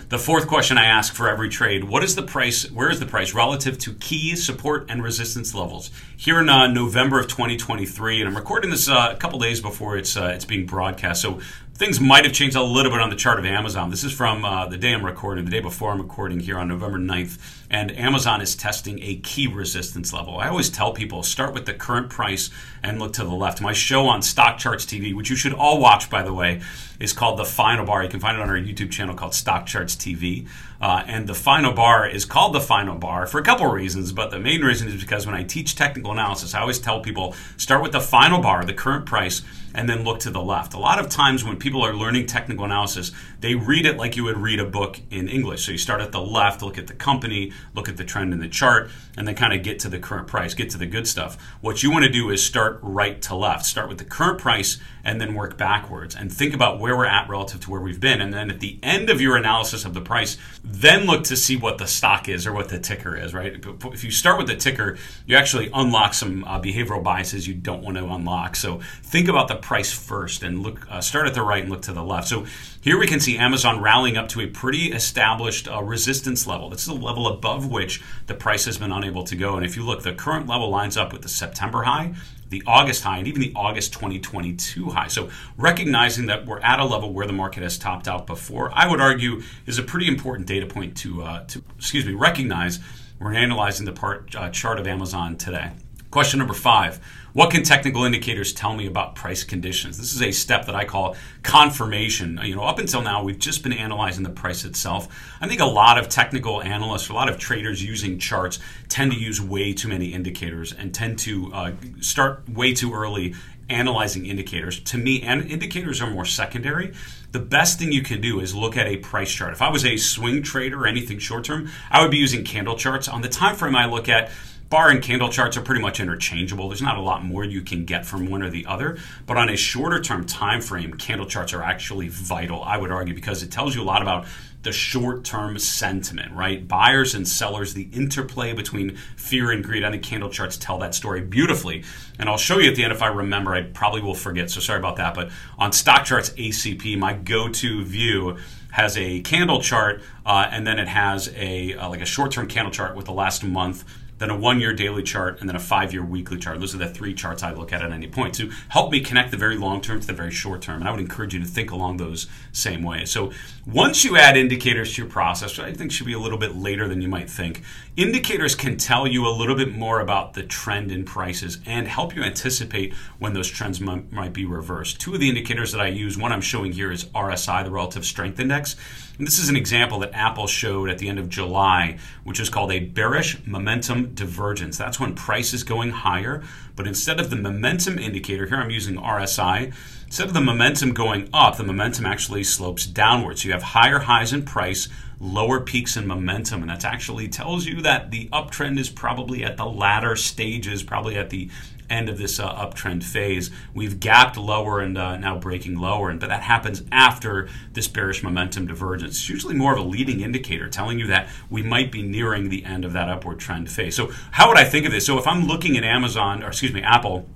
The 0.08 0.18
fourth 0.18 0.46
question 0.46 0.76
I 0.76 0.84
ask 0.84 1.14
for 1.14 1.28
every 1.28 1.48
trade: 1.48 1.84
What 1.84 2.04
is 2.04 2.14
the 2.14 2.22
price? 2.22 2.70
Where 2.70 2.90
is 2.90 3.00
the 3.00 3.06
price 3.06 3.34
relative 3.34 3.78
to 3.78 3.94
key 3.94 4.36
support 4.36 4.86
and 4.90 5.02
resistance 5.02 5.54
levels? 5.54 5.90
Here 6.16 6.40
in 6.40 6.48
uh, 6.48 6.66
November 6.66 7.18
of 7.18 7.28
2023, 7.28 8.20
and 8.20 8.28
I'm 8.28 8.36
recording 8.36 8.70
this 8.70 8.88
uh, 8.88 9.10
a 9.12 9.16
couple 9.16 9.38
days 9.38 9.60
before 9.60 9.96
it's 9.96 10.16
uh, 10.16 10.32
it's 10.34 10.44
being 10.44 10.66
broadcast, 10.66 11.22
so 11.22 11.40
things 11.78 12.00
might 12.00 12.24
have 12.24 12.34
changed 12.34 12.56
a 12.56 12.62
little 12.62 12.90
bit 12.90 13.00
on 13.00 13.08
the 13.08 13.14
chart 13.14 13.38
of 13.38 13.46
Amazon. 13.46 13.88
This 13.88 14.02
is 14.02 14.12
from 14.12 14.44
uh, 14.44 14.66
the 14.66 14.76
day 14.76 14.92
I'm 14.92 15.06
recording, 15.06 15.44
the 15.44 15.50
day 15.52 15.60
before 15.60 15.92
I'm 15.92 16.00
recording 16.00 16.40
here 16.40 16.58
on 16.58 16.66
November 16.66 16.98
9th, 16.98 17.38
and 17.70 17.96
Amazon 17.96 18.40
is 18.40 18.56
testing 18.56 18.98
a 19.00 19.14
key 19.16 19.46
resistance 19.46 20.12
level. 20.12 20.38
I 20.38 20.48
always 20.48 20.70
tell 20.70 20.92
people 20.92 21.22
start 21.22 21.54
with 21.54 21.66
the 21.66 21.74
current 21.74 22.10
price 22.10 22.50
and 22.82 22.98
look 22.98 23.12
to 23.12 23.22
the 23.22 23.30
left. 23.30 23.60
My 23.60 23.72
show 23.72 24.08
on 24.08 24.22
Stock 24.22 24.58
Charts 24.58 24.86
TV, 24.86 25.14
which 25.14 25.30
you 25.30 25.36
should 25.36 25.52
all 25.52 25.80
watch, 25.80 26.10
by 26.10 26.24
the 26.24 26.34
way, 26.34 26.60
is 26.98 27.12
called 27.12 27.38
The 27.38 27.44
Final 27.44 27.86
Bar. 27.86 28.02
You 28.02 28.10
can 28.10 28.18
find 28.18 28.36
it 28.36 28.42
on 28.42 28.50
our 28.50 28.56
YouTube 28.56 28.90
channel 28.90 29.14
called 29.14 29.34
Stock 29.34 29.64
Charts 29.64 29.94
TV. 29.94 30.48
Uh, 30.80 31.04
and 31.06 31.28
the 31.28 31.34
final 31.34 31.72
bar 31.72 32.08
is 32.08 32.24
called 32.24 32.54
the 32.54 32.60
final 32.60 32.96
bar 32.96 33.26
for 33.26 33.40
a 33.40 33.42
couple 33.42 33.66
of 33.66 33.72
reasons, 33.72 34.12
but 34.12 34.30
the 34.30 34.38
main 34.38 34.62
reason 34.62 34.86
is 34.86 35.00
because 35.00 35.26
when 35.26 35.34
I 35.34 35.42
teach 35.42 35.74
technical 35.74 36.12
analysis, 36.12 36.54
I 36.54 36.60
always 36.60 36.78
tell 36.78 37.00
people 37.00 37.34
start 37.56 37.82
with 37.82 37.90
the 37.90 38.00
final 38.00 38.40
bar, 38.40 38.64
the 38.64 38.72
current 38.72 39.04
price, 39.04 39.42
and 39.78 39.88
then 39.88 40.02
look 40.02 40.18
to 40.18 40.30
the 40.30 40.42
left. 40.42 40.74
A 40.74 40.78
lot 40.78 40.98
of 40.98 41.08
times 41.08 41.44
when 41.44 41.56
people 41.56 41.84
are 41.84 41.94
learning 41.94 42.26
technical 42.26 42.64
analysis, 42.64 43.12
they 43.38 43.54
read 43.54 43.86
it 43.86 43.96
like 43.96 44.16
you 44.16 44.24
would 44.24 44.36
read 44.36 44.58
a 44.58 44.64
book 44.64 45.00
in 45.08 45.28
English. 45.28 45.64
So 45.64 45.70
you 45.70 45.78
start 45.78 46.00
at 46.00 46.10
the 46.10 46.20
left, 46.20 46.62
look 46.62 46.78
at 46.78 46.88
the 46.88 46.94
company, 46.94 47.52
look 47.76 47.88
at 47.88 47.96
the 47.96 48.02
trend 48.02 48.32
in 48.32 48.40
the 48.40 48.48
chart, 48.48 48.90
and 49.18 49.26
then 49.26 49.34
kind 49.34 49.52
of 49.52 49.64
get 49.64 49.80
to 49.80 49.88
the 49.88 49.98
current 49.98 50.28
price, 50.28 50.54
get 50.54 50.70
to 50.70 50.78
the 50.78 50.86
good 50.86 51.08
stuff. 51.08 51.36
What 51.60 51.82
you 51.82 51.90
want 51.90 52.04
to 52.04 52.10
do 52.10 52.30
is 52.30 52.44
start 52.44 52.78
right 52.82 53.20
to 53.22 53.34
left. 53.34 53.66
Start 53.66 53.88
with 53.88 53.98
the 53.98 54.04
current 54.04 54.38
price 54.38 54.78
and 55.04 55.20
then 55.20 55.34
work 55.34 55.56
backwards 55.56 56.14
and 56.14 56.32
think 56.32 56.54
about 56.54 56.78
where 56.78 56.96
we're 56.96 57.06
at 57.06 57.28
relative 57.28 57.60
to 57.60 57.70
where 57.70 57.80
we've 57.80 57.98
been. 57.98 58.20
And 58.20 58.32
then 58.32 58.48
at 58.48 58.60
the 58.60 58.78
end 58.80 59.10
of 59.10 59.20
your 59.20 59.36
analysis 59.36 59.84
of 59.84 59.92
the 59.92 60.00
price, 60.00 60.36
then 60.62 61.06
look 61.06 61.24
to 61.24 61.36
see 61.36 61.56
what 61.56 61.78
the 61.78 61.86
stock 61.86 62.28
is 62.28 62.46
or 62.46 62.52
what 62.52 62.68
the 62.68 62.78
ticker 62.78 63.16
is, 63.16 63.34
right? 63.34 63.64
If 63.84 64.04
you 64.04 64.10
start 64.12 64.38
with 64.38 64.46
the 64.46 64.56
ticker, 64.56 64.96
you 65.26 65.36
actually 65.36 65.68
unlock 65.74 66.14
some 66.14 66.44
uh, 66.44 66.60
behavioral 66.60 67.02
biases 67.02 67.48
you 67.48 67.54
don't 67.54 67.82
want 67.82 67.96
to 67.96 68.04
unlock. 68.04 68.54
So 68.54 68.80
think 69.02 69.28
about 69.28 69.48
the 69.48 69.56
price 69.56 69.92
first 69.92 70.44
and 70.44 70.62
look, 70.62 70.86
uh, 70.88 71.00
start 71.00 71.26
at 71.26 71.34
the 71.34 71.42
right 71.42 71.62
and 71.62 71.72
look 71.72 71.82
to 71.82 71.92
the 71.92 72.04
left. 72.04 72.28
So 72.28 72.46
here 72.80 72.98
we 72.98 73.08
can 73.08 73.18
see 73.18 73.36
Amazon 73.36 73.80
rallying 73.80 74.16
up 74.16 74.28
to 74.28 74.42
a 74.42 74.46
pretty 74.46 74.92
established 74.92 75.66
uh, 75.68 75.82
resistance 75.82 76.46
level. 76.46 76.70
This 76.70 76.82
is 76.82 76.88
a 76.88 76.94
level 76.94 77.26
above 77.26 77.66
which 77.66 78.02
the 78.26 78.34
price 78.34 78.66
has 78.66 78.78
been 78.78 78.92
unable 78.92 79.07
to 79.24 79.36
go. 79.36 79.56
And 79.56 79.64
if 79.64 79.76
you 79.76 79.84
look, 79.84 80.02
the 80.02 80.12
current 80.12 80.46
level 80.46 80.70
lines 80.70 80.96
up 80.96 81.12
with 81.12 81.22
the 81.22 81.28
September 81.28 81.82
high 81.82 82.14
the 82.50 82.62
August 82.66 83.04
high 83.04 83.18
and 83.18 83.28
even 83.28 83.40
the 83.40 83.52
August 83.54 83.92
2022 83.92 84.90
high. 84.90 85.08
So 85.08 85.28
recognizing 85.56 86.26
that 86.26 86.46
we're 86.46 86.60
at 86.60 86.80
a 86.80 86.84
level 86.84 87.12
where 87.12 87.26
the 87.26 87.32
market 87.32 87.62
has 87.62 87.78
topped 87.78 88.08
out 88.08 88.26
before, 88.26 88.70
I 88.74 88.88
would 88.88 89.00
argue 89.00 89.42
is 89.66 89.78
a 89.78 89.82
pretty 89.82 90.08
important 90.08 90.46
data 90.46 90.66
point 90.66 90.96
to, 90.98 91.22
uh, 91.22 91.44
to 91.46 91.62
excuse 91.76 92.06
me, 92.06 92.14
recognize 92.14 92.78
we're 93.18 93.34
analyzing 93.34 93.84
the 93.84 93.92
part, 93.92 94.34
uh, 94.34 94.50
chart 94.50 94.78
of 94.78 94.86
Amazon 94.86 95.36
today. 95.36 95.72
Question 96.10 96.38
number 96.38 96.54
five 96.54 97.00
What 97.34 97.50
can 97.50 97.62
technical 97.62 98.04
indicators 98.04 98.54
tell 98.54 98.74
me 98.74 98.86
about 98.86 99.14
price 99.14 99.44
conditions? 99.44 99.98
This 99.98 100.14
is 100.14 100.22
a 100.22 100.30
step 100.30 100.64
that 100.66 100.74
I 100.74 100.86
call 100.86 101.16
confirmation. 101.42 102.40
You 102.42 102.56
know, 102.56 102.62
up 102.62 102.78
until 102.78 103.02
now, 103.02 103.22
we've 103.22 103.38
just 103.38 103.62
been 103.62 103.74
analyzing 103.74 104.24
the 104.24 104.30
price 104.30 104.64
itself. 104.64 105.08
I 105.40 105.46
think 105.48 105.60
a 105.60 105.66
lot 105.66 105.98
of 105.98 106.08
technical 106.08 106.62
analysts, 106.62 107.10
a 107.10 107.12
lot 107.12 107.28
of 107.28 107.38
traders 107.38 107.84
using 107.84 108.18
charts 108.18 108.58
tend 108.88 109.12
to 109.12 109.18
use 109.18 109.38
way 109.38 109.74
too 109.74 109.88
many 109.88 110.06
indicators 110.06 110.72
and 110.72 110.94
tend 110.94 111.18
to 111.20 111.52
uh, 111.52 111.72
start 112.00 112.48
way 112.48 112.72
too 112.72 112.94
early 112.94 113.34
analyzing 113.68 114.24
indicators. 114.24 114.80
To 114.80 114.96
me, 114.96 115.20
and 115.20 115.50
indicators 115.50 116.00
are 116.00 116.10
more 116.10 116.24
secondary. 116.24 116.94
The 117.32 117.38
best 117.38 117.78
thing 117.78 117.92
you 117.92 118.02
can 118.02 118.22
do 118.22 118.40
is 118.40 118.54
look 118.54 118.78
at 118.78 118.86
a 118.86 118.96
price 118.96 119.30
chart. 119.30 119.52
If 119.52 119.60
I 119.60 119.68
was 119.68 119.84
a 119.84 119.98
swing 119.98 120.42
trader 120.42 120.84
or 120.84 120.86
anything 120.86 121.18
short 121.18 121.44
term, 121.44 121.68
I 121.90 122.00
would 122.00 122.10
be 122.10 122.16
using 122.16 122.44
candle 122.44 122.76
charts. 122.78 123.08
On 123.08 123.20
the 123.20 123.28
time 123.28 123.56
frame 123.56 123.76
I 123.76 123.84
look 123.84 124.08
at, 124.08 124.30
bar 124.68 124.90
and 124.90 125.02
candle 125.02 125.28
charts 125.28 125.56
are 125.56 125.62
pretty 125.62 125.80
much 125.80 126.00
interchangeable. 126.00 126.68
There's 126.68 126.82
not 126.82 126.96
a 126.96 127.00
lot 127.00 127.24
more 127.24 127.44
you 127.44 127.62
can 127.62 127.84
get 127.84 128.04
from 128.04 128.26
one 128.28 128.42
or 128.42 128.50
the 128.50 128.66
other. 128.66 128.98
But 129.26 129.36
on 129.36 129.48
a 129.48 129.56
shorter 129.56 130.00
term 130.00 130.26
time 130.26 130.60
frame, 130.60 130.94
candle 130.94 131.26
charts 131.26 131.52
are 131.52 131.62
actually 131.62 132.08
vital, 132.08 132.62
I 132.62 132.76
would 132.76 132.90
argue, 132.90 133.14
because 133.14 133.42
it 133.42 133.50
tells 133.50 133.74
you 133.74 133.82
a 133.82 133.84
lot 133.84 134.02
about 134.02 134.26
the 134.62 134.72
short 134.72 135.24
term 135.24 135.58
sentiment, 135.58 136.32
right? 136.32 136.66
Buyers 136.66 137.14
and 137.14 137.26
sellers, 137.26 137.74
the 137.74 137.88
interplay 137.92 138.52
between 138.52 138.96
fear 139.16 139.50
and 139.52 139.64
greed. 139.64 139.84
I 139.84 139.90
think 139.90 140.02
candle 140.02 140.30
charts 140.30 140.56
tell 140.56 140.78
that 140.78 140.94
story 140.94 141.20
beautifully. 141.20 141.84
And 142.18 142.28
I'll 142.28 142.36
show 142.38 142.58
you 142.58 142.68
at 142.68 142.76
the 142.76 142.84
end 142.84 142.92
if 142.92 143.00
I 143.00 143.06
remember. 143.06 143.54
I 143.54 143.62
probably 143.62 144.02
will 144.02 144.14
forget, 144.14 144.50
so 144.50 144.60
sorry 144.60 144.80
about 144.80 144.96
that. 144.96 145.14
But 145.14 145.30
on 145.58 145.72
stock 145.72 146.04
charts 146.04 146.30
ACP, 146.30 146.98
my 146.98 147.14
go 147.14 147.48
to 147.48 147.84
view 147.84 148.36
has 148.70 148.98
a 148.98 149.20
candle 149.22 149.62
chart 149.62 150.02
uh, 150.26 150.46
and 150.50 150.66
then 150.66 150.78
it 150.78 150.88
has 150.88 151.32
a 151.34 151.74
uh, 151.74 151.88
like 151.88 152.02
a 152.02 152.06
short 152.06 152.32
term 152.32 152.46
candle 152.46 152.72
chart 152.72 152.94
with 152.94 153.06
the 153.06 153.12
last 153.12 153.42
month 153.42 153.84
then 154.18 154.30
a 154.30 154.36
one 154.36 154.60
year 154.60 154.72
daily 154.72 155.02
chart, 155.02 155.40
and 155.40 155.48
then 155.48 155.56
a 155.56 155.60
five 155.60 155.92
year 155.92 156.04
weekly 156.04 156.38
chart. 156.38 156.60
Those 156.60 156.74
are 156.74 156.78
the 156.78 156.88
three 156.88 157.14
charts 157.14 157.42
I 157.42 157.52
look 157.52 157.72
at 157.72 157.82
at 157.82 157.92
any 157.92 158.08
point 158.08 158.34
to 158.36 158.50
help 158.68 158.92
me 158.92 159.00
connect 159.00 159.30
the 159.30 159.36
very 159.36 159.56
long 159.56 159.80
term 159.80 160.00
to 160.00 160.06
the 160.06 160.12
very 160.12 160.30
short 160.30 160.62
term. 160.62 160.80
And 160.80 160.88
I 160.88 160.90
would 160.90 161.00
encourage 161.00 161.34
you 161.34 161.40
to 161.40 161.46
think 161.46 161.70
along 161.70 161.96
those 161.96 162.26
same 162.52 162.82
ways. 162.82 163.10
So 163.10 163.32
once 163.66 164.04
you 164.04 164.16
add 164.16 164.36
indicators 164.36 164.94
to 164.94 165.02
your 165.02 165.10
process, 165.10 165.58
I 165.58 165.72
think 165.72 165.92
should 165.92 166.06
be 166.06 166.12
a 166.12 166.18
little 166.18 166.38
bit 166.38 166.56
later 166.56 166.88
than 166.88 167.00
you 167.00 167.08
might 167.08 167.30
think, 167.30 167.62
indicators 167.96 168.54
can 168.54 168.76
tell 168.76 169.06
you 169.06 169.26
a 169.26 169.30
little 169.30 169.56
bit 169.56 169.72
more 169.72 170.00
about 170.00 170.34
the 170.34 170.42
trend 170.42 170.90
in 170.90 171.04
prices 171.04 171.58
and 171.66 171.88
help 171.88 172.14
you 172.14 172.22
anticipate 172.22 172.94
when 173.18 173.34
those 173.34 173.48
trends 173.48 173.80
m- 173.80 174.08
might 174.10 174.32
be 174.32 174.44
reversed. 174.44 175.00
Two 175.00 175.14
of 175.14 175.20
the 175.20 175.28
indicators 175.28 175.72
that 175.72 175.80
I 175.80 175.88
use, 175.88 176.16
one 176.16 176.32
I'm 176.32 176.40
showing 176.40 176.72
here 176.72 176.90
is 176.90 177.04
RSI, 177.06 177.64
the 177.64 177.70
Relative 177.70 178.04
Strength 178.04 178.40
Index. 178.40 178.76
And 179.18 179.26
this 179.26 179.40
is 179.40 179.48
an 179.48 179.56
example 179.56 179.98
that 179.98 180.14
Apple 180.14 180.46
showed 180.46 180.88
at 180.88 180.98
the 180.98 181.08
end 181.08 181.18
of 181.18 181.28
July, 181.28 181.98
which 182.22 182.38
is 182.38 182.48
called 182.48 182.70
a 182.70 182.78
bearish 182.78 183.44
momentum 183.44 184.14
divergence. 184.14 184.78
That's 184.78 185.00
when 185.00 185.16
price 185.16 185.52
is 185.52 185.64
going 185.64 185.90
higher, 185.90 186.44
but 186.76 186.86
instead 186.86 187.18
of 187.18 187.28
the 187.28 187.36
momentum 187.36 187.98
indicator, 187.98 188.46
here 188.46 188.58
I'm 188.58 188.70
using 188.70 188.94
RSI, 188.94 189.74
instead 190.06 190.28
of 190.28 190.34
the 190.34 190.40
momentum 190.40 190.94
going 190.94 191.28
up, 191.32 191.56
the 191.56 191.64
momentum 191.64 192.06
actually 192.06 192.44
slopes 192.44 192.86
downwards. 192.86 193.42
So 193.42 193.48
you 193.48 193.52
have 193.54 193.62
higher 193.62 193.98
highs 193.98 194.32
in 194.32 194.44
price, 194.44 194.88
lower 195.18 195.58
peaks 195.58 195.96
in 195.96 196.06
momentum, 196.06 196.62
and 196.62 196.70
that 196.70 196.84
actually 196.84 197.26
tells 197.26 197.66
you 197.66 197.82
that 197.82 198.12
the 198.12 198.28
uptrend 198.28 198.78
is 198.78 198.88
probably 198.88 199.42
at 199.42 199.56
the 199.56 199.66
latter 199.66 200.14
stages, 200.14 200.84
probably 200.84 201.16
at 201.16 201.30
the 201.30 201.50
end 201.90 202.08
of 202.08 202.18
this 202.18 202.38
uh, 202.38 202.54
uptrend 202.54 203.02
phase. 203.02 203.50
We've 203.74 203.98
gapped 203.98 204.36
lower 204.36 204.80
and 204.80 204.96
uh, 204.96 205.16
now 205.16 205.38
breaking 205.38 205.78
lower, 205.78 206.10
and 206.10 206.20
but 206.20 206.28
that 206.28 206.42
happens 206.42 206.82
after 206.92 207.48
this 207.72 207.88
bearish 207.88 208.22
momentum 208.22 208.66
divergence. 208.66 209.16
It's 209.16 209.28
usually 209.28 209.54
more 209.54 209.72
of 209.72 209.78
a 209.78 209.88
leading 209.88 210.20
indicator 210.20 210.68
telling 210.68 210.98
you 210.98 211.06
that 211.08 211.28
we 211.50 211.62
might 211.62 211.90
be 211.90 212.02
nearing 212.02 212.48
the 212.48 212.64
end 212.64 212.84
of 212.84 212.92
that 212.92 213.08
upward 213.08 213.38
trend 213.38 213.70
phase. 213.70 213.96
So 213.96 214.10
how 214.32 214.48
would 214.48 214.58
I 214.58 214.64
think 214.64 214.86
of 214.86 214.92
this? 214.92 215.06
So 215.06 215.18
if 215.18 215.26
I'm 215.26 215.46
looking 215.46 215.76
at 215.76 215.84
Amazon, 215.84 216.42
or 216.42 216.48
excuse 216.48 216.72
me, 216.72 216.82
Apple 216.82 217.26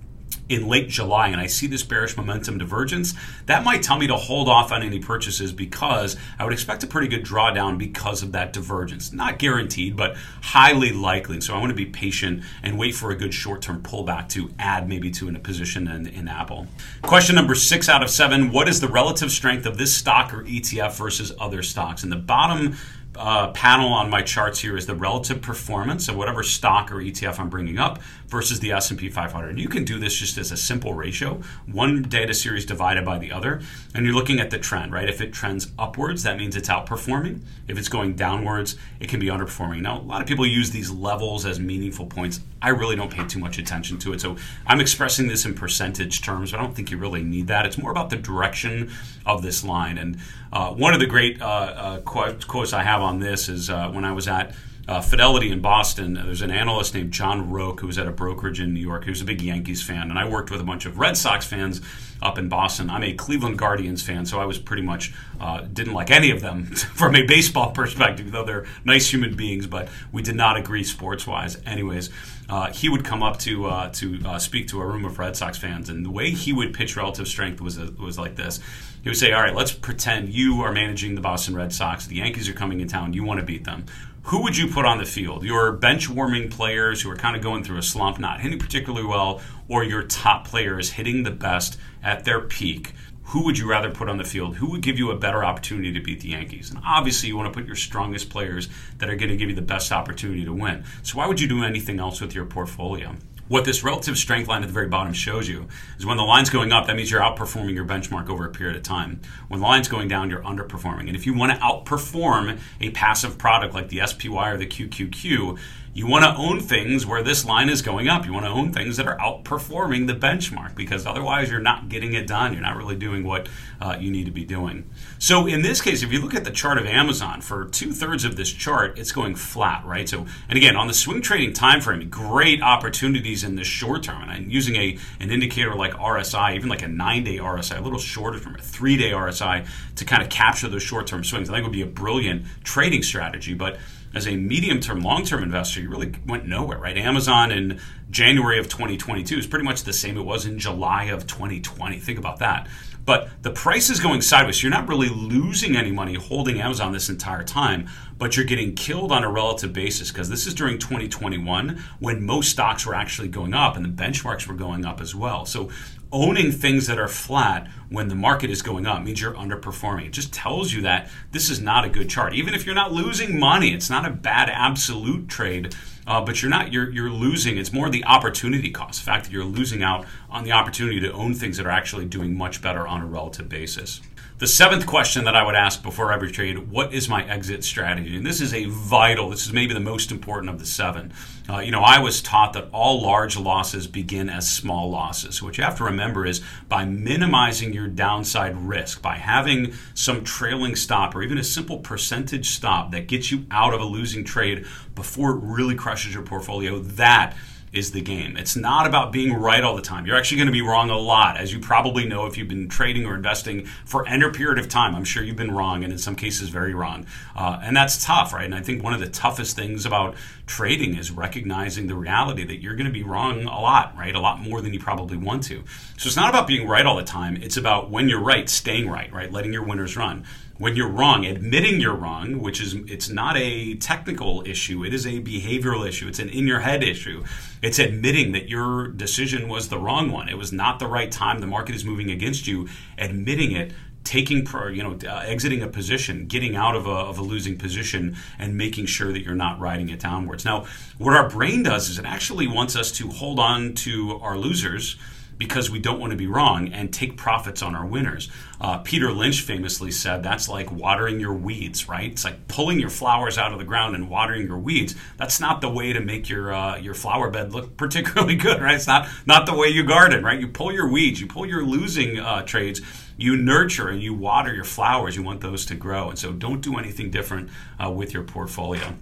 in 0.48 0.68
late 0.68 0.88
July 0.88 1.28
and 1.28 1.40
I 1.40 1.46
see 1.46 1.66
this 1.66 1.82
bearish 1.82 2.16
momentum 2.16 2.58
divergence, 2.58 3.14
that 3.46 3.64
might 3.64 3.82
tell 3.82 3.98
me 3.98 4.06
to 4.08 4.16
hold 4.16 4.48
off 4.48 4.72
on 4.72 4.82
any 4.82 4.98
purchases 4.98 5.52
because 5.52 6.16
I 6.38 6.44
would 6.44 6.52
expect 6.52 6.82
a 6.82 6.86
pretty 6.86 7.08
good 7.08 7.24
drawdown 7.24 7.78
because 7.78 8.22
of 8.22 8.32
that 8.32 8.52
divergence. 8.52 9.12
Not 9.12 9.38
guaranteed, 9.38 9.96
but 9.96 10.16
highly 10.42 10.92
likely. 10.92 11.40
So 11.40 11.54
I 11.54 11.58
want 11.58 11.70
to 11.70 11.76
be 11.76 11.86
patient 11.86 12.42
and 12.62 12.78
wait 12.78 12.94
for 12.94 13.10
a 13.10 13.16
good 13.16 13.32
short 13.32 13.62
term 13.62 13.82
pullback 13.82 14.28
to 14.30 14.50
add 14.58 14.88
maybe 14.88 15.10
to 15.12 15.28
in 15.28 15.36
a 15.36 15.40
position 15.40 15.88
in, 15.88 16.06
in 16.06 16.28
Apple. 16.28 16.66
Question 17.02 17.36
number 17.36 17.54
six 17.54 17.88
out 17.88 18.02
of 18.02 18.10
seven 18.10 18.50
What 18.50 18.68
is 18.68 18.80
the 18.80 18.88
relative 18.88 19.30
strength 19.30 19.66
of 19.66 19.78
this 19.78 19.94
stock 19.94 20.34
or 20.34 20.44
ETF 20.44 20.96
versus 20.96 21.32
other 21.40 21.62
stocks? 21.62 22.04
In 22.04 22.10
the 22.10 22.16
bottom 22.16 22.76
uh, 23.16 23.50
panel 23.52 23.92
on 23.92 24.08
my 24.08 24.22
charts 24.22 24.60
here 24.60 24.76
is 24.76 24.86
the 24.86 24.94
relative 24.94 25.42
performance 25.42 26.08
of 26.08 26.16
whatever 26.16 26.42
stock 26.42 26.90
or 26.90 26.96
ETF 26.96 27.38
I'm 27.38 27.50
bringing 27.50 27.78
up 27.78 28.00
versus 28.26 28.60
the 28.60 28.72
S&P 28.72 29.10
500. 29.10 29.58
You 29.58 29.68
can 29.68 29.84
do 29.84 29.98
this 29.98 30.14
just 30.14 30.38
as 30.38 30.50
a 30.50 30.56
simple 30.56 30.94
ratio, 30.94 31.40
one 31.66 32.02
data 32.02 32.32
series 32.32 32.64
divided 32.64 33.04
by 33.04 33.18
the 33.18 33.30
other, 33.30 33.60
and 33.94 34.06
you're 34.06 34.14
looking 34.14 34.40
at 34.40 34.50
the 34.50 34.58
trend, 34.58 34.92
right? 34.92 35.08
If 35.08 35.20
it 35.20 35.32
trends 35.32 35.72
upwards, 35.78 36.22
that 36.22 36.38
means 36.38 36.56
it's 36.56 36.68
outperforming. 36.68 37.40
If 37.68 37.78
it's 37.78 37.88
going 37.88 38.14
downwards, 38.14 38.76
it 39.00 39.08
can 39.08 39.20
be 39.20 39.26
underperforming. 39.26 39.82
Now, 39.82 39.98
a 39.98 40.02
lot 40.02 40.22
of 40.22 40.26
people 40.26 40.46
use 40.46 40.70
these 40.70 40.90
levels 40.90 41.44
as 41.44 41.60
meaningful 41.60 42.06
points. 42.06 42.40
I 42.62 42.70
really 42.70 42.96
don't 42.96 43.12
pay 43.12 43.26
too 43.26 43.40
much 43.40 43.58
attention 43.58 43.98
to 43.98 44.12
it. 44.12 44.20
So 44.20 44.36
I'm 44.66 44.80
expressing 44.80 45.28
this 45.28 45.44
in 45.44 45.54
percentage 45.54 46.22
terms, 46.22 46.52
but 46.52 46.60
I 46.60 46.62
don't 46.62 46.74
think 46.74 46.90
you 46.90 46.96
really 46.96 47.22
need 47.22 47.48
that. 47.48 47.66
It's 47.66 47.76
more 47.76 47.90
about 47.90 48.10
the 48.10 48.16
direction 48.16 48.90
of 49.26 49.42
this 49.42 49.64
line. 49.64 49.98
And 49.98 50.18
uh, 50.52 50.72
one 50.72 50.94
of 50.94 51.00
the 51.00 51.06
great 51.06 51.42
uh, 51.42 51.44
uh, 51.44 52.00
quotes 52.00 52.72
I 52.72 52.82
have 52.82 53.02
on 53.02 53.18
this 53.18 53.48
is 53.48 53.68
uh, 53.68 53.90
when 53.90 54.04
I 54.04 54.12
was 54.12 54.28
at 54.28 54.54
uh, 54.88 55.00
Fidelity 55.00 55.50
in 55.50 55.60
Boston, 55.60 56.14
there's 56.14 56.42
an 56.42 56.50
analyst 56.50 56.94
named 56.94 57.12
John 57.12 57.50
Roque 57.50 57.80
who 57.80 57.86
was 57.86 57.98
at 57.98 58.06
a 58.06 58.10
brokerage 58.10 58.60
in 58.60 58.74
New 58.74 58.80
York 58.80 59.04
who's 59.04 59.20
a 59.20 59.24
big 59.24 59.40
Yankees 59.40 59.82
fan. 59.82 60.10
And 60.10 60.18
I 60.18 60.28
worked 60.28 60.50
with 60.50 60.60
a 60.60 60.64
bunch 60.64 60.86
of 60.86 60.98
Red 60.98 61.16
Sox 61.16 61.46
fans 61.46 61.80
up 62.20 62.38
in 62.38 62.48
Boston. 62.48 62.90
I'm 62.90 63.02
a 63.02 63.12
Cleveland 63.12 63.58
Guardians 63.58 64.02
fan, 64.02 64.26
so 64.26 64.40
I 64.40 64.44
was 64.44 64.58
pretty 64.58 64.82
much 64.82 65.12
uh, 65.40 65.62
didn't 65.72 65.92
like 65.92 66.10
any 66.10 66.30
of 66.30 66.40
them 66.40 66.66
from 66.94 67.14
a 67.14 67.22
baseball 67.22 67.70
perspective, 67.70 68.32
though 68.32 68.44
they're 68.44 68.66
nice 68.84 69.12
human 69.12 69.34
beings, 69.34 69.66
but 69.66 69.88
we 70.10 70.22
did 70.22 70.36
not 70.36 70.56
agree 70.56 70.84
sports 70.84 71.26
wise. 71.26 71.60
Anyways, 71.64 72.10
uh, 72.48 72.72
he 72.72 72.88
would 72.88 73.04
come 73.04 73.22
up 73.22 73.38
to 73.40 73.66
uh, 73.66 73.90
to 73.90 74.20
uh, 74.24 74.38
speak 74.38 74.68
to 74.68 74.80
a 74.80 74.86
room 74.86 75.04
of 75.04 75.18
Red 75.18 75.36
Sox 75.36 75.58
fans, 75.58 75.88
and 75.88 76.04
the 76.04 76.10
way 76.10 76.30
he 76.30 76.52
would 76.52 76.74
pitch 76.74 76.96
relative 76.96 77.28
strength 77.28 77.60
was 77.60 77.78
was 77.78 78.18
like 78.18 78.36
this. 78.36 78.60
He 79.02 79.08
would 79.08 79.18
say, 79.18 79.32
"All 79.32 79.42
right, 79.42 79.54
let's 79.54 79.72
pretend 79.72 80.30
you 80.30 80.60
are 80.62 80.72
managing 80.72 81.14
the 81.14 81.20
Boston 81.20 81.54
Red 81.54 81.72
Sox. 81.72 82.06
The 82.06 82.16
Yankees 82.16 82.48
are 82.48 82.54
coming 82.54 82.80
in 82.80 82.88
town. 82.88 83.12
You 83.12 83.24
want 83.24 83.40
to 83.40 83.46
beat 83.46 83.64
them." 83.64 83.86
who 84.24 84.42
would 84.42 84.56
you 84.56 84.68
put 84.68 84.84
on 84.84 84.98
the 84.98 85.04
field? 85.04 85.42
Your 85.44 85.72
bench 85.72 86.08
warming 86.08 86.48
players 86.48 87.02
who 87.02 87.10
are 87.10 87.16
kind 87.16 87.34
of 87.34 87.42
going 87.42 87.64
through 87.64 87.78
a 87.78 87.82
slump, 87.82 88.18
not 88.18 88.40
hitting 88.40 88.58
particularly 88.58 89.06
well, 89.06 89.40
or 89.68 89.82
your 89.82 90.04
top 90.04 90.46
players 90.46 90.90
hitting 90.90 91.24
the 91.24 91.30
best 91.30 91.78
at 92.02 92.24
their 92.24 92.40
peak? 92.40 92.92
Who 93.32 93.44
would 93.44 93.56
you 93.56 93.66
rather 93.66 93.90
put 93.90 94.10
on 94.10 94.18
the 94.18 94.24
field? 94.24 94.56
Who 94.56 94.70
would 94.72 94.82
give 94.82 94.98
you 94.98 95.10
a 95.10 95.16
better 95.16 95.42
opportunity 95.42 95.90
to 95.90 96.00
beat 96.00 96.20
the 96.20 96.28
Yankees? 96.28 96.68
And 96.68 96.78
obviously, 96.86 97.30
you 97.30 97.36
want 97.36 97.50
to 97.50 97.58
put 97.58 97.66
your 97.66 97.76
strongest 97.76 98.28
players 98.28 98.68
that 98.98 99.08
are 99.08 99.16
going 99.16 99.30
to 99.30 99.38
give 99.38 99.48
you 99.48 99.54
the 99.54 99.62
best 99.62 99.90
opportunity 99.90 100.44
to 100.44 100.52
win. 100.52 100.84
So, 101.02 101.16
why 101.16 101.26
would 101.26 101.40
you 101.40 101.48
do 101.48 101.64
anything 101.64 101.98
else 101.98 102.20
with 102.20 102.34
your 102.34 102.44
portfolio? 102.44 103.16
What 103.48 103.64
this 103.64 103.82
relative 103.82 104.18
strength 104.18 104.48
line 104.48 104.62
at 104.62 104.66
the 104.66 104.72
very 104.74 104.86
bottom 104.86 105.14
shows 105.14 105.48
you 105.48 105.66
is 105.98 106.04
when 106.04 106.18
the 106.18 106.22
line's 106.24 106.50
going 106.50 106.72
up, 106.72 106.86
that 106.86 106.96
means 106.96 107.10
you're 107.10 107.22
outperforming 107.22 107.74
your 107.74 107.86
benchmark 107.86 108.28
over 108.28 108.44
a 108.44 108.50
period 108.50 108.76
of 108.76 108.82
time. 108.82 109.22
When 109.48 109.60
the 109.60 109.66
line's 109.66 109.88
going 109.88 110.08
down, 110.08 110.28
you're 110.28 110.42
underperforming. 110.42 111.06
And 111.06 111.16
if 111.16 111.24
you 111.24 111.32
want 111.32 111.52
to 111.52 111.58
outperform 111.58 112.60
a 112.82 112.90
passive 112.90 113.38
product 113.38 113.72
like 113.72 113.88
the 113.88 114.06
SPY 114.06 114.50
or 114.50 114.58
the 114.58 114.66
QQQ, 114.66 115.58
you 115.94 116.06
want 116.06 116.24
to 116.24 116.34
own 116.34 116.58
things 116.58 117.04
where 117.04 117.22
this 117.22 117.44
line 117.44 117.68
is 117.68 117.82
going 117.82 118.08
up. 118.08 118.24
You 118.24 118.32
want 118.32 118.46
to 118.46 118.50
own 118.50 118.72
things 118.72 118.96
that 118.96 119.06
are 119.06 119.18
outperforming 119.18 120.06
the 120.06 120.14
benchmark 120.14 120.74
because 120.74 121.06
otherwise 121.06 121.50
you're 121.50 121.60
not 121.60 121.90
getting 121.90 122.14
it 122.14 122.26
done. 122.26 122.54
You're 122.54 122.62
not 122.62 122.78
really 122.78 122.96
doing 122.96 123.24
what 123.24 123.46
uh, 123.78 123.98
you 124.00 124.10
need 124.10 124.24
to 124.24 124.30
be 124.30 124.44
doing. 124.44 124.88
So 125.18 125.46
in 125.46 125.60
this 125.60 125.82
case, 125.82 126.02
if 126.02 126.10
you 126.10 126.22
look 126.22 126.34
at 126.34 126.44
the 126.44 126.50
chart 126.50 126.78
of 126.78 126.86
Amazon, 126.86 127.42
for 127.42 127.66
two 127.66 127.92
thirds 127.92 128.24
of 128.24 128.36
this 128.36 128.50
chart, 128.50 128.98
it's 128.98 129.12
going 129.12 129.34
flat, 129.34 129.84
right? 129.84 130.08
So, 130.08 130.26
and 130.48 130.56
again, 130.56 130.76
on 130.76 130.86
the 130.86 130.94
swing 130.94 131.20
trading 131.20 131.52
time 131.52 131.82
frame, 131.82 132.08
great 132.08 132.62
opportunities 132.62 133.44
in 133.44 133.56
the 133.56 133.64
short 133.64 134.02
term. 134.02 134.22
And 134.22 134.30
I'm 134.30 134.50
using 134.50 134.76
a 134.76 134.96
an 135.20 135.30
indicator 135.30 135.74
like 135.74 135.92
RSI, 135.92 136.54
even 136.54 136.70
like 136.70 136.82
a 136.82 136.88
nine 136.88 137.24
day 137.24 137.36
RSI, 137.36 137.78
a 137.78 137.82
little 137.82 137.98
shorter 137.98 138.38
from 138.38 138.54
a 138.54 138.62
three 138.62 138.96
day 138.96 139.10
RSI 139.10 139.66
to 139.96 140.04
kind 140.06 140.22
of 140.22 140.30
capture 140.30 140.68
those 140.68 140.82
short 140.82 141.06
term 141.06 141.22
swings. 141.22 141.50
I 141.50 141.54
think 141.54 141.64
would 141.64 141.72
be 141.72 141.82
a 141.82 141.86
brilliant 141.86 142.46
trading 142.64 143.02
strategy, 143.02 143.52
but 143.52 143.76
as 144.14 144.26
a 144.26 144.36
medium 144.36 144.80
term, 144.80 145.00
long 145.00 145.24
term 145.24 145.42
investor, 145.42 145.80
you 145.80 145.88
really 145.88 146.12
went 146.26 146.46
nowhere, 146.46 146.78
right? 146.78 146.96
Amazon 146.96 147.50
in 147.50 147.80
January 148.10 148.58
of 148.58 148.68
2022 148.68 149.38
is 149.38 149.46
pretty 149.46 149.64
much 149.64 149.84
the 149.84 149.92
same 149.92 150.16
it 150.16 150.22
was 150.22 150.44
in 150.46 150.58
July 150.58 151.04
of 151.04 151.26
2020. 151.26 151.98
Think 151.98 152.18
about 152.18 152.38
that. 152.38 152.68
But 153.04 153.30
the 153.42 153.50
price 153.50 153.90
is 153.90 153.98
going 153.98 154.20
sideways. 154.20 154.62
You're 154.62 154.70
not 154.70 154.88
really 154.88 155.08
losing 155.08 155.76
any 155.76 155.90
money 155.90 156.14
holding 156.14 156.60
Amazon 156.60 156.92
this 156.92 157.08
entire 157.08 157.42
time, 157.42 157.88
but 158.16 158.36
you're 158.36 158.46
getting 158.46 158.74
killed 158.74 159.10
on 159.10 159.24
a 159.24 159.30
relative 159.30 159.72
basis 159.72 160.12
because 160.12 160.28
this 160.28 160.46
is 160.46 160.54
during 160.54 160.78
2021 160.78 161.82
when 161.98 162.22
most 162.22 162.50
stocks 162.50 162.86
were 162.86 162.94
actually 162.94 163.28
going 163.28 163.54
up 163.54 163.76
and 163.76 163.84
the 163.84 163.88
benchmarks 163.88 164.46
were 164.46 164.54
going 164.54 164.84
up 164.84 165.00
as 165.00 165.14
well. 165.14 165.44
So 165.46 165.70
owning 166.12 166.52
things 166.52 166.86
that 166.86 166.98
are 166.98 167.08
flat 167.08 167.68
when 167.88 168.08
the 168.08 168.14
market 168.14 168.50
is 168.50 168.62
going 168.62 168.86
up 168.86 169.02
means 169.02 169.20
you're 169.20 169.34
underperforming. 169.34 170.06
It 170.06 170.12
just 170.12 170.32
tells 170.32 170.72
you 170.72 170.82
that 170.82 171.10
this 171.30 171.50
is 171.50 171.60
not 171.60 171.84
a 171.84 171.88
good 171.88 172.08
chart. 172.08 172.34
Even 172.34 172.54
if 172.54 172.64
you're 172.66 172.74
not 172.74 172.92
losing 172.92 173.38
money, 173.38 173.72
it's 173.74 173.90
not 173.90 174.06
a 174.06 174.10
bad 174.10 174.48
absolute 174.50 175.28
trade, 175.28 175.74
uh, 176.06 176.20
but 176.20 176.42
you're 176.42 176.50
not 176.50 176.72
you're 176.72 176.90
you're 176.90 177.10
losing. 177.10 177.56
It's 177.56 177.72
more 177.72 177.88
the 177.88 178.04
opportunity 178.04 178.70
cost, 178.70 179.00
the 179.00 179.06
fact 179.06 179.24
that 179.24 179.32
you're 179.32 179.44
losing 179.44 179.82
out 179.82 180.06
on 180.30 180.44
the 180.44 180.52
opportunity 180.52 181.00
to 181.00 181.12
own 181.12 181.34
things 181.34 181.56
that 181.56 181.66
are 181.66 181.70
actually 181.70 182.06
doing 182.06 182.36
much 182.36 182.62
better 182.62 182.86
on 182.86 183.00
a 183.00 183.06
relative 183.06 183.48
basis. 183.48 184.00
The 184.42 184.48
seventh 184.48 184.86
question 184.86 185.22
that 185.26 185.36
I 185.36 185.44
would 185.44 185.54
ask 185.54 185.84
before 185.84 186.12
every 186.12 186.32
trade 186.32 186.68
what 186.68 186.92
is 186.92 187.08
my 187.08 187.24
exit 187.28 187.62
strategy? 187.62 188.16
And 188.16 188.26
this 188.26 188.40
is 188.40 188.52
a 188.52 188.64
vital, 188.64 189.30
this 189.30 189.46
is 189.46 189.52
maybe 189.52 189.72
the 189.72 189.78
most 189.78 190.10
important 190.10 190.50
of 190.50 190.58
the 190.58 190.66
seven. 190.66 191.12
Uh, 191.48 191.60
you 191.60 191.70
know, 191.70 191.82
I 191.82 192.00
was 192.00 192.20
taught 192.20 192.52
that 192.54 192.68
all 192.72 193.00
large 193.00 193.36
losses 193.36 193.86
begin 193.86 194.28
as 194.28 194.50
small 194.50 194.90
losses. 194.90 195.36
So 195.36 195.46
what 195.46 195.58
you 195.58 195.62
have 195.62 195.76
to 195.76 195.84
remember 195.84 196.26
is 196.26 196.42
by 196.68 196.84
minimizing 196.84 197.72
your 197.72 197.86
downside 197.86 198.56
risk, 198.56 199.00
by 199.00 199.14
having 199.14 199.74
some 199.94 200.24
trailing 200.24 200.74
stop 200.74 201.14
or 201.14 201.22
even 201.22 201.38
a 201.38 201.44
simple 201.44 201.78
percentage 201.78 202.50
stop 202.50 202.90
that 202.90 203.06
gets 203.06 203.30
you 203.30 203.46
out 203.52 203.74
of 203.74 203.80
a 203.80 203.84
losing 203.84 204.24
trade 204.24 204.66
before 204.96 205.36
it 205.36 205.40
really 205.40 205.76
crushes 205.76 206.14
your 206.14 206.24
portfolio, 206.24 206.80
that 206.80 207.36
is 207.72 207.92
the 207.92 208.00
game. 208.02 208.36
It's 208.36 208.54
not 208.54 208.86
about 208.86 209.12
being 209.12 209.32
right 209.32 209.64
all 209.64 209.74
the 209.74 209.82
time. 209.82 210.04
You're 210.04 210.16
actually 210.16 210.36
going 210.36 210.46
to 210.46 210.52
be 210.52 210.60
wrong 210.60 210.90
a 210.90 210.98
lot, 210.98 211.38
as 211.38 211.52
you 211.52 211.58
probably 211.58 212.06
know 212.06 212.26
if 212.26 212.36
you've 212.36 212.48
been 212.48 212.68
trading 212.68 213.06
or 213.06 213.14
investing 213.14 213.64
for 213.86 214.06
any 214.06 214.28
period 214.30 214.58
of 214.58 214.68
time. 214.68 214.94
I'm 214.94 215.04
sure 215.04 215.22
you've 215.22 215.36
been 215.36 215.54
wrong, 215.54 215.82
and 215.82 215.92
in 215.92 215.98
some 215.98 216.14
cases, 216.14 216.50
very 216.50 216.74
wrong. 216.74 217.06
Uh, 217.34 217.60
and 217.62 217.74
that's 217.74 218.04
tough, 218.04 218.34
right? 218.34 218.44
And 218.44 218.54
I 218.54 218.60
think 218.60 218.82
one 218.82 218.92
of 218.92 219.00
the 219.00 219.08
toughest 219.08 219.56
things 219.56 219.86
about 219.86 220.16
trading 220.46 220.96
is 220.96 221.10
recognizing 221.10 221.86
the 221.86 221.94
reality 221.94 222.44
that 222.44 222.60
you're 222.60 222.76
going 222.76 222.86
to 222.86 222.92
be 222.92 223.02
wrong 223.02 223.44
a 223.44 223.60
lot, 223.60 223.96
right? 223.96 224.14
A 224.14 224.20
lot 224.20 224.40
more 224.40 224.60
than 224.60 224.74
you 224.74 224.80
probably 224.80 225.16
want 225.16 225.42
to. 225.44 225.64
So 225.96 226.08
it's 226.08 226.16
not 226.16 226.28
about 226.28 226.46
being 226.46 226.68
right 226.68 226.84
all 226.84 226.96
the 226.96 227.04
time. 227.04 227.36
It's 227.36 227.56
about 227.56 227.90
when 227.90 228.08
you're 228.08 228.20
right, 228.20 228.48
staying 228.50 228.90
right, 228.90 229.10
right? 229.12 229.32
Letting 229.32 229.52
your 229.52 229.64
winners 229.64 229.96
run 229.96 230.24
when 230.62 230.76
you're 230.76 230.88
wrong, 230.88 231.26
admitting 231.26 231.80
you're 231.80 231.92
wrong, 231.92 232.38
which 232.38 232.60
is 232.60 232.74
it's 232.86 233.08
not 233.08 233.36
a 233.36 233.74
technical 233.74 234.44
issue, 234.46 234.84
it 234.84 234.94
is 234.94 235.04
a 235.04 235.20
behavioral 235.20 235.84
issue. 235.84 236.06
It's 236.06 236.20
an 236.20 236.28
in 236.28 236.46
your 236.46 236.60
head 236.60 236.84
issue. 236.84 237.24
It's 237.62 237.80
admitting 237.80 238.30
that 238.30 238.48
your 238.48 238.86
decision 238.86 239.48
was 239.48 239.70
the 239.70 239.78
wrong 239.80 240.12
one. 240.12 240.28
It 240.28 240.38
was 240.38 240.52
not 240.52 240.78
the 240.78 240.86
right 240.86 241.10
time. 241.10 241.40
The 241.40 241.48
market 241.48 241.74
is 241.74 241.84
moving 241.84 242.12
against 242.12 242.46
you. 242.46 242.68
Admitting 242.96 243.50
it, 243.50 243.72
taking 244.04 244.46
you 244.72 244.84
know 244.84 244.96
uh, 245.04 245.24
exiting 245.24 245.62
a 245.62 245.68
position 245.68 246.26
getting 246.26 246.54
out 246.54 246.76
of 246.76 246.86
a, 246.86 246.90
of 246.90 247.18
a 247.18 247.22
losing 247.22 247.58
position 247.58 248.16
and 248.38 248.56
making 248.56 248.86
sure 248.86 249.12
that 249.12 249.22
you're 249.22 249.34
not 249.34 249.60
riding 249.60 249.88
it 249.90 250.00
downwards 250.00 250.44
now 250.44 250.66
what 250.98 251.14
our 251.14 251.28
brain 251.28 251.62
does 251.62 251.88
is 251.88 252.00
it 252.00 252.04
actually 252.04 252.48
wants 252.48 252.74
us 252.74 252.90
to 252.90 253.08
hold 253.10 253.38
on 253.38 253.72
to 253.74 254.18
our 254.20 254.36
losers 254.36 254.96
because 255.42 255.68
we 255.68 255.80
don't 255.80 255.98
want 255.98 256.12
to 256.12 256.16
be 256.16 256.28
wrong 256.28 256.68
and 256.68 256.94
take 256.94 257.16
profits 257.16 257.62
on 257.62 257.74
our 257.74 257.84
winners. 257.84 258.30
Uh, 258.60 258.78
Peter 258.78 259.10
Lynch 259.10 259.40
famously 259.40 259.90
said 259.90 260.22
that's 260.22 260.48
like 260.48 260.70
watering 260.70 261.18
your 261.18 261.32
weeds, 261.32 261.88
right? 261.88 262.12
It's 262.12 262.24
like 262.24 262.46
pulling 262.46 262.78
your 262.78 262.90
flowers 262.90 263.38
out 263.38 263.52
of 263.52 263.58
the 263.58 263.64
ground 263.64 263.96
and 263.96 264.08
watering 264.08 264.46
your 264.46 264.60
weeds. 264.60 264.94
That's 265.16 265.40
not 265.40 265.60
the 265.60 265.68
way 265.68 265.92
to 265.94 266.00
make 266.00 266.28
your 266.28 266.54
uh, 266.54 266.76
your 266.76 266.94
flower 266.94 267.28
bed 267.28 267.52
look 267.52 267.76
particularly 267.76 268.36
good, 268.36 268.62
right? 268.62 268.76
It's 268.76 268.86
not 268.86 269.08
not 269.26 269.46
the 269.46 269.54
way 269.56 269.66
you 269.66 269.82
garden, 269.82 270.22
right? 270.22 270.38
You 270.38 270.46
pull 270.46 270.72
your 270.72 270.88
weeds, 270.88 271.20
you 271.20 271.26
pull 271.26 271.44
your 271.44 271.64
losing 271.64 272.20
uh, 272.20 272.42
trades, 272.42 272.80
you 273.16 273.36
nurture 273.36 273.88
and 273.88 274.00
you 274.00 274.14
water 274.14 274.54
your 274.54 274.62
flowers. 274.62 275.16
You 275.16 275.24
want 275.24 275.40
those 275.40 275.66
to 275.66 275.74
grow, 275.74 276.10
and 276.10 276.16
so 276.16 276.30
don't 276.30 276.60
do 276.60 276.76
anything 276.76 277.10
different 277.10 277.50
uh, 277.84 277.90
with 277.90 278.14
your 278.14 278.22
portfolio. 278.22 278.94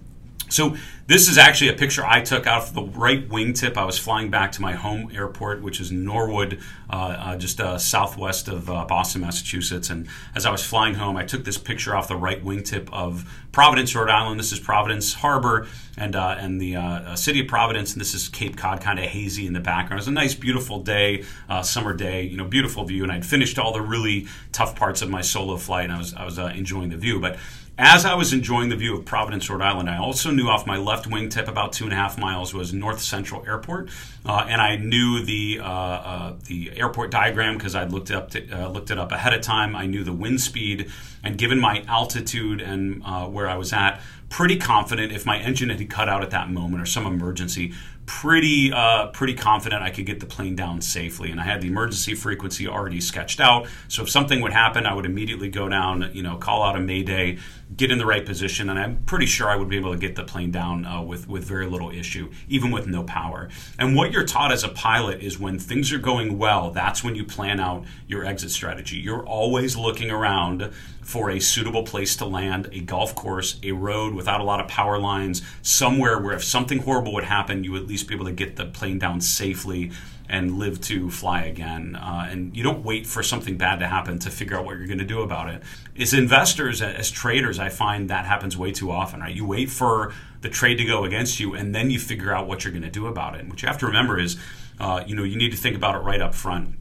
So 0.51 0.75
this 1.07 1.27
is 1.27 1.37
actually 1.37 1.69
a 1.69 1.73
picture 1.73 2.05
I 2.05 2.21
took 2.21 2.45
out 2.45 2.63
of 2.63 2.73
the 2.73 2.83
right 2.83 3.27
wingtip. 3.27 3.77
I 3.77 3.85
was 3.85 3.97
flying 3.97 4.29
back 4.29 4.51
to 4.53 4.61
my 4.61 4.73
home 4.73 5.09
airport, 5.13 5.61
which 5.61 5.79
is 5.79 5.91
Norwood, 5.91 6.59
uh, 6.89 6.93
uh, 6.93 7.37
just 7.37 7.59
uh, 7.59 7.77
southwest 7.77 8.47
of 8.47 8.69
uh, 8.69 8.85
Boston, 8.85 9.21
Massachusetts. 9.21 9.89
And 9.89 10.07
as 10.35 10.45
I 10.45 10.51
was 10.51 10.63
flying 10.63 10.95
home, 10.95 11.15
I 11.17 11.23
took 11.23 11.45
this 11.45 11.57
picture 11.57 11.95
off 11.95 12.07
the 12.07 12.15
right 12.15 12.43
wingtip 12.43 12.89
of 12.91 13.29
Providence, 13.51 13.95
Rhode 13.95 14.09
Island. 14.09 14.39
This 14.39 14.51
is 14.51 14.59
Providence 14.59 15.15
Harbor 15.15 15.67
and 15.97 16.15
uh, 16.15 16.35
and 16.39 16.61
the 16.61 16.75
uh, 16.77 17.15
city 17.15 17.41
of 17.41 17.47
Providence, 17.47 17.91
and 17.91 17.99
this 17.99 18.13
is 18.13 18.29
Cape 18.29 18.55
Cod, 18.55 18.79
kind 18.79 18.97
of 18.97 19.05
hazy 19.05 19.45
in 19.45 19.53
the 19.53 19.59
background. 19.59 19.93
It 19.99 20.03
was 20.03 20.07
a 20.07 20.11
nice, 20.11 20.33
beautiful 20.33 20.81
day, 20.81 21.23
summer 21.63 21.93
day. 21.93 22.23
You 22.23 22.37
know, 22.37 22.45
beautiful 22.45 22.85
view. 22.85 23.03
And 23.03 23.11
I'd 23.11 23.25
finished 23.25 23.59
all 23.59 23.73
the 23.73 23.81
really 23.81 24.27
tough 24.53 24.75
parts 24.75 25.01
of 25.01 25.09
my 25.09 25.21
solo 25.21 25.57
flight, 25.57 25.85
and 25.85 25.93
I 25.93 25.97
was 25.97 26.13
I 26.13 26.25
was 26.25 26.37
enjoying 26.37 26.89
the 26.89 26.97
view, 26.97 27.19
but 27.19 27.37
as 27.77 28.05
I 28.05 28.13
was 28.13 28.33
enjoying 28.33 28.69
the 28.69 28.75
view 28.75 28.95
of 28.95 29.05
Providence, 29.05 29.49
Rhode 29.49 29.61
Island, 29.61 29.89
I 29.89 29.97
also 29.97 30.29
knew 30.29 30.47
off 30.49 30.67
my 30.67 30.77
left 30.77 31.09
wingtip 31.09 31.47
about 31.47 31.73
two 31.73 31.85
and 31.85 31.93
a 31.93 31.95
half 31.95 32.17
miles 32.17 32.53
was 32.53 32.73
North 32.73 33.01
Central 33.01 33.43
Airport, 33.45 33.89
uh, 34.25 34.45
and 34.47 34.61
I 34.61 34.75
knew 34.75 35.23
the 35.23 35.59
uh, 35.61 35.65
uh, 35.65 36.35
the 36.45 36.71
airport 36.75 37.11
diagram 37.11 37.57
because 37.57 37.75
I'd 37.75 37.91
looked 37.91 38.11
up 38.11 38.31
to, 38.31 38.49
uh, 38.51 38.69
looked 38.69 38.91
it 38.91 38.99
up 38.99 39.11
ahead 39.11 39.33
of 39.33 39.41
time. 39.41 39.75
I 39.75 39.85
knew 39.85 40.03
the 40.03 40.13
wind 40.13 40.41
speed, 40.41 40.91
and 41.23 41.37
given 41.37 41.59
my 41.59 41.83
altitude 41.87 42.61
and 42.61 43.01
uh, 43.05 43.25
where 43.25 43.47
I 43.47 43.55
was 43.55 43.73
at, 43.73 44.01
pretty 44.29 44.57
confident 44.57 45.11
if 45.11 45.25
my 45.25 45.39
engine 45.39 45.69
had 45.69 45.89
cut 45.89 46.07
out 46.07 46.23
at 46.23 46.29
that 46.31 46.49
moment 46.49 46.81
or 46.83 46.85
some 46.85 47.05
emergency, 47.05 47.73
pretty 48.05 48.71
uh, 48.73 49.07
pretty 49.07 49.33
confident 49.33 49.81
I 49.81 49.89
could 49.89 50.05
get 50.05 50.19
the 50.19 50.25
plane 50.25 50.55
down 50.55 50.81
safely. 50.81 51.31
And 51.31 51.39
I 51.39 51.43
had 51.43 51.61
the 51.61 51.67
emergency 51.67 52.15
frequency 52.15 52.67
already 52.67 52.99
sketched 52.99 53.39
out. 53.39 53.67
So 53.87 54.03
if 54.03 54.09
something 54.09 54.41
would 54.41 54.53
happen, 54.53 54.85
I 54.85 54.93
would 54.93 55.05
immediately 55.05 55.49
go 55.49 55.69
down, 55.69 56.11
you 56.13 56.23
know, 56.23 56.37
call 56.37 56.63
out 56.63 56.75
a 56.75 56.79
mayday, 56.79 57.37
get 57.75 57.91
in 57.91 57.97
the 57.97 58.05
right 58.05 58.25
position, 58.25 58.69
and 58.69 58.77
I'm 58.77 59.03
pretty 59.05 59.25
sure 59.25 59.49
I 59.49 59.55
would 59.55 59.69
be 59.69 59.77
able 59.77 59.91
to 59.91 59.97
get 59.97 60.15
the 60.15 60.23
plane 60.23 60.51
down 60.51 60.85
uh, 60.85 61.01
with 61.01 61.27
with 61.27 61.43
very 61.43 61.67
little 61.67 61.89
issue, 61.89 62.31
even 62.49 62.71
with 62.71 62.87
no 62.87 63.03
power. 63.03 63.49
And 63.79 63.95
what 63.95 64.11
you're 64.11 64.25
taught 64.25 64.51
as 64.51 64.63
a 64.63 64.69
pilot 64.69 65.21
is 65.21 65.39
when 65.39 65.59
things 65.59 65.91
are 65.93 65.99
going 65.99 66.37
well, 66.37 66.71
that's 66.71 67.03
when 67.03 67.15
you 67.15 67.23
plan 67.23 67.59
out 67.59 67.85
your 68.07 68.25
exit 68.25 68.51
strategy. 68.51 68.97
You're 68.97 69.25
always 69.25 69.75
looking 69.75 70.11
around 70.11 70.71
for 71.01 71.29
a 71.29 71.39
suitable 71.39 71.83
place 71.83 72.15
to 72.17 72.25
land, 72.25 72.69
a 72.71 72.79
golf 72.79 73.15
course, 73.15 73.59
a 73.63 73.71
road 73.71 74.13
without 74.13 74.39
a 74.39 74.43
lot 74.43 74.59
of 74.59 74.67
power 74.67 74.99
lines, 74.99 75.41
somewhere 75.61 76.19
where 76.19 76.35
if 76.35 76.43
something 76.43 76.79
horrible 76.79 77.13
would 77.13 77.23
happen, 77.23 77.63
you 77.63 77.71
would 77.71 77.83
at 77.83 77.87
least 77.87 78.07
be 78.07 78.13
able 78.13 78.25
to 78.25 78.31
get 78.31 78.55
the 78.55 78.65
plane 78.65 78.99
down 78.99 79.19
safely 79.19 79.91
and 80.31 80.57
live 80.57 80.79
to 80.79 81.09
fly 81.11 81.43
again. 81.43 81.95
Uh, 81.95 82.27
and 82.31 82.55
you 82.55 82.63
don't 82.63 82.83
wait 82.83 83.05
for 83.05 83.21
something 83.21 83.57
bad 83.57 83.79
to 83.79 83.87
happen 83.87 84.17
to 84.17 84.29
figure 84.31 84.57
out 84.57 84.63
what 84.63 84.77
you're 84.77 84.87
going 84.87 84.97
to 84.97 85.05
do 85.05 85.21
about 85.21 85.49
it. 85.49 85.61
As 85.99 86.13
investors, 86.13 86.81
as 86.81 87.11
traders, 87.11 87.59
I 87.59 87.67
find 87.69 88.09
that 88.09 88.25
happens 88.25 88.57
way 88.57 88.71
too 88.71 88.91
often, 88.91 89.19
right? 89.19 89.35
You 89.35 89.45
wait 89.45 89.69
for 89.69 90.13
the 90.39 90.49
trade 90.49 90.77
to 90.77 90.85
go 90.85 91.03
against 91.03 91.39
you, 91.39 91.53
and 91.53 91.75
then 91.75 91.91
you 91.91 91.99
figure 91.99 92.33
out 92.33 92.47
what 92.47 92.63
you're 92.63 92.71
going 92.71 92.81
to 92.83 92.89
do 92.89 93.07
about 93.07 93.35
it. 93.35 93.41
And 93.41 93.49
what 93.49 93.61
you 93.61 93.67
have 93.67 93.77
to 93.79 93.85
remember 93.85 94.17
is, 94.17 94.37
uh, 94.79 95.03
you 95.05 95.15
know, 95.15 95.23
you 95.23 95.35
need 95.35 95.51
to 95.51 95.57
think 95.57 95.75
about 95.75 95.95
it 95.95 95.99
right 95.99 96.21
up 96.21 96.33
front 96.33 96.77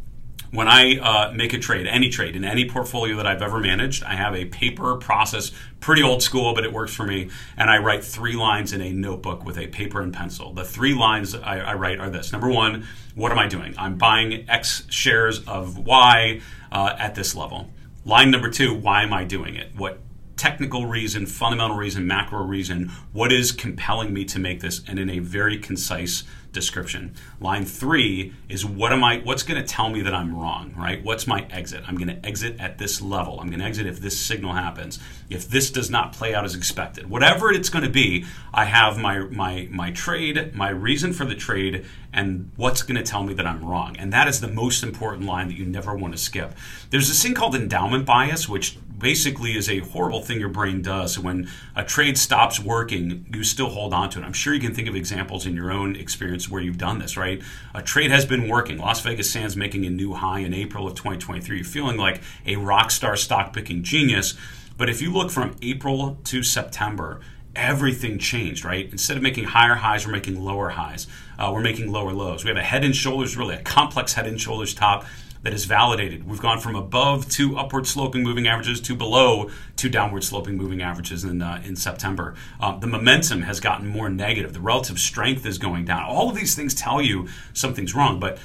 when 0.53 0.66
I 0.66 0.98
uh, 0.98 1.32
make 1.32 1.53
a 1.53 1.59
trade, 1.59 1.86
any 1.86 2.09
trade 2.11 2.34
in 2.34 2.44
any 2.44 2.68
portfolio 2.68 3.16
that 3.16 3.26
I've 3.26 3.42
ever 3.42 3.61
managed, 3.61 4.03
I 4.03 4.14
have 4.14 4.34
a 4.34 4.46
paper 4.46 4.96
process, 4.96 5.53
pretty 5.78 6.03
old 6.03 6.22
school, 6.22 6.55
but 6.55 6.64
it 6.64 6.72
works 6.72 6.92
for 6.92 7.07
me. 7.07 7.30
And 7.57 7.70
I 7.70 7.78
write 7.78 8.05
three 8.05 8.34
lines 8.34 8.72
in 8.72 8.80
a 8.80 8.92
notebook 8.92 9.44
with 9.44 9.59
a 9.59 9.68
paper 9.68 10.01
and 10.01 10.12
pencil. 10.12 10.53
The 10.53 10.64
three 10.64 10.94
lines 10.94 11.34
I, 11.34 11.59
I 11.59 11.74
write 11.74 12.01
are 12.01 12.11
this: 12.11 12.32
number 12.32 12.48
one, 12.48 12.86
what 13.20 13.30
am 13.30 13.38
I 13.38 13.46
doing? 13.46 13.74
I'm 13.76 13.98
buying 13.98 14.48
X 14.48 14.84
shares 14.88 15.46
of 15.46 15.76
Y 15.76 16.40
uh, 16.72 16.96
at 16.98 17.14
this 17.14 17.34
level. 17.34 17.68
Line 18.06 18.30
number 18.30 18.48
two, 18.48 18.74
why 18.74 19.02
am 19.02 19.12
I 19.12 19.24
doing 19.24 19.56
it? 19.56 19.76
What 19.76 19.98
technical 20.36 20.86
reason, 20.86 21.26
fundamental 21.26 21.76
reason, 21.76 22.06
macro 22.06 22.42
reason, 22.42 22.90
what 23.12 23.30
is 23.30 23.52
compelling 23.52 24.14
me 24.14 24.24
to 24.24 24.38
make 24.38 24.60
this, 24.60 24.82
and 24.88 24.98
in 24.98 25.10
a 25.10 25.18
very 25.18 25.58
concise 25.58 26.24
description. 26.53 27.14
Line 27.40 27.64
three 27.64 28.32
is 28.48 28.64
what 28.64 28.92
am 28.92 29.05
I? 29.05 29.18
What's 29.18 29.42
going 29.42 29.61
to 29.61 29.66
tell 29.66 29.88
me 29.88 30.03
that 30.03 30.14
I'm 30.14 30.34
wrong? 30.36 30.74
Right? 30.76 31.03
What's 31.03 31.26
my 31.26 31.46
exit? 31.51 31.84
I'm 31.86 31.96
going 31.96 32.09
to 32.09 32.26
exit 32.26 32.59
at 32.59 32.78
this 32.78 33.01
level. 33.01 33.40
I'm 33.40 33.48
going 33.48 33.61
to 33.61 33.64
exit 33.64 33.86
if 33.86 34.01
this 34.01 34.18
signal 34.18 34.53
happens. 34.53 34.98
If 35.28 35.48
this 35.48 35.70
does 35.70 35.90
not 35.90 36.12
play 36.12 36.34
out 36.34 36.44
as 36.44 36.55
expected, 36.55 37.09
whatever 37.09 37.53
it's 37.53 37.68
going 37.68 37.84
to 37.84 37.90
be, 37.90 38.24
I 38.53 38.64
have 38.64 38.98
my 38.98 39.20
my 39.20 39.68
my 39.70 39.90
trade, 39.90 40.55
my 40.55 40.70
reason 40.70 41.12
for 41.12 41.24
the 41.24 41.34
trade, 41.34 41.86
and 42.12 42.51
what's 42.57 42.82
going 42.82 42.96
to 42.96 43.09
tell 43.09 43.22
me 43.22 43.34
that 43.34 43.46
I'm 43.46 43.64
wrong. 43.64 43.96
And 43.96 44.12
that 44.12 44.28
is 44.28 44.40
the 44.40 44.48
most 44.48 44.82
important 44.82 45.26
line 45.26 45.48
that 45.48 45.57
you 45.57 45.64
never 45.64 45.94
want 45.94 46.14
to 46.14 46.18
skip. 46.18 46.55
There's 46.90 47.09
this 47.09 47.22
thing 47.22 47.34
called 47.34 47.55
endowment 47.55 48.07
bias, 48.07 48.48
which 48.48 48.76
basically 49.01 49.57
is 49.57 49.68
a 49.68 49.80
horrible 49.80 50.22
thing 50.22 50.38
your 50.38 50.48
brain 50.48 50.82
does. 50.82 51.18
When 51.18 51.48
a 51.74 51.82
trade 51.82 52.16
stops 52.16 52.61
working, 52.61 53.26
you 53.34 53.42
still 53.42 53.70
hold 53.70 53.92
on 53.92 54.11
to 54.11 54.20
it. 54.20 54.24
I'm 54.24 54.32
sure 54.32 54.55
you 54.55 54.61
can 54.61 54.74
think 54.74 54.88
of 54.88 54.94
examples 54.94 55.46
in 55.46 55.57
your 55.57 55.72
own 55.72 55.96
experience 55.96 56.48
where 56.48 56.62
you've 56.62 56.78
done 56.78 57.01
this, 57.01 57.16
right? 57.16 57.42
A 57.74 57.82
trade 57.82 58.12
has 58.12 58.24
been 58.24 58.48
working. 58.48 58.78
Las 58.78 59.01
Vegas 59.01 59.30
Sands 59.30 59.57
making 59.57 59.84
a 59.84 59.90
new 59.90 60.14
high 60.14 60.40
in 60.40 60.55
April 60.55 60.86
of 60.86 60.94
2023. 60.94 61.57
You're 61.57 61.64
feeling 61.64 61.96
like 61.96 62.22
a 62.46 62.57
rock 62.57 62.92
star 62.92 63.16
stock 63.16 63.53
picking 63.53 63.82
genius. 63.82 64.34
But 64.76 64.88
if 64.88 65.03
you 65.03 65.12
look 65.12 65.30
from 65.30 65.57
April 65.61 66.18
to 66.24 66.42
September, 66.42 67.20
everything 67.57 68.18
changed, 68.18 68.64
right? 68.64 68.88
Instead 68.90 69.16
of 69.16 69.22
making 69.22 69.44
higher 69.44 69.74
highs, 69.74 70.07
we're 70.07 70.12
making 70.12 70.40
lower 70.40 70.70
highs. 70.70 71.07
Uh, 71.38 71.51
we're 71.53 71.62
making 71.62 71.90
lower 71.90 72.12
lows. 72.12 72.44
We 72.44 72.48
have 72.48 72.57
a 72.57 72.62
head 72.62 72.84
and 72.84 72.94
shoulders, 72.94 73.36
really 73.36 73.57
a 73.57 73.62
complex 73.62 74.12
head 74.12 74.26
and 74.26 74.40
shoulders 74.40 74.74
top 74.74 75.05
that 75.43 75.55
is 75.55 75.64
validated. 75.64 76.28
We've 76.28 76.41
gone 76.41 76.61
from 76.61 76.76
above 76.76 77.28
two 77.28 77.57
upward 77.57 77.86
sloping 77.86 78.22
moving 78.22 78.47
averages 78.47 78.80
to 78.82 78.95
below 78.95 79.51
two 79.76 79.88
downward 79.88 80.24
sloping 80.24 80.57
moving 80.57 80.82
averages 80.82 81.24
in, 81.24 81.41
uh, 81.41 81.62
in 81.64 81.76
September. 81.76 82.34
Um, 82.61 82.80
the 82.80 82.86
momentum 82.86 83.43
has 83.43 83.61
gotten 83.61 83.86
more 83.88 84.11
negative. 84.11 84.53
The 84.53 84.61
relative 84.61 84.99
strength 84.99 85.47
is 85.47 85.59
going 85.59 85.86
down. 85.86 86.05
All 86.05 86.28
of 86.28 86.36
these 86.36 86.55
things 86.55 86.74
tell 86.74 87.01
you 87.01 87.28
something's 87.55 87.95
wrong, 87.95 88.20
but 88.20 88.38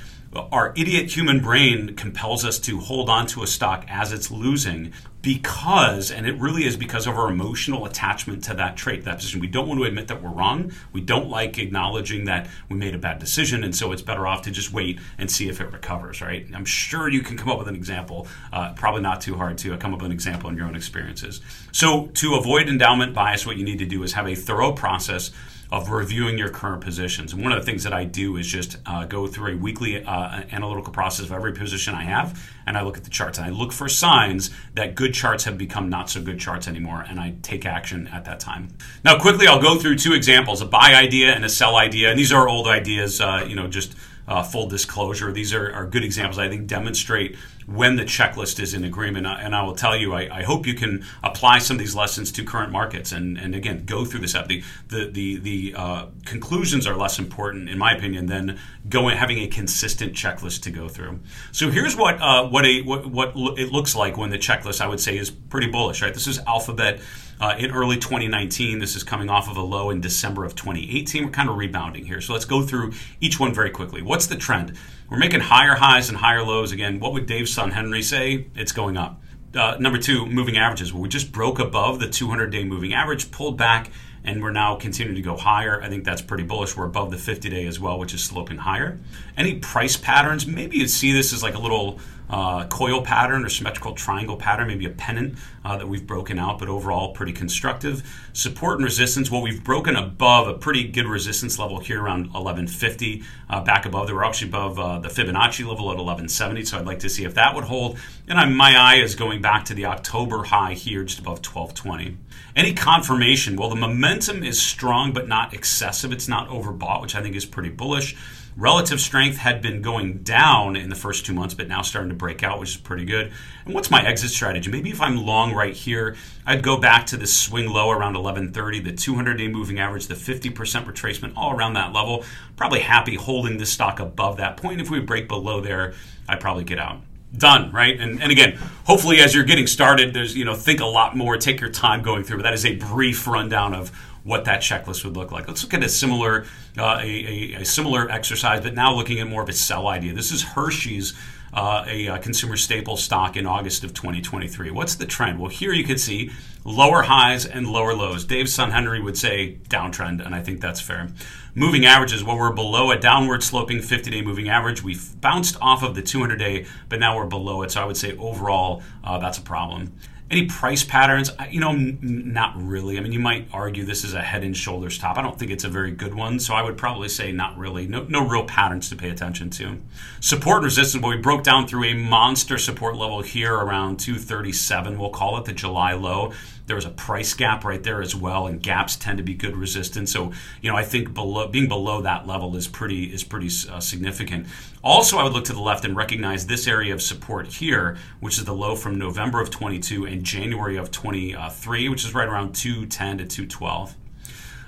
our 0.52 0.74
idiot 0.76 1.16
human 1.16 1.39
brain 1.39 1.96
compels 1.96 2.43
us 2.43 2.60
to 2.60 2.80
hold 2.80 3.10
on 3.10 3.26
to 3.28 3.43
a 3.43 3.48
stock 3.48 3.86
as 3.88 4.12
it's 4.12 4.30
losing 4.30 4.91
because, 5.26 6.11
and 6.11 6.28
it 6.28 6.39
really 6.39 6.65
is 6.65 6.78
because 6.78 7.07
of 7.07 7.17
our 7.17 7.32
emotional 7.32 7.88
attachment 7.88 8.43
to 8.43 8.53
that 8.53 8.78
trait, 8.78 9.03
that 9.05 9.15
position. 9.15 9.39
We 9.39 9.47
don't 9.47 9.67
want 9.67 9.80
to 9.80 9.86
admit 9.86 10.07
that 10.09 10.21
we're 10.21 10.30
wrong. 10.30 10.71
We 10.93 11.01
don't 11.01 11.30
like 11.30 11.57
acknowledging 11.57 12.26
that 12.26 12.47
we 12.69 12.78
made 12.78 12.93
a 12.93 12.99
bad 12.99 13.17
decision, 13.17 13.63
and 13.63 13.76
so 13.76 13.91
it's 13.91 14.03
better 14.03 14.28
off 14.28 14.43
to 14.43 14.51
just 14.51 14.71
wait 14.71 14.99
and 15.17 15.30
see 15.30 15.49
if 15.49 15.59
it 15.59 15.73
recovers, 15.73 16.21
right? 16.21 16.45
I'm 16.53 16.63
sure 16.63 17.09
you 17.09 17.21
can 17.21 17.38
come 17.38 17.49
up 17.49 17.57
with 17.57 17.67
an 17.67 17.73
example, 17.73 18.28
uh, 18.53 18.73
probably 18.73 19.01
not 19.01 19.19
too 19.19 19.36
hard 19.36 19.57
to 19.57 19.76
come 19.78 19.95
up 19.95 20.01
with 20.01 20.05
an 20.05 20.11
example 20.11 20.47
in 20.51 20.57
your 20.57 20.67
own 20.67 20.76
experiences. 20.76 21.41
So, 21.71 22.05
to 22.13 22.36
avoid 22.36 22.69
endowment 22.69 23.15
bias, 23.15 23.47
what 23.47 23.57
you 23.57 23.65
need 23.65 23.80
to 23.80 23.88
do 23.88 24.03
is 24.03 24.13
have 24.13 24.28
a 24.28 24.36
thorough 24.36 24.73
process 24.73 25.32
of 25.72 25.89
reviewing 25.89 26.38
your 26.38 26.49
current 26.49 26.82
positions. 26.82 27.34
And 27.34 27.41
one 27.41 27.51
of 27.51 27.59
the 27.59 27.66
things 27.66 27.84
that 27.84 27.93
I 27.93 28.03
do 28.03 28.38
is 28.38 28.47
just 28.47 28.78
uh, 28.86 29.05
go 29.05 29.28
through 29.28 29.53
a 29.53 29.57
weekly 29.57 30.03
uh, 30.03 30.43
analytical 30.51 30.93
process 30.93 31.26
of 31.26 31.32
every 31.32 31.53
position 31.53 31.93
I 31.93 32.03
have, 32.03 32.39
and 32.66 32.78
I 32.78 32.82
look 32.82 32.97
at 32.97 33.03
the 33.03 33.09
charts 33.09 33.38
and 33.38 33.47
I 33.47 33.49
look 33.49 33.72
for 33.72 33.89
signs 33.89 34.51
that 34.74 34.95
good 34.95 35.13
charts 35.13 35.43
have 35.45 35.57
become 35.57 35.89
not 35.89 36.09
so 36.09 36.22
good 36.22 36.39
charts 36.39 36.68
anymore, 36.68 37.05
and 37.07 37.20
I 37.20 37.36
take 37.41 37.66
action 37.66 38.07
at 38.07 38.26
that 38.26 38.39
time. 38.39 38.70
Now, 39.03 39.20
quickly, 39.20 39.47
I'll 39.47 39.61
go 39.61 39.78
through 39.78 39.97
two 39.97 40.13
examples: 40.13 40.61
a 40.61 40.66
buy 40.66 40.93
idea 40.93 41.34
and 41.34 41.43
a 41.43 41.49
sell 41.49 41.76
idea. 41.76 42.09
And 42.09 42.20
these 42.20 42.32
are 42.32 42.47
old 42.47 42.68
ideas, 42.68 43.20
uh, 43.22 43.45
you 43.47 43.55
know, 43.55 43.68
just 43.68 43.95
uh, 44.28 44.43
full 44.43 44.67
disclosure. 44.67 45.32
These 45.32 45.53
are, 45.53 45.71
are 45.73 45.86
good 45.86 46.03
examples, 46.03 46.39
I 46.39 46.49
think, 46.49 46.67
demonstrate 46.67 47.36
when 47.65 47.95
the 47.95 48.03
checklist 48.03 48.59
is 48.59 48.73
in 48.73 48.84
agreement. 48.84 49.26
Uh, 49.26 49.38
and 49.39 49.55
I 49.55 49.63
will 49.63 49.76
tell 49.76 49.95
you, 49.95 50.13
I, 50.13 50.39
I, 50.39 50.43
hope 50.43 50.67
you 50.67 50.76
can 50.76 51.03
apply 51.23 51.59
some 51.59 51.76
of 51.76 51.80
these 51.80 51.95
lessons 51.95 52.32
to 52.34 52.43
current 52.43 52.71
markets 52.71 53.11
and, 53.11 53.38
and 53.38 53.55
again, 53.55 53.86
go 53.86 54.05
through 54.05 54.21
this. 54.21 54.34
The, 54.34 54.63
the, 54.89 55.09
the, 55.09 55.38
the 55.38 55.76
uh, 55.76 56.05
conclusions 56.26 56.86
are 56.86 56.95
less 56.95 57.17
important, 57.17 57.69
in 57.69 57.78
my 57.78 57.95
opinion, 57.95 58.28
than 58.28 58.59
going 58.88 59.17
having 59.17 59.39
a 59.39 59.47
consistent 59.47 60.13
checklist 60.13 60.61
to 60.63 60.71
go 60.71 60.88
through. 60.88 61.19
So 61.51 61.71
here's 61.71 61.95
what, 61.95 62.21
uh, 62.21 62.47
what, 62.47 62.65
a, 62.65 62.82
what, 62.82 63.07
what 63.07 63.34
it 63.57 63.71
looks 63.71 63.95
like 63.95 64.17
when 64.17 64.30
the 64.30 64.38
checklist, 64.38 64.82
I 64.82 64.88
would 64.88 64.99
say, 64.99 65.17
is 65.17 65.32
pretty 65.32 65.67
bullish, 65.67 66.01
right? 66.01 66.13
This 66.13 66.28
is 66.28 66.39
Alphabet 66.39 66.99
uh, 67.40 67.56
in 67.58 67.72
early 67.72 67.98
2019. 67.98 68.80
This 68.80 68.96
is 68.96 69.04
coming 69.04 69.30
off 69.30 69.50
of 69.50 69.58
a 69.58 69.62
low 69.62 69.90
in 69.90 70.02
December 70.02 70.46
of 70.46 70.56
2018. 70.56 71.26
We're 71.26 71.32
kind 71.32 71.50
of 71.50 71.58
rebounding 71.58 72.06
here. 72.06 72.22
So 72.22 72.34
let's 72.34 72.46
go 72.46 72.62
through 72.62 72.94
each 73.20 73.40
one 73.40 73.54
very 73.54 73.70
quickly. 73.70 74.02
What's 74.02 74.28
the 74.28 74.36
trend? 74.36 74.78
We're 75.10 75.18
making 75.18 75.42
higher 75.42 75.76
highs 75.76 76.10
and 76.10 76.18
higher 76.18 76.44
lows 76.44 76.72
again. 76.72 77.00
What 77.00 77.14
would 77.14 77.26
Dave's 77.26 77.54
son 77.54 77.72
Henry 77.72 78.02
say? 78.02 78.48
It's 78.56 78.72
going 78.72 78.98
up. 78.98 79.22
Uh, 79.54 79.78
number 79.80 79.98
two, 79.98 80.26
moving 80.26 80.58
averages. 80.58 80.92
Well, 80.92 81.02
we 81.02 81.10
just 81.10 81.32
broke 81.32 81.60
above 81.60 82.00
the 82.00 82.10
200 82.10 82.48
day 82.48 82.64
moving 82.64 82.94
average, 82.94 83.32
pulled 83.32 83.58
back, 83.58 83.90
and 84.24 84.42
we're 84.42 84.52
now 84.52 84.76
continuing 84.76 85.16
to 85.16 85.22
go 85.22 85.38
higher. 85.38 85.82
I 85.82 85.88
think 85.88 86.04
that's 86.04 86.22
pretty 86.22 86.44
bullish. 86.44 86.76
We're 86.76 86.86
above 86.86 87.12
the 87.12 87.18
50 87.18 87.50
day 87.50 87.66
as 87.66 87.80
well, 87.80 87.98
which 87.98 88.14
is 88.14 88.24
sloping 88.24 88.58
higher. 88.58 89.00
Any 89.38 89.56
price 89.56 89.96
patterns? 89.96 90.46
Maybe 90.46 90.78
you'd 90.78 90.90
see 90.90 91.14
this 91.14 91.32
as 91.32 91.42
like 91.42 91.56
a 91.56 91.60
little 91.60 92.00
uh, 92.30 92.65
coil 92.67 93.01
pattern 93.01 93.45
or 93.45 93.49
symmetrical 93.49 93.93
triangle 93.93 94.38
pattern, 94.38 94.67
maybe 94.67 94.86
a 94.86 94.89
pennant 94.89 95.38
uh, 95.63 95.78
that 95.78 95.88
we've 95.88 96.05
broken 96.05 96.39
out, 96.39 96.59
but 96.59 96.69
overall 96.69 97.13
pretty 97.13 97.34
constructive. 97.34 98.03
Support 98.34 98.78
and 98.78 98.86
resistance, 98.86 99.30
well, 99.32 99.41
we've 99.41 99.63
broken 99.63 99.95
above 99.95 100.47
a 100.47 100.53
pretty 100.53 100.88
good 100.88 101.07
resistance 101.07 101.59
level 101.59 101.80
here 101.80 102.01
around 102.01 102.34
1150, 102.34 103.23
uh, 103.49 103.61
back 103.63 103.86
above. 103.86 104.11
Were 104.11 104.23
actually 104.23 104.49
above 104.49 104.80
uh, 104.80 104.99
the 104.99 105.09
Fibonacci 105.09 105.65
level 105.65 105.91
at 105.91 105.97
1170, 105.97 106.65
so 106.65 106.78
I'd 106.78 106.86
like 106.86 106.99
to 106.99 107.09
see 107.09 107.26
if 107.26 107.34
that 107.36 107.55
would 107.55 107.65
hold. 107.65 107.97
And 108.28 108.39
I'm, 108.39 108.55
my 108.55 108.76
eye 108.78 108.95
is 108.95 109.15
going 109.15 109.41
back 109.41 109.65
to 109.65 109.73
the 109.73 109.86
October 109.86 110.43
high 110.43 110.73
here, 110.73 111.03
just 111.03 111.19
above 111.19 111.45
1220. 111.45 112.17
Any 112.55 112.73
confirmation? 112.73 113.57
Well, 113.57 113.69
the 113.69 113.76
momentum 113.76 114.43
is 114.43 114.61
strong, 114.61 115.11
but 115.11 115.28
not 115.28 115.53
excessive. 115.53 116.13
It's 116.13 116.28
not 116.28 116.47
overbought, 116.49 117.01
which 117.01 117.15
I 117.15 117.21
think 117.21 117.36
is 117.36 117.45
pretty 117.45 117.69
bullish. 117.69 118.15
Relative 118.58 119.01
strength 119.01 119.36
had 119.36 119.62
been 119.62 119.82
going 119.82 120.20
down 120.20 120.78
in 120.78 120.88
the 120.89 120.95
first 120.95 121.26
two 121.26 121.34
months, 121.34 121.53
but 121.53 121.68
now 121.68 121.82
starting 121.82 122.08
to 122.10 122.16
break 122.16 122.41
out, 122.41 122.58
which 122.58 122.70
is 122.70 122.78
pretty 122.78 123.03
good. 123.03 123.34
And 123.66 123.74
what's 123.74 123.91
my 123.91 124.01
exit 124.01 124.30
strategy? 124.30 124.72
Maybe 124.72 124.91
if 124.91 125.01
I'm 125.01 125.18
long 125.18 125.53
right 125.53 125.74
here, 125.74 126.16
I'd 126.45 126.64
go 126.64 126.78
back 126.78 127.06
to 127.08 127.18
this 127.18 127.36
swing 127.38 127.70
low 127.70 127.89
around 127.89 128.14
1130, 128.14 128.80
the 128.80 128.93
200 128.93 129.38
day 129.38 129.49
moving 129.49 129.78
average, 129.80 130.08
the 130.08 130.16
50% 130.16 130.53
retracement, 130.86 131.34
all 131.36 131.51
around 131.51 131.74
that 131.74 131.91
level. 131.91 132.24
Probably 132.56 132.80
happy 132.80 133.16
holding 133.16 133.58
this 133.58 133.74
stock 133.74 133.99
above 133.99 134.38
that 134.38 134.56
point. 134.56 134.80
If 134.80 134.89
we 134.89 135.01
break 135.01 135.28
below 135.28 135.60
there, 135.60 135.93
I'd 136.30 136.39
probably 136.39 136.64
get 136.64 136.80
out 136.80 137.01
done 137.36 137.70
right 137.74 137.99
and, 137.99 138.22
and 138.22 138.32
again 138.32 138.58
hopefully 138.86 139.20
as 139.20 139.36
you're 139.36 139.43
getting 139.43 139.68
started 139.68 140.14
there's 140.14 140.38
you 140.38 140.45
know 140.45 140.56
think 140.56 140.80
a 140.80 140.86
lot 140.86 141.18
more 141.18 141.36
take 141.36 141.60
your 141.60 141.70
time 141.70 142.01
going 142.01 142.24
through 142.24 142.38
but 142.38 142.43
that 142.43 142.53
is 142.53 142.66
a 142.66 142.78
brief 142.78 143.28
rundown 143.28 143.74
of 143.74 143.91
what 144.26 144.43
that 144.43 144.59
checklist 144.59 145.05
would 145.05 145.15
look 145.15 145.32
like 145.32 145.47
let's 145.47 145.63
look 145.63 145.73
at 145.73 145.84
a 145.84 145.88
similar 145.88 146.45
uh, 146.78 146.99
a, 147.01 147.05
a, 147.05 147.61
a, 147.61 147.65
similar 147.65 148.11
exercise 148.11 148.61
but 148.61 148.73
now 148.73 148.93
looking 148.93 149.19
at 149.19 149.28
more 149.28 149.41
of 149.41 149.47
a 149.47 149.53
sell 149.53 149.88
idea 149.88 150.13
this 150.13 150.32
is 150.32 150.43
hershey's 150.43 151.13
uh, 151.55 151.86
a, 151.88 152.07
a, 152.07 152.13
uh, 152.13 152.17
consumer 152.17 152.57
staple 152.57 152.97
stock 152.97 153.38
in 153.38 153.45
August 153.45 153.84
of 153.84 153.93
2023. 153.93 154.71
What's 154.71 154.95
the 154.95 155.05
trend? 155.05 155.39
Well, 155.39 155.49
here 155.49 155.71
you 155.71 155.86
can 155.86 155.97
see 155.97 156.32
lower 156.65 157.03
highs 157.03 157.45
and 157.45 157.67
lower 157.67 157.93
lows. 157.93 158.26
Dave 158.26 158.49
Son 158.49 158.71
Henry 158.71 159.01
would 159.01 159.17
say 159.17 159.57
downtrend, 159.69 160.26
and 160.26 160.36
I 160.36 160.41
think 160.41 160.59
that's 160.59 160.82
fair. 160.82 161.09
Moving 161.53 161.86
averages, 161.86 162.23
well, 162.23 162.38
we're 162.38 162.51
below 162.51 162.91
a 162.91 162.97
downward 162.97 163.41
sloping 163.41 163.82
50 163.82 164.11
day 164.11 164.21
moving 164.21 164.49
average. 164.49 164.84
We've 164.84 165.19
bounced 165.21 165.55
off 165.61 165.82
of 165.82 165.95
the 165.95 166.01
200 166.01 166.36
day, 166.36 166.65
but 166.89 166.99
now 166.99 167.15
we're 167.15 167.28
below 167.28 167.61
it. 167.61 167.71
So 167.71 167.82
I 167.82 167.86
would 167.86 167.97
say 167.97 168.17
overall, 168.17 168.84
uh, 169.03 169.17
that's 169.19 169.38
a 169.38 169.41
problem. 169.41 169.93
Any 170.32 170.47
price 170.47 170.84
patterns? 170.84 171.30
You 171.51 171.59
know, 171.59 171.69
n- 171.69 171.99
not 172.01 172.53
really. 172.55 172.97
I 172.97 173.01
mean, 173.01 173.11
you 173.11 173.19
might 173.19 173.47
argue 173.53 173.86
this 173.86 174.03
is 174.03 174.15
a 174.15 174.21
head 174.23 174.43
and 174.43 174.57
shoulders 174.57 174.97
top. 174.97 175.17
I 175.19 175.21
don't 175.21 175.38
think 175.38 175.51
it's 175.51 175.63
a 175.63 175.69
very 175.69 175.91
good 175.91 176.15
one, 176.15 176.39
so 176.39 176.55
I 176.55 176.63
would 176.63 176.78
probably 176.78 177.09
say 177.09 177.32
not 177.32 177.55
really. 177.57 177.86
No, 177.88 178.05
no 178.09 178.28
real 178.28 178.43
patterns 178.45 178.89
to 178.89 178.95
pay 178.95 179.09
attention 179.11 179.51
to. 179.51 179.78
Support 180.21 180.57
and 180.57 180.65
resistance. 180.65 181.03
Well, 181.03 181.15
we 181.15 181.21
broke 181.21 181.43
down 181.43 181.67
through 181.67 181.84
a 181.86 181.93
monster 181.93 182.57
support 182.57 182.95
level 182.95 183.21
here 183.21 183.53
around 183.53 183.99
237. 183.99 184.97
We'll 184.97 185.11
call 185.11 185.38
it 185.38 185.45
the 185.45 185.53
July 185.53 185.93
low. 185.93 186.34
There 186.68 186.76
was 186.76 186.86
a 186.86 186.89
price 186.89 187.34
gap 187.34 187.63
right 187.63 187.82
there 187.82 188.01
as 188.01 188.16
well, 188.16 188.47
and 188.47 188.61
gaps 188.61 188.95
tend 188.95 189.18
to 189.18 189.24
be 189.24 189.34
good 189.34 189.55
resistance. 189.55 190.11
So, 190.11 190.32
you 190.61 190.72
know, 190.72 190.78
I 190.78 190.84
think 190.84 191.13
below 191.13 191.47
being 191.47 191.68
below 191.68 192.01
that 192.01 192.26
level 192.26 192.55
is 192.55 192.68
pretty 192.68 193.05
is 193.05 193.24
pretty 193.24 193.49
uh, 193.70 193.80
significant. 193.80 194.47
Also, 194.84 195.18
I 195.18 195.24
would 195.24 195.34
look 195.34 195.45
to 195.45 195.53
the 195.53 195.61
left 195.61 195.86
and 195.86 195.95
recognize 195.95 196.47
this 196.47 196.68
area 196.68 196.93
of 196.93 197.01
support 197.01 197.47
here, 197.47 197.97
which 198.20 198.38
is 198.38 198.45
the 198.45 198.53
low 198.53 198.76
from 198.76 198.97
November 198.97 199.41
of 199.41 199.49
22 199.49 200.05
and 200.05 200.24
January 200.24 200.76
of 200.78 200.91
23, 200.91 201.89
which 201.89 202.05
is 202.05 202.13
right 202.13 202.28
around 202.28 202.53
210 202.55 203.18
to 203.20 203.26
212. 203.26 203.95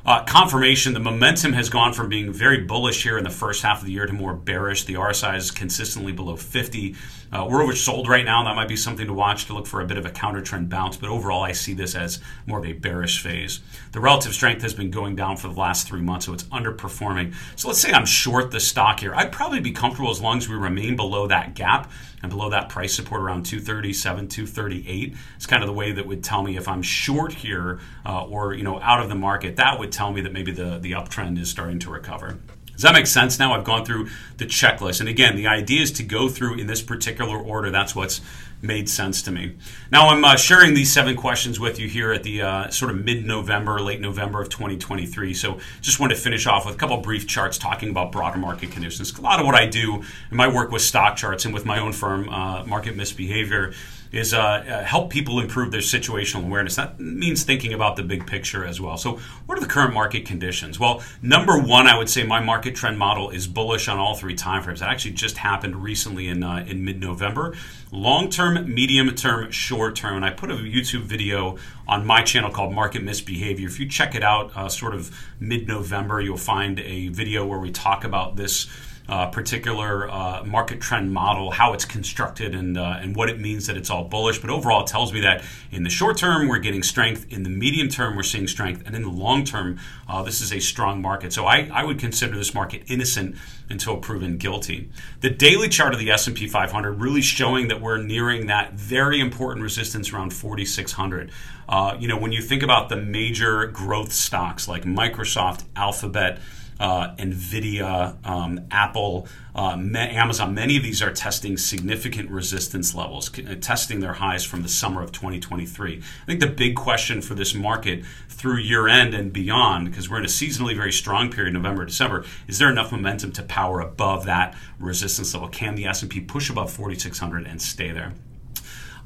Uh, 0.08 0.24
confirmation, 0.24 0.94
the 0.94 1.02
momentum 1.02 1.52
has 1.52 1.70
gone 1.70 1.92
from 1.92 2.08
being 2.08 2.32
very 2.32 2.62
bullish 2.62 3.04
here 3.04 3.18
in 3.18 3.26
the 3.26 3.30
first 3.30 3.62
half 3.62 3.80
of 3.80 3.86
the 3.86 3.92
year 3.92 4.06
to 4.06 4.14
more 4.14 4.34
bearish. 4.34 4.86
The 4.86 4.94
RSI 4.94 5.36
is 5.36 5.52
consistently 5.52 6.14
below 6.14 6.38
50. 6.38 6.96
Uh, 7.30 7.46
we're 7.50 7.60
oversold 7.60 8.08
right 8.08 8.24
now. 8.24 8.42
That 8.46 8.56
might 8.56 8.70
be 8.70 8.78
something 8.78 9.06
to 9.06 9.14
watch 9.14 9.48
to 9.48 9.54
look 9.54 9.68
for 9.68 9.82
a 9.82 9.86
bit 9.86 9.98
of 9.98 10.06
a 10.06 10.10
counter 10.10 10.40
trend 10.40 10.70
bounce, 10.70 10.96
but 10.96 11.10
overall, 11.10 11.44
I 11.44 11.52
see 11.52 11.74
this 11.74 11.94
as 11.94 12.22
more 12.46 12.60
of 12.60 12.66
a 12.66 12.72
bearish 12.72 13.22
phase. 13.22 13.60
The 13.92 14.00
relative 14.00 14.34
strength 14.34 14.62
has 14.62 14.74
been 14.74 14.92
going 14.92 15.18
down 15.18 15.36
for 15.36 15.50
the 15.50 15.60
last 15.60 15.90
three 15.90 16.02
months, 16.02 16.28
so 16.28 16.32
it's 16.32 16.44
underperforming. 16.46 17.36
So 17.58 17.68
let's 17.68 17.82
say 17.82 17.92
I'm 17.92 18.06
short 18.06 18.52
the 18.52 18.62
stock 18.62 19.02
here. 19.02 19.14
I'd 19.14 19.34
probably 19.34 19.60
be 19.60 19.74
comfortable 19.74 20.10
as 20.10 20.22
long 20.22 20.38
as 20.38 20.48
we 20.48 20.56
remain 20.56 20.96
below 20.96 21.28
that 21.28 21.54
gap 21.54 21.92
and 22.22 22.32
below 22.32 22.50
that 22.50 22.70
price 22.70 22.96
support 22.96 23.22
around 23.22 23.46
237 23.46 24.28
238 24.28 25.16
it's 25.36 25.46
kind 25.46 25.62
of 25.62 25.68
the 25.68 25.74
way 25.74 25.92
that 25.92 26.06
would 26.06 26.24
tell 26.24 26.42
me 26.42 26.58
if 26.58 26.68
i'm 26.68 26.82
short 26.82 27.32
here 27.32 27.80
uh, 28.06 28.26
or 28.26 28.54
you 28.54 28.64
know 28.64 28.80
out 28.82 29.02
of 29.02 29.10
the 29.10 29.16
market 29.16 29.58
that 29.58 29.78
would 29.78 29.92
tell 29.98 30.14
me 30.14 30.22
that 30.22 30.32
maybe 30.32 30.52
the, 30.52 30.78
the 30.78 30.92
uptrend 30.92 31.40
is 31.40 31.50
starting 31.50 31.80
to 31.80 31.90
recover 31.90 32.38
does 32.78 32.84
that 32.84 32.94
make 32.94 33.08
sense 33.08 33.40
now? 33.40 33.56
I've 33.56 33.64
gone 33.64 33.84
through 33.84 34.10
the 34.38 34.46
checklist. 34.46 35.00
And 35.00 35.10
again, 35.10 35.36
the 35.36 35.48
idea 35.48 35.82
is 35.82 35.92
to 35.94 36.04
go 36.04 36.30
through 36.30 36.60
in 36.60 36.68
this 36.68 36.80
particular 36.80 37.36
order. 37.36 37.72
That's 37.72 37.96
what's 37.96 38.22
made 38.62 38.88
sense 38.88 39.24
to 39.24 39.32
me. 39.32 39.56
Now, 39.92 40.10
I'm 40.10 40.24
uh, 40.24 40.36
sharing 40.36 40.76
these 40.76 40.94
seven 40.94 41.16
questions 41.16 41.60
with 41.60 41.80
you 41.80 41.88
here 41.88 42.14
at 42.14 42.22
the 42.22 42.44
uh, 42.44 42.70
sort 42.70 42.92
of 42.92 43.04
mid 43.04 43.26
November, 43.26 43.80
late 43.80 44.00
November 44.00 44.44
of 44.44 44.50
2023. 44.50 45.34
So, 45.34 45.60
just 45.82 46.00
want 46.00 46.12
to 46.12 46.18
finish 46.18 46.46
off 46.46 46.68
with 46.68 46.76
a 46.76 46.78
couple 46.78 46.98
brief 46.98 47.26
charts 47.26 47.58
talking 47.58 47.90
about 47.90 48.12
broader 48.12 48.38
market 48.38 48.70
conditions. 48.70 49.18
A 49.18 49.22
lot 49.22 49.40
of 49.40 49.48
what 49.48 49.56
I 49.56 49.66
do 49.66 50.04
in 50.30 50.38
my 50.38 50.48
work 50.48 50.72
with 50.72 50.84
StockCharts 50.84 51.46
and 51.46 51.56
with 51.56 51.66
my 51.66 51.80
own 51.80 51.94
firm, 51.94 52.30
uh, 52.30 52.64
Market 52.66 52.96
Misbehavior, 52.96 53.74
is 54.12 54.34
uh, 54.34 54.40
uh, 54.40 54.84
help 54.84 55.10
people 55.10 55.40
improve 55.40 55.72
their 55.72 55.82
situational 55.82 56.46
awareness. 56.46 56.76
That 56.76 57.00
means 57.00 57.44
thinking 57.44 57.74
about 57.74 57.96
the 57.96 58.04
big 58.04 58.26
picture 58.28 58.66
as 58.66 58.80
well. 58.80 58.98
So, 58.98 59.20
what 59.46 59.58
are 59.58 59.62
the 59.62 59.68
current 59.68 59.94
market 59.94 60.26
conditions? 60.26 60.80
Well, 60.80 61.04
number 61.22 61.60
one, 61.60 61.88
I 61.88 61.98
would 61.98 62.10
say 62.10 62.24
my 62.24 62.40
market 62.40 62.76
trend 62.76 62.98
model 62.98 63.30
is 63.30 63.48
bullish 63.48 63.88
on 63.88 63.98
all 63.98 64.16
three 64.16 64.36
timeframes. 64.36 64.80
That 64.80 64.90
actually 64.90 65.12
just 65.12 65.38
happened 65.38 65.84
recently 65.84 66.28
in 66.28 66.44
uh, 66.44 66.66
in 66.68 66.84
mid 66.84 67.00
November. 67.00 67.56
Long 67.92 68.30
term, 68.30 68.74
medium 68.74 69.14
term, 69.16 69.52
short 69.52 69.96
term. 69.96 70.18
And 70.18 70.26
I 70.26 70.32
put 70.32 70.52
a 70.52 70.56
YouTube 70.56 71.04
video 71.04 71.58
on 71.88 72.06
my 72.06 72.22
channel 72.22 72.52
called 72.52 72.74
Market 72.74 73.04
Misbehavior. 73.04 73.68
If 73.68 73.80
you 73.80 73.88
check 73.88 74.14
it 74.16 74.24
out, 74.24 74.52
uh, 74.56 74.70
sort 74.70 74.94
of 74.94 75.16
mid 75.40 75.68
November, 75.68 76.20
you'll 76.22 76.38
find 76.38 76.80
a 76.80 77.08
video 77.10 77.46
where 77.46 77.60
we 77.60 77.72
talk 77.72 78.04
about 78.04 78.36
this 78.36 78.68
uh, 79.10 79.28
particular 79.28 80.10
uh, 80.10 80.44
market 80.44 80.82
trend 80.82 81.14
model, 81.14 81.52
how 81.52 81.74
it's 81.74 81.86
constructed, 81.86 82.54
and 82.54 82.78
uh, 82.78 83.00
and 83.00 83.16
what 83.16 83.30
it 83.30 83.40
means 83.40 83.68
that 83.68 83.78
it's 83.78 83.90
all 83.90 84.04
bullish. 84.04 84.40
But 84.40 84.50
overall, 84.50 84.84
it 84.84 84.88
tells 84.88 85.14
me 85.14 85.22
that 85.22 85.44
in 85.72 85.84
the 85.84 85.90
short 85.90 86.18
term 86.18 86.48
we're 86.48 86.60
getting 86.60 86.84
strength, 86.84 87.26
in 87.32 87.44
the 87.44 87.50
medium 87.50 87.88
term 87.90 88.16
we're 88.16 88.24
seeing 88.24 88.48
strength, 88.48 88.84
and 88.86 88.96
in 88.96 89.04
the 89.04 89.10
long 89.10 89.46
term 89.46 89.80
uh, 90.10 90.24
this 90.24 90.42
is 90.42 90.52
a 90.52 90.60
strong 90.60 91.02
market. 91.02 91.34
So 91.34 91.46
I, 91.46 91.70
I 91.74 91.84
would 91.84 92.00
consider 92.00 92.36
this 92.38 92.54
market 92.54 92.84
innocent 92.88 93.36
until 93.70 93.98
proven 93.98 94.38
guilty. 94.38 94.90
The 95.22 95.30
daily 95.30 95.68
chart 95.70 95.94
of 95.94 96.00
the 96.00 96.10
S&P 96.12 96.48
500 96.48 96.94
really 96.94 97.22
showing 97.22 97.68
that 97.68 97.82
we're 97.82 97.98
nearing 97.98 98.48
that 98.48 98.74
very 98.74 99.20
important 99.20 99.64
resistance 99.64 100.14
around 100.14 100.34
4600. 100.34 101.32
Uh, 101.68 101.98
you 102.00 102.08
know, 102.08 102.18
when 102.18 102.32
you 102.32 102.42
think 102.42 102.64
about 102.64 102.88
the 102.88 102.96
major 102.96 103.68
growth 103.68 104.14
stocks 104.14 104.68
like 104.68 104.84
Microsoft, 104.84 105.64
Alphabet, 105.76 106.40
uh, 106.80 107.16
NVIDIA, 107.16 108.26
um, 108.26 108.62
Apple, 108.72 109.28
uh, 109.56 109.78
Amazon, 109.96 110.54
many 110.54 110.78
of 110.78 110.84
these 110.84 111.02
are 111.02 111.12
testing 111.12 111.58
significant 111.58 112.30
resistance 112.30 112.94
levels, 112.94 113.32
uh, 113.40 113.56
testing 113.60 114.00
their 114.00 114.14
highs 114.14 114.44
from 114.44 114.62
the 114.62 114.70
summer 114.70 115.02
of 115.02 115.12
2023. 115.12 115.98
I 115.98 116.26
think 116.26 116.40
the 116.40 116.48
big 116.48 116.76
question 116.76 117.22
for 117.22 117.34
this 117.34 117.56
market 117.56 118.06
through 118.30 118.58
year 118.58 118.88
end 118.88 119.14
and 119.14 119.34
beyond, 119.34 119.90
because 119.90 120.10
we're 120.10 120.20
in 120.20 120.26
a 120.26 120.28
seasonally 120.28 120.76
very 120.76 120.92
strong 120.92 121.32
period, 121.32 121.54
November, 121.54 121.86
December, 121.86 122.26
is 122.48 122.60
there 122.60 122.70
enough 122.70 122.92
momentum 122.92 123.32
to 123.34 123.44
power 123.44 123.80
above 123.80 124.26
that 124.26 124.56
resistance 124.80 125.34
level? 125.34 125.50
Can 125.50 125.76
the 125.76 125.86
S&P 125.86 126.22
push 126.22 126.50
above 126.50 126.72
4,600 126.72 127.48
and 127.48 127.62
stay 127.62 127.92
there? 127.92 128.14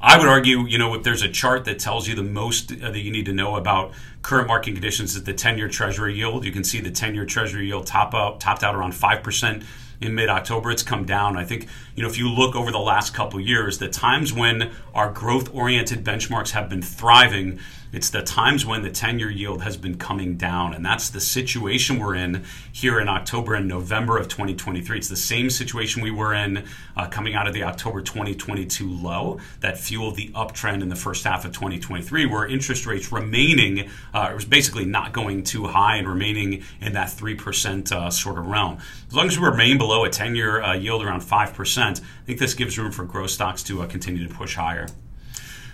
I 0.02 0.18
would 0.18 0.26
argue, 0.26 0.66
you 0.66 0.78
know, 0.78 0.94
if 0.94 1.04
there's 1.04 1.22
a 1.22 1.28
chart 1.28 1.64
that 1.66 1.78
tells 1.78 2.08
you 2.08 2.16
the 2.16 2.24
most 2.24 2.72
uh, 2.72 2.90
that 2.90 2.98
you 2.98 3.12
need 3.12 3.26
to 3.26 3.32
know 3.32 3.54
about 3.54 3.92
current 4.22 4.48
market 4.48 4.72
conditions 4.72 5.14
is 5.14 5.22
the 5.22 5.32
10-year 5.32 5.68
Treasury 5.68 6.14
yield. 6.16 6.44
You 6.44 6.50
can 6.50 6.64
see 6.64 6.80
the 6.80 6.90
10-year 6.90 7.24
Treasury 7.24 7.66
yield 7.66 7.86
top 7.86 8.12
out, 8.12 8.40
topped 8.40 8.64
out 8.64 8.74
around 8.74 8.96
five 8.96 9.22
percent 9.22 9.62
in 10.00 10.16
mid-October. 10.16 10.72
It's 10.72 10.82
come 10.82 11.04
down. 11.04 11.36
I 11.36 11.44
think 11.44 11.68
you 11.94 12.02
know 12.02 12.08
if 12.08 12.18
you 12.18 12.28
look 12.28 12.56
over 12.56 12.72
the 12.72 12.80
last 12.80 13.14
couple 13.14 13.38
years, 13.38 13.78
the 13.78 13.88
times 13.88 14.32
when 14.32 14.72
our 14.92 15.10
growth-oriented 15.10 16.04
benchmarks 16.04 16.50
have 16.50 16.68
been 16.68 16.82
thriving 16.82 17.60
it's 17.92 18.08
the 18.08 18.22
times 18.22 18.64
when 18.64 18.82
the 18.82 18.90
10 18.90 19.18
year 19.18 19.30
yield 19.30 19.62
has 19.62 19.76
been 19.76 19.96
coming 19.96 20.36
down. 20.36 20.74
And 20.74 20.84
that's 20.84 21.10
the 21.10 21.20
situation 21.20 21.98
we're 21.98 22.14
in 22.14 22.44
here 22.72 22.98
in 22.98 23.08
October 23.08 23.54
and 23.54 23.68
November 23.68 24.16
of 24.16 24.28
2023. 24.28 24.96
It's 24.96 25.08
the 25.08 25.16
same 25.16 25.50
situation 25.50 26.02
we 26.02 26.10
were 26.10 26.32
in 26.32 26.64
uh, 26.96 27.08
coming 27.08 27.34
out 27.34 27.46
of 27.46 27.54
the 27.54 27.64
October 27.64 28.00
2022 28.00 28.90
low 28.90 29.38
that 29.60 29.78
fueled 29.78 30.16
the 30.16 30.28
uptrend 30.30 30.82
in 30.82 30.88
the 30.88 30.96
first 30.96 31.24
half 31.24 31.44
of 31.44 31.52
2023, 31.52 32.26
where 32.26 32.46
interest 32.46 32.86
rates 32.86 33.12
remaining, 33.12 33.90
uh, 34.14 34.28
it 34.30 34.34
was 34.34 34.46
basically 34.46 34.86
not 34.86 35.12
going 35.12 35.42
too 35.42 35.66
high 35.66 35.96
and 35.96 36.08
remaining 36.08 36.62
in 36.80 36.94
that 36.94 37.08
3% 37.08 37.92
uh, 37.92 38.10
sort 38.10 38.38
of 38.38 38.46
realm. 38.46 38.78
As 39.08 39.14
long 39.14 39.26
as 39.26 39.38
we 39.38 39.44
remain 39.44 39.76
below 39.76 40.04
a 40.04 40.10
10 40.10 40.34
year 40.34 40.62
uh, 40.62 40.74
yield 40.74 41.04
around 41.04 41.20
5%, 41.20 42.00
I 42.00 42.24
think 42.24 42.38
this 42.38 42.54
gives 42.54 42.78
room 42.78 42.90
for 42.90 43.04
growth 43.04 43.30
stocks 43.30 43.62
to 43.64 43.82
uh, 43.82 43.86
continue 43.86 44.26
to 44.26 44.34
push 44.34 44.56
higher. 44.56 44.86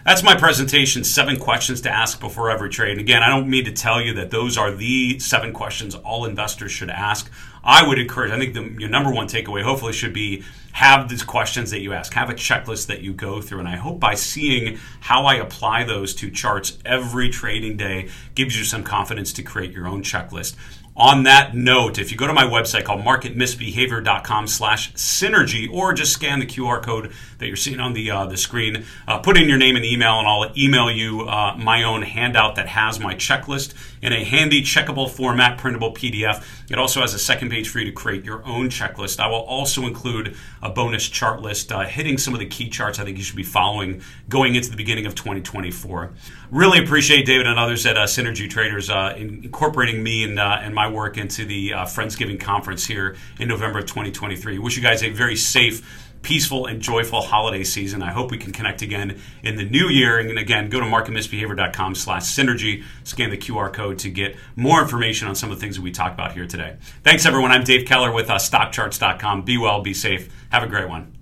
That's 0.05 0.23
my 0.23 0.37
presentation. 0.37 1.05
Seven 1.05 1.39
questions 1.39 1.81
to 1.83 1.91
ask 1.91 2.21
before 2.21 2.51
every 2.51 2.71
trade. 2.71 2.93
And 2.93 3.01
again, 3.01 3.23
I 3.23 3.29
don't 3.29 3.49
mean 3.49 3.65
to 3.65 3.73
tell 3.73 4.01
you 4.01 4.15
that 4.15 4.31
those 4.31 4.57
are 4.57 4.71
the 4.71 5.19
seven 5.19 5.53
questions 5.53 5.95
all 5.95 6.25
investors 6.25 6.73
should 6.73 6.91
ask. 6.91 7.31
I 7.63 7.87
would 7.87 7.99
encourage, 7.99 8.31
I 8.31 8.39
think 8.39 8.55
the, 8.55 8.63
your 8.81 8.89
number 8.89 9.13
one 9.13 9.27
takeaway 9.27 9.63
hopefully 9.63 9.93
should 9.93 10.15
be 10.15 10.45
have 10.73 11.09
these 11.09 11.25
questions 11.25 11.73
that 11.73 11.81
you 11.81 11.93
ask, 11.93 12.13
have 12.15 12.31
a 12.31 12.35
checklist 12.35 12.87
that 12.87 13.01
you 13.03 13.13
go 13.13 13.43
through. 13.43 13.59
And 13.59 13.69
I 13.69 13.77
hope 13.77 13.99
by 13.99 14.15
seeing 14.15 14.79
how 15.01 15.27
I 15.27 15.35
apply 15.35 15.85
those 15.85 16.15
to 16.17 16.31
charts 16.31 16.79
every 16.87 17.31
trading 17.31 17.77
day 17.77 18.09
gives 18.35 18.57
you 18.57 18.65
some 18.65 18.85
confidence 18.85 19.33
to 19.35 19.43
create 19.43 19.73
your 19.73 19.89
own 19.89 20.03
checklist 20.03 20.55
on 20.99 21.23
that 21.23 21.55
note, 21.55 21.99
if 21.99 22.11
you 22.11 22.19
go 22.19 22.27
to 22.27 22.33
my 22.33 22.45
website 22.45 22.85
called 22.85 23.03
marketmisbehavior.com 23.03 24.49
slash 24.49 24.93
synergy, 24.95 25.73
or 25.73 25.93
just 25.93 26.13
scan 26.13 26.41
the 26.41 26.47
QR 26.47 26.83
code 26.83 27.13
that 27.39 27.47
you're 27.47 27.57
seeing 27.57 27.79
on 27.79 27.93
the, 27.93 28.11
uh, 28.11 28.27
the 28.27 28.37
screen, 28.37 28.85
uh, 29.07 29.19
put 29.21 29.37
in 29.37 29.49
your 29.49 29.59
name 29.59 29.77
and 29.77 29.85
email, 29.85 30.19
and 30.19 30.27
I'll 30.27 30.53
email 30.59 30.91
you 30.91 31.29
uh, 31.29 31.55
my 31.57 31.85
own 31.85 32.03
handout 32.03 32.57
that 32.57 32.67
has 32.67 32.99
my 32.99 33.15
checklist 33.15 33.75
in 34.03 34.13
a 34.13 34.25
handy 34.25 34.63
checkable 34.63 35.11
format, 35.11 35.59
printable 35.59 35.93
PDF. 35.93 36.45
It 36.71 36.79
also 36.79 37.01
has 37.01 37.15
a 37.15 37.19
second 37.19 37.51
page 37.51 37.69
for 37.69 37.79
you 37.79 37.87
to 37.87 37.93
create 37.93 38.25
your 38.25 38.45
own 38.47 38.69
checklist. 38.69 39.21
I 39.21 39.29
will 39.29 39.41
also 39.41 39.87
include 39.87 40.37
a 40.63 40.71
bonus 40.71 41.09
chart 41.09 41.41
list 41.41 41.73
uh, 41.73 41.81
hitting 41.81 42.19
some 42.19 42.35
of 42.35 42.41
the 42.41 42.47
key 42.47 42.69
charts 42.69 42.99
I 42.99 43.05
think 43.05 43.19
you 43.19 43.25
should 43.25 43.37
be 43.37 43.43
following 43.43 44.03
going 44.29 44.55
into 44.55 44.71
the 44.71 44.77
beginning 44.77 45.07
of 45.07 45.15
2024. 45.15 46.13
Really 46.51 46.79
appreciate 46.83 47.27
David 47.27 47.47
and 47.47 47.59
others 47.59 47.85
at 47.87 47.97
uh, 47.97 48.05
Synergy 48.05 48.49
Traders 48.49 48.91
uh, 48.91 49.15
incorporating 49.17 50.03
me 50.03 50.25
and, 50.25 50.39
and 50.39 50.75
my 50.75 50.89
work 50.91 51.19
into 51.19 51.45
the 51.45 51.73
uh, 51.73 51.85
Friendsgiving 51.85 52.41
conference 52.41 52.87
here 52.87 53.17
in 53.39 53.49
November 53.49 53.81
of 53.81 53.87
2023. 53.87 54.59
Wish 54.59 54.77
you 54.77 54.83
guys 54.83 55.03
a 55.03 55.11
very 55.11 55.37
safe 55.37 56.08
peaceful 56.23 56.67
and 56.67 56.81
joyful 56.81 57.23
holiday 57.23 57.65
season. 57.65 58.03
I 58.03 58.13
hope 58.13 58.31
we 58.31 58.39
can 58.39 58.53
connect 58.53 58.83
again 58.83 59.21
in 59.43 59.57
the 59.57 59.65
new 59.65 59.89
year. 59.89 60.19
And 60.19 60.39
again, 60.39 60.69
go 60.69 60.81
to 60.81 60.87
marketmisbehavior.com 60.87 61.95
slash 61.95 62.25
synergy, 62.25 62.85
scan 63.05 63.31
the 63.31 63.39
QR 63.39 63.73
code 63.73 63.99
to 64.01 64.11
get 64.11 64.37
more 64.57 64.81
information 64.81 65.29
on 65.29 65.35
some 65.35 65.51
of 65.51 65.59
the 65.59 65.61
things 65.61 65.77
that 65.77 65.83
we 65.83 65.91
talked 65.91 66.15
about 66.15 66.33
here 66.33 66.47
today. 66.47 66.77
Thanks, 67.03 67.27
everyone. 67.27 67.53
I'm 67.53 67.65
Dave 67.65 67.87
Keller 67.87 68.13
with 68.13 68.31
uh, 68.31 68.37
stockcharts.com. 68.37 69.43
Be 69.43 69.59
well, 69.59 69.83
be 69.83 69.95
safe. 69.95 70.33
Have 70.51 70.63
a 70.63 70.69
great 70.69 70.89
one. 70.89 71.18